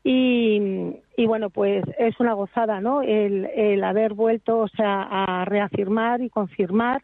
y, 0.03 1.25
bueno, 1.25 1.49
pues 1.49 1.83
es 1.97 2.19
una 2.19 2.33
gozada, 2.33 2.81
¿no? 2.81 3.01
El, 3.01 3.81
haber 3.83 4.13
vuelto, 4.13 4.59
o 4.59 4.67
sea, 4.67 5.03
a 5.03 5.45
reafirmar 5.45 6.21
y 6.21 6.29
confirmar 6.29 7.01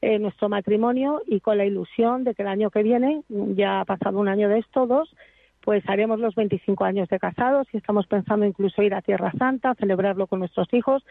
eh, 0.00 0.18
nuestro 0.18 0.48
matrimonio 0.48 1.20
y 1.26 1.40
con 1.40 1.58
la 1.58 1.66
ilusión 1.66 2.24
de 2.24 2.34
que 2.34 2.42
el 2.42 2.48
año 2.48 2.70
que 2.70 2.82
viene, 2.82 3.22
ya 3.28 3.80
ha 3.80 3.84
pasado 3.84 4.18
un 4.18 4.28
año 4.28 4.48
de 4.48 4.60
esto, 4.60 4.86
dos, 4.86 5.14
pues 5.68 5.86
haremos 5.86 6.18
los 6.18 6.34
25 6.34 6.82
años 6.82 7.10
de 7.10 7.18
casados 7.18 7.66
y 7.74 7.76
estamos 7.76 8.06
pensando 8.06 8.46
incluso 8.46 8.82
ir 8.82 8.94
a 8.94 9.02
Tierra 9.02 9.30
Santa, 9.32 9.74
celebrarlo 9.74 10.26
con 10.26 10.38
nuestros 10.38 10.66
hijos, 10.72 11.04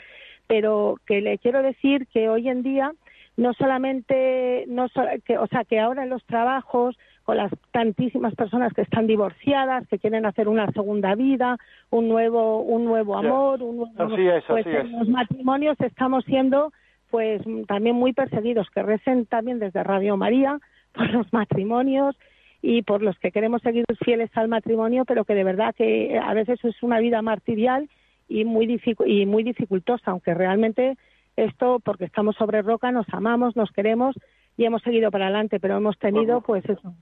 pero 0.48 0.96
que 1.06 1.22
le 1.22 1.38
quiero 1.38 1.62
decir 1.62 2.08
que 2.08 2.28
hoy 2.28 2.50
en 2.50 2.64
día 2.64 2.92
no 3.36 3.54
solamente, 3.54 4.66
no, 4.68 4.88
que, 5.26 5.38
o 5.38 5.46
sea, 5.46 5.64
que 5.64 5.80
ahora 5.80 6.02
en 6.02 6.10
los 6.10 6.26
trabajos, 6.26 6.98
con 7.24 7.38
las 7.38 7.52
tantísimas 7.70 8.34
personas 8.34 8.74
que 8.74 8.82
están 8.82 9.06
divorciadas, 9.06 9.88
que 9.90 10.00
quieren 10.00 10.26
hacer 10.26 10.48
una 10.48 10.66
segunda 10.72 11.14
vida, 11.14 11.58
un 11.92 12.10
nuevo, 12.10 12.64
un 12.64 12.86
nuevo 12.86 13.16
amor, 13.16 13.62
un 13.62 13.78
nuevo, 13.78 14.12
así 14.12 14.28
es, 14.28 14.44
pues 14.48 14.66
en 14.66 14.92
los 14.92 15.08
matrimonios 15.08 15.80
estamos 15.82 16.26
siendo 16.26 16.74
pues 17.12 17.44
también 17.68 17.96
muy 17.96 18.12
perseguidos, 18.12 18.72
que 18.72 18.82
recen 18.82 19.28
también 19.28 19.60
desde 19.60 19.84
Radio 19.84 20.18
María 20.18 20.58
por 20.94 21.12
los 21.12 21.32
matrimonios 21.32 22.16
y 22.62 22.82
por 22.82 23.02
los 23.02 23.18
que 23.20 23.32
queremos 23.32 23.62
seguir 23.62 23.86
fieles 24.04 24.30
al 24.36 24.48
matrimonio, 24.48 25.06
pero 25.06 25.26
que 25.26 25.36
de 25.36 25.44
verdad 25.44 25.76
que 25.76 26.20
a 26.22 26.34
veces 26.34 26.64
es 26.64 26.82
una 26.84 27.00
vida 27.00 27.22
martirial 27.22 27.90
y 28.28 28.46
muy, 28.46 28.82
y 29.06 29.26
muy 29.26 29.44
dificultosa, 29.44 30.12
aunque 30.12 30.34
realmente 30.34 30.98
esto 31.36 31.80
porque 31.80 32.06
estamos 32.06 32.36
sobre 32.36 32.62
roca, 32.62 32.92
nos 32.92 33.08
amamos, 33.14 33.56
nos 33.56 33.72
queremos 33.72 34.16
y 34.58 34.66
hemos 34.66 34.82
seguido 34.82 35.12
para 35.12 35.26
adelante, 35.26 35.60
pero 35.60 35.78
hemos 35.78 35.98
tenido 36.00 36.42
pues 36.42 36.68
eso. 36.68 36.94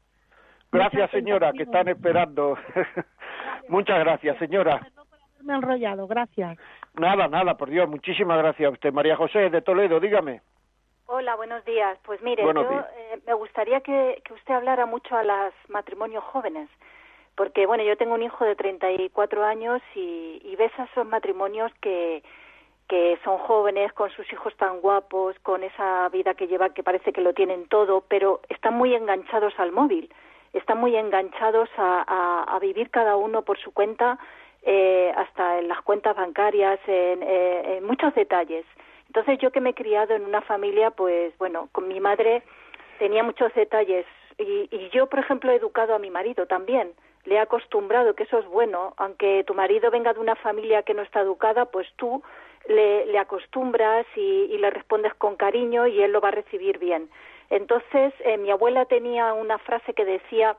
Gracias 0.72 1.10
señora, 1.12 1.53
que 1.53 1.64
están 1.64 1.88
esperando. 1.88 2.58
Muchas 3.70 3.99
gracias 3.99 4.38
señora. 4.38 4.86
Me 5.41 5.53
he 5.53 5.56
enrollado, 5.56 6.08
gracias. 6.08 6.58
Nada, 6.99 7.28
nada, 7.28 7.56
por 7.56 7.70
Dios, 7.70 7.89
muchísimas 7.89 8.38
gracias 8.39 8.68
a 8.68 8.74
usted. 8.74 8.91
María 8.91 9.16
José 9.16 9.49
de 9.49 9.62
Toledo, 9.62 9.99
dígame. 9.99 10.41
Hola, 11.08 11.36
buenos 11.36 11.64
días. 11.66 11.99
Pues 12.03 12.20
mire, 12.22 12.43
yo 12.43 12.51
eh, 12.51 13.20
me 13.28 13.34
gustaría 13.36 13.82
que, 13.82 14.22
que 14.26 14.34
usted 14.34 14.56
hablara 14.56 14.88
mucho 14.88 15.16
a 15.16 15.24
los 15.24 15.53
matrimonios 15.68 16.24
jóvenes, 16.24 16.68
porque 17.36 17.68
bueno, 17.68 17.84
yo 17.84 17.95
tengo 17.95 18.16
un 18.16 18.24
hijo 18.24 18.43
de 18.43 18.56
34 18.56 19.45
años 19.45 19.82
y, 19.93 20.41
y 20.43 20.56
ves 20.56 20.72
a 20.80 20.86
esos 20.86 21.06
matrimonios 21.06 21.72
que, 21.80 22.24
que 22.88 23.20
son 23.24 23.38
jóvenes, 23.38 23.93
con 23.93 24.10
sus 24.12 24.32
hijos 24.34 24.56
tan 24.58 24.82
guapos, 24.82 25.38
con 25.43 25.64
esa 25.64 26.10
vida 26.10 26.34
que 26.34 26.47
llevan, 26.47 26.74
que 26.74 26.82
parece 26.82 27.14
que 27.14 27.22
lo 27.22 27.34
tienen 27.34 27.68
todo, 27.68 28.01
pero 28.08 28.41
están 28.49 28.74
muy 28.74 28.95
enganchados 28.95 29.53
al 29.60 29.72
móvil, 29.72 30.12
están 30.53 30.80
muy 30.80 30.95
enganchados 30.95 31.70
a, 31.78 32.45
a, 32.47 32.60
vivir 32.60 32.89
cada 32.89 33.16
uno 33.16 33.43
por 33.43 33.60
su 33.60 33.72
cuenta, 33.74 34.18
eh, 34.64 35.14
hasta 35.16 35.60
en 35.60 35.68
las 35.68 35.82
cuentas 35.82 36.16
bancarias, 36.16 36.80
en, 36.88 37.22
eh, 37.22 37.78
en 37.78 37.86
muchos 37.86 38.14
detalles. 38.16 38.66
Entonces 39.16 39.39
yo 39.39 39.51
que 39.51 39.61
me 39.61 39.70
he 39.70 39.74
criado 39.74 40.13
en 40.13 40.26
una 40.26 40.41
familia, 40.41 40.91
pues 40.91 41.38
bueno, 41.38 41.70
con 41.72 41.88
mi 41.88 42.01
madre 42.01 42.43
tenía 42.99 43.24
muchos 43.24 43.53
detalles 43.53 44.05
y, 44.38 44.68
y 44.70 44.89
yo, 44.89 45.07
por 45.07 45.20
ejemplo, 45.20 45.51
he 45.51 45.55
educado 45.55 45.95
a 45.95 45.99
mi 45.99 46.09
marido 46.09 46.45
también 46.47 46.91
le 47.26 47.36
he 47.36 47.39
acostumbrado 47.39 48.13
que 48.13 48.24
eso 48.24 48.38
es 48.38 48.45
bueno, 48.45 48.93
aunque 48.97 49.43
tu 49.45 49.53
marido 49.53 49.89
venga 49.91 50.13
de 50.13 50.20
una 50.20 50.36
familia 50.36 50.84
que 50.84 50.93
no 50.93 51.01
está 51.01 51.22
educada, 51.22 51.66
pues 51.66 51.88
tú 51.95 52.22
le, 52.68 53.18
acostumbras 53.18 54.05
y, 54.16 54.57
le 54.57 54.70
respondes 54.70 55.13
con 55.16 55.36
cariño 55.36 55.88
y 55.88 56.01
él 56.01 56.11
lo 56.11 56.22
va 56.22 56.30
a 56.30 56.39
recibir 56.39 56.78
bien. 56.78 57.09
Entonces, 57.49 58.13
eh, 58.20 58.38
mi 58.38 58.51
abuela 58.51 58.86
tenía 58.86 59.34
una 59.34 59.57
frase 59.57 59.93
que 59.93 60.05
decía 60.05 60.55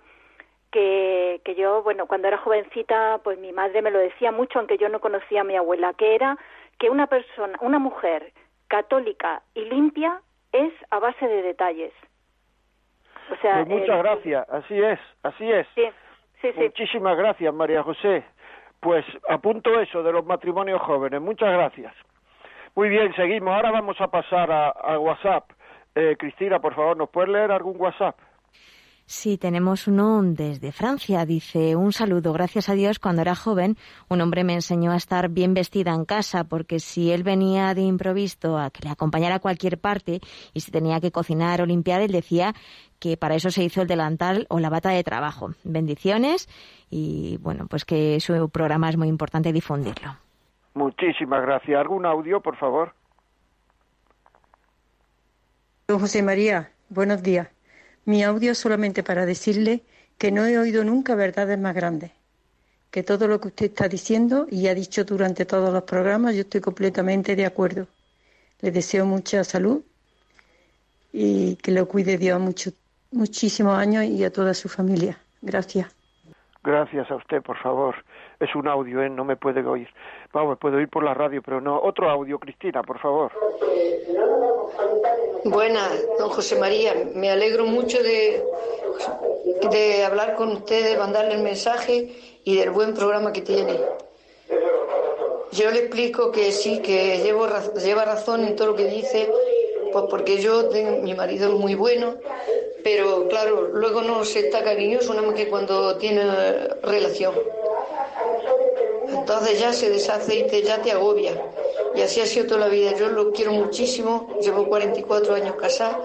que, 0.72 1.40
que 1.44 1.54
yo, 1.54 1.82
bueno, 1.82 2.06
cuando 2.06 2.28
era 2.28 2.38
jovencita, 2.38 3.20
pues 3.22 3.38
mi 3.38 3.52
madre 3.52 3.82
me 3.82 3.90
lo 3.90 3.98
decía 3.98 4.32
mucho, 4.32 4.58
aunque 4.58 4.78
yo 4.78 4.88
no 4.88 5.00
conocía 5.00 5.42
a 5.42 5.44
mi 5.44 5.56
abuela, 5.56 5.94
que 5.94 6.14
era 6.14 6.36
que 6.78 6.90
una 6.90 7.06
persona, 7.06 7.56
una 7.60 7.78
mujer 7.78 8.32
católica 8.68 9.42
y 9.54 9.64
limpia 9.64 10.20
es 10.52 10.72
a 10.90 10.98
base 10.98 11.26
de 11.26 11.42
detalles. 11.42 11.92
O 13.30 13.36
sea, 13.36 13.64
pues 13.64 13.80
muchas 13.80 13.98
gracias, 13.98 14.48
así 14.48 14.80
es, 14.80 15.00
así 15.22 15.50
es. 15.50 15.66
Sí, 15.74 15.88
sí, 16.40 16.52
sí. 16.52 16.60
Muchísimas 16.60 17.16
gracias, 17.16 17.52
María 17.52 17.82
José. 17.82 18.24
Pues 18.80 19.04
apunto 19.28 19.80
eso 19.80 20.02
de 20.02 20.12
los 20.12 20.24
matrimonios 20.24 20.80
jóvenes. 20.82 21.20
Muchas 21.20 21.52
gracias. 21.52 21.92
Muy 22.76 22.88
bien, 22.88 23.12
seguimos. 23.14 23.54
Ahora 23.54 23.70
vamos 23.70 24.00
a 24.00 24.08
pasar 24.08 24.50
a, 24.52 24.98
WhatsApp. 24.98 25.50
Eh, 25.94 26.14
Cristina, 26.18 26.60
por 26.60 26.74
favor, 26.74 26.96
¿nos 26.96 27.08
puedes 27.08 27.30
leer 27.30 27.50
algún 27.50 27.80
WhatsApp? 27.80 28.16
Sí, 29.08 29.38
tenemos 29.38 29.86
uno 29.86 30.20
desde 30.24 30.72
Francia. 30.72 31.24
Dice, 31.24 31.76
un 31.76 31.92
saludo. 31.92 32.32
Gracias 32.32 32.68
a 32.68 32.74
Dios, 32.74 32.98
cuando 32.98 33.22
era 33.22 33.36
joven, 33.36 33.76
un 34.08 34.20
hombre 34.20 34.42
me 34.42 34.54
enseñó 34.54 34.90
a 34.90 34.96
estar 34.96 35.28
bien 35.28 35.54
vestida 35.54 35.94
en 35.94 36.04
casa, 36.04 36.42
porque 36.42 36.80
si 36.80 37.12
él 37.12 37.22
venía 37.22 37.72
de 37.74 37.82
improviso 37.82 38.58
a 38.58 38.70
que 38.70 38.82
le 38.82 38.90
acompañara 38.90 39.36
a 39.36 39.38
cualquier 39.38 39.78
parte 39.78 40.20
y 40.52 40.60
se 40.60 40.72
tenía 40.72 41.00
que 41.00 41.12
cocinar 41.12 41.62
o 41.62 41.66
limpiar, 41.66 42.00
él 42.00 42.10
decía 42.10 42.52
que 42.98 43.16
para 43.16 43.36
eso 43.36 43.50
se 43.50 43.62
hizo 43.62 43.80
el 43.80 43.86
delantal 43.86 44.46
o 44.48 44.58
la 44.58 44.70
bata 44.70 44.90
de 44.90 45.04
trabajo. 45.04 45.50
Bendiciones 45.62 46.48
y, 46.90 47.38
bueno, 47.40 47.68
pues 47.68 47.84
que 47.84 48.18
su 48.18 48.48
programa 48.50 48.88
es 48.88 48.96
muy 48.96 49.06
importante 49.06 49.52
difundirlo. 49.52 50.16
Muchísimas 50.74 51.42
gracias. 51.42 51.78
¿Algún 51.78 52.06
audio, 52.06 52.40
por 52.40 52.56
favor? 52.56 52.92
Don 55.86 56.00
José 56.00 56.24
María, 56.24 56.72
buenos 56.88 57.22
días. 57.22 57.55
Mi 58.06 58.22
audio 58.22 58.54
solamente 58.54 59.02
para 59.02 59.26
decirle 59.26 59.82
que 60.16 60.30
no 60.30 60.46
he 60.46 60.58
oído 60.58 60.84
nunca 60.84 61.14
verdades 61.14 61.58
más 61.58 61.74
grandes. 61.74 62.12
Que 62.90 63.02
todo 63.02 63.26
lo 63.26 63.40
que 63.40 63.48
usted 63.48 63.66
está 63.66 63.88
diciendo 63.88 64.46
y 64.50 64.68
ha 64.68 64.74
dicho 64.74 65.04
durante 65.04 65.44
todos 65.44 65.72
los 65.72 65.82
programas, 65.82 66.34
yo 66.34 66.42
estoy 66.42 66.60
completamente 66.60 67.36
de 67.36 67.44
acuerdo. 67.44 67.88
Le 68.60 68.70
deseo 68.70 69.04
mucha 69.04 69.44
salud 69.44 69.82
y 71.12 71.56
que 71.56 71.72
lo 71.72 71.86
cuide 71.88 72.16
Dios 72.16 72.40
mucho, 72.40 72.70
muchísimos 73.10 73.76
años 73.76 74.04
y 74.04 74.24
a 74.24 74.32
toda 74.32 74.54
su 74.54 74.68
familia. 74.68 75.18
Gracias. 75.42 75.94
Gracias 76.62 77.10
a 77.10 77.16
usted, 77.16 77.42
por 77.42 77.58
favor. 77.58 77.96
Es 78.38 78.54
un 78.54 78.68
audio, 78.68 79.02
¿eh? 79.02 79.08
no 79.08 79.24
me 79.24 79.36
puede 79.36 79.64
oír. 79.64 79.88
Vamos, 80.32 80.58
puedo 80.58 80.76
oír 80.76 80.88
por 80.88 81.02
la 81.02 81.14
radio, 81.14 81.40
pero 81.42 81.60
no. 81.60 81.80
Otro 81.80 82.10
audio, 82.10 82.38
Cristina, 82.38 82.82
por 82.82 82.98
favor. 82.98 83.32
Buenas, 85.44 86.06
don 86.18 86.28
José 86.28 86.58
María. 86.58 86.92
Me 87.14 87.30
alegro 87.30 87.64
mucho 87.64 88.02
de, 88.02 88.42
de 89.70 90.04
hablar 90.04 90.34
con 90.34 90.50
usted, 90.50 90.84
de 90.84 90.98
mandarle 90.98 91.34
el 91.34 91.42
mensaje 91.42 92.14
y 92.44 92.56
del 92.56 92.70
buen 92.70 92.94
programa 92.94 93.32
que 93.32 93.40
tiene. 93.40 93.80
Yo 95.52 95.70
le 95.70 95.78
explico 95.80 96.30
que 96.32 96.52
sí, 96.52 96.82
que 96.82 97.18
llevo, 97.22 97.46
lleva 97.82 98.04
razón 98.04 98.44
en 98.44 98.56
todo 98.56 98.68
lo 98.68 98.76
que 98.76 98.84
dice, 98.84 99.30
pues 99.92 100.04
porque 100.10 100.38
yo, 100.38 100.68
tengo, 100.68 101.02
mi 101.02 101.14
marido 101.14 101.48
es 101.48 101.54
muy 101.54 101.74
bueno, 101.74 102.16
pero 102.82 103.26
claro, 103.28 103.68
luego 103.72 104.02
no 104.02 104.24
se 104.24 104.46
está 104.46 104.62
cariñoso 104.62 105.12
nada 105.14 105.26
más 105.26 105.36
que 105.36 105.48
cuando 105.48 105.96
tiene 105.96 106.22
relación. 106.82 107.34
Entonces 109.08 109.58
ya 109.58 109.72
se 109.72 109.90
deshace 109.90 110.36
y 110.36 110.46
te, 110.46 110.62
ya 110.62 110.80
te 110.82 110.92
agobia. 110.92 111.32
Y 111.94 112.02
así 112.02 112.20
ha 112.20 112.26
sido 112.26 112.46
toda 112.46 112.60
la 112.60 112.68
vida. 112.68 112.94
Yo 112.96 113.08
lo 113.08 113.32
quiero 113.32 113.52
muchísimo, 113.52 114.28
llevo 114.40 114.68
44 114.68 115.34
años 115.34 115.56
casada, 115.56 116.00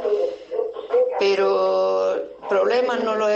pero 1.19 2.15
problemas 2.49 3.03
no 3.03 3.15
lo 3.15 3.27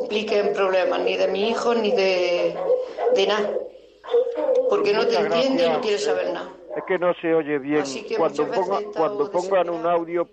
impliquen 0.00 0.52
problemas, 0.52 1.00
ni 1.00 1.16
de 1.16 1.28
mi 1.28 1.50
hijo 1.50 1.74
ni 1.74 1.90
de, 1.90 2.54
de 3.14 3.26
nada. 3.26 3.50
Porque 4.68 4.92
no 4.92 5.06
te 5.06 5.16
entiende 5.16 5.66
y 5.66 5.68
no 5.68 5.80
quiere 5.80 5.98
saber 5.98 6.30
nada. 6.32 6.59
Es 6.80 6.86
que 6.86 6.98
no 6.98 7.12
se 7.14 7.34
oye 7.34 7.58
bien. 7.58 7.84
Cuando, 8.16 8.48
cuando 8.94 9.30
pongan 9.30 9.70
un 9.70 9.86
audio 9.86 10.26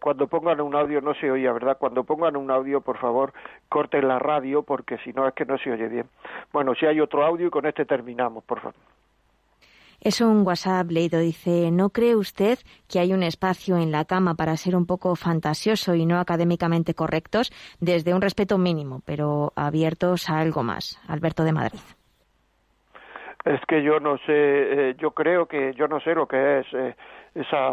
cuando 0.00 0.26
pongan 0.28 0.60
un 0.62 0.74
audio 0.74 1.00
no 1.02 1.12
se 1.14 1.30
oía, 1.30 1.52
¿verdad? 1.52 1.76
Cuando 1.78 2.04
pongan 2.04 2.36
un 2.36 2.50
audio, 2.50 2.80
por 2.80 2.98
favor, 2.98 3.34
corten 3.68 4.08
la 4.08 4.18
radio 4.18 4.62
porque 4.62 4.96
si 5.04 5.12
no 5.12 5.28
es 5.28 5.34
que 5.34 5.44
no 5.44 5.58
se 5.58 5.70
oye 5.70 5.88
bien. 5.88 6.08
Bueno, 6.52 6.74
si 6.74 6.86
hay 6.86 7.00
otro 7.00 7.24
audio 7.24 7.48
y 7.48 7.50
con 7.50 7.66
este 7.66 7.84
terminamos, 7.84 8.42
por 8.44 8.60
favor. 8.60 8.74
Es 10.00 10.22
un 10.22 10.46
WhatsApp 10.46 10.90
leído, 10.90 11.20
dice, 11.20 11.70
¿no 11.70 11.90
cree 11.90 12.16
usted 12.16 12.58
que 12.88 12.98
hay 12.98 13.12
un 13.12 13.22
espacio 13.22 13.76
en 13.76 13.92
la 13.92 14.06
cama 14.06 14.34
para 14.34 14.56
ser 14.56 14.74
un 14.74 14.86
poco 14.86 15.14
fantasioso 15.14 15.94
y 15.94 16.06
no 16.06 16.18
académicamente 16.18 16.94
correctos 16.94 17.52
desde 17.80 18.14
un 18.14 18.22
respeto 18.22 18.56
mínimo, 18.56 19.02
pero 19.04 19.52
abiertos 19.56 20.30
a 20.30 20.38
algo 20.38 20.62
más? 20.62 20.98
Alberto 21.06 21.44
de 21.44 21.52
Madrid. 21.52 21.80
Es 23.44 23.60
que 23.66 23.82
yo 23.82 24.00
no 24.00 24.18
sé, 24.18 24.32
eh, 24.90 24.94
yo 24.98 25.12
creo 25.12 25.46
que 25.46 25.72
yo 25.74 25.88
no 25.88 26.00
sé 26.00 26.14
lo 26.14 26.26
que 26.26 26.60
es 26.60 26.66
eh, 26.74 26.94
esa 27.34 27.72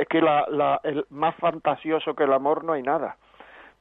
es 0.00 0.08
que 0.08 0.20
la, 0.20 0.46
la, 0.48 0.80
el 0.84 1.04
más 1.10 1.34
fantasioso 1.36 2.14
que 2.14 2.24
el 2.24 2.32
amor 2.32 2.64
no 2.64 2.74
hay 2.74 2.82
nada, 2.82 3.16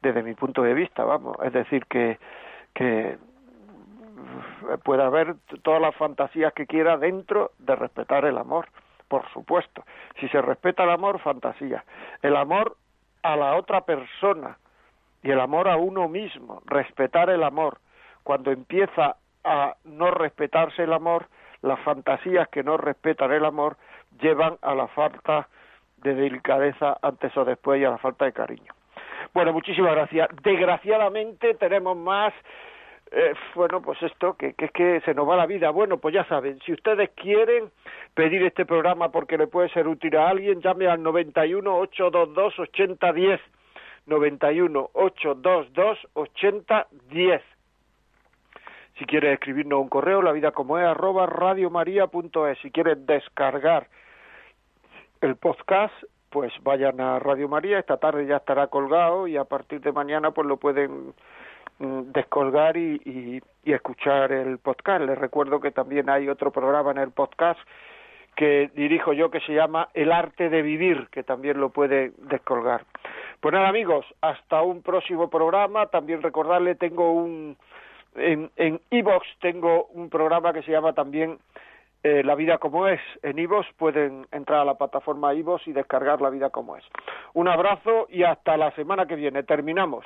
desde 0.01 0.23
mi 0.23 0.33
punto 0.33 0.63
de 0.63 0.73
vista, 0.73 1.03
vamos. 1.03 1.37
Es 1.43 1.53
decir, 1.53 1.85
que, 1.85 2.17
que 2.73 3.17
puede 4.83 5.03
haber 5.03 5.35
todas 5.63 5.81
las 5.81 5.95
fantasías 5.95 6.53
que 6.53 6.67
quiera 6.67 6.97
dentro 6.97 7.51
de 7.59 7.75
respetar 7.75 8.25
el 8.25 8.37
amor. 8.37 8.67
por 9.07 9.27
supuesto. 9.31 9.83
Si 10.19 10.27
se 10.29 10.41
respeta 10.41 10.83
el 10.83 10.89
amor, 10.89 11.19
fantasía. 11.19 11.83
El 12.21 12.35
amor 12.35 12.75
a 13.23 13.35
la 13.35 13.55
otra 13.55 13.81
persona 13.81 14.57
y 15.23 15.31
el 15.31 15.39
amor 15.39 15.69
a 15.69 15.77
uno 15.77 16.09
mismo, 16.09 16.61
respetar 16.65 17.29
el 17.29 17.43
amor. 17.43 17.79
Cuando 18.23 18.51
empieza 18.51 19.15
a 19.47 19.75
no 19.85 20.11
respetarse 20.11 20.83
el 20.83 20.93
amor, 20.93 21.27
las 21.61 21.79
fantasías 21.79 22.47
que 22.49 22.63
no 22.63 22.77
respetan 22.77 23.31
el 23.31 23.45
amor 23.45 23.77
llevan 24.19 24.57
a 24.61 24.75
la 24.75 24.87
falta 24.87 25.47
de 25.97 26.13
delicadeza 26.13 26.97
antes 27.01 27.35
o 27.37 27.45
después 27.45 27.81
y 27.81 27.85
a 27.85 27.89
la 27.89 27.97
falta 27.97 28.25
de 28.25 28.33
cariño. 28.33 28.73
Bueno, 29.33 29.53
muchísimas 29.53 29.93
gracias. 29.93 30.29
Desgraciadamente 30.43 31.53
tenemos 31.55 31.97
más 31.97 32.33
eh, 33.11 33.33
bueno, 33.55 33.81
pues 33.81 34.01
esto, 34.03 34.33
que, 34.33 34.53
que 34.53 34.65
es 34.65 34.71
que 34.71 35.01
se 35.01 35.13
nos 35.13 35.27
va 35.27 35.37
la 35.37 35.45
vida. 35.45 35.69
Bueno, 35.69 35.97
pues 35.97 36.13
ya 36.13 36.25
saben, 36.25 36.59
si 36.65 36.73
ustedes 36.73 37.11
quieren 37.11 37.71
pedir 38.13 38.43
este 38.43 38.65
programa 38.65 39.09
porque 39.11 39.37
le 39.37 39.47
puede 39.47 39.69
ser 39.69 39.87
útil 39.87 40.17
a 40.17 40.27
alguien, 40.29 40.61
llame 40.61 40.87
al 40.87 41.01
91 41.01 41.77
822 41.77 42.53
Si 48.97 49.05
quiere 49.05 49.33
escribirnos 49.33 49.79
un 49.79 49.89
correo, 49.89 50.21
la 50.21 50.31
vida 50.31 50.51
como 50.51 50.79
es, 50.79 50.85
arroba 50.85 51.27
radiomaria.es. 51.27 52.57
Si 52.61 52.71
quiere 52.71 52.95
descargar 52.95 53.87
el 55.21 55.35
podcast, 55.35 55.93
pues 56.29 56.51
vayan 56.63 56.99
a 56.99 57.19
Radio 57.19 57.47
María. 57.47 57.79
Esta 57.79 57.97
tarde 57.97 58.25
ya 58.25 58.37
estará 58.37 58.67
colgado 58.67 59.27
y 59.27 59.37
a 59.37 59.43
partir 59.43 59.81
de 59.81 59.91
mañana 59.91 60.31
pues 60.31 60.47
lo 60.47 60.57
pueden 60.57 61.13
mm, 61.79 62.11
descolgar 62.11 62.75
y, 62.75 63.41
y, 63.63 63.71
escuchar 63.71 64.31
el 64.31 64.57
podcast. 64.57 65.05
Les 65.05 65.17
recuerdo 65.17 65.59
que 65.59 65.71
también 65.71 66.09
hay 66.09 66.27
otro 66.27 66.51
programa 66.51 66.91
en 66.91 66.97
el 66.97 67.11
podcast 67.11 67.59
que 68.35 68.71
dirijo 68.75 69.13
yo 69.13 69.31
que 69.31 69.39
se 69.41 69.53
llama 69.53 69.89
El 69.93 70.11
arte 70.11 70.49
de 70.49 70.61
vivir, 70.61 71.07
que 71.11 71.23
también 71.23 71.59
lo 71.59 71.69
puede 71.69 72.13
descolgar. 72.17 72.85
Pues 73.41 73.53
nada 73.53 73.67
amigos, 73.67 74.05
hasta 74.21 74.61
un 74.61 74.81
próximo 74.81 75.29
programa. 75.29 75.87
También 75.87 76.21
recordarle, 76.21 76.75
tengo 76.75 77.11
un 77.11 77.57
en 78.17 78.51
en 78.55 78.79
tengo 79.39 79.85
un 79.93 80.09
programa 80.09 80.53
que 80.53 80.63
se 80.63 80.71
llama 80.71 80.93
también 80.93 81.39
eh, 82.03 82.23
La 82.23 82.35
vida 82.35 82.57
como 82.57 82.87
es. 82.87 83.01
En 83.23 83.39
iVoox 83.39 83.67
pueden 83.77 84.27
entrar 84.31 84.61
a 84.61 84.65
la 84.65 84.75
plataforma 84.75 85.33
iVoox 85.33 85.67
y 85.67 85.73
descargar 85.73 86.21
La 86.21 86.29
vida 86.29 86.49
como 86.49 86.77
es. 86.77 86.83
Un 87.33 87.47
abrazo 87.47 88.07
y 88.09 88.23
hasta 88.23 88.57
la 88.57 88.71
semana 88.71 89.05
que 89.05 89.15
viene. 89.15 89.43
Terminamos. 89.43 90.05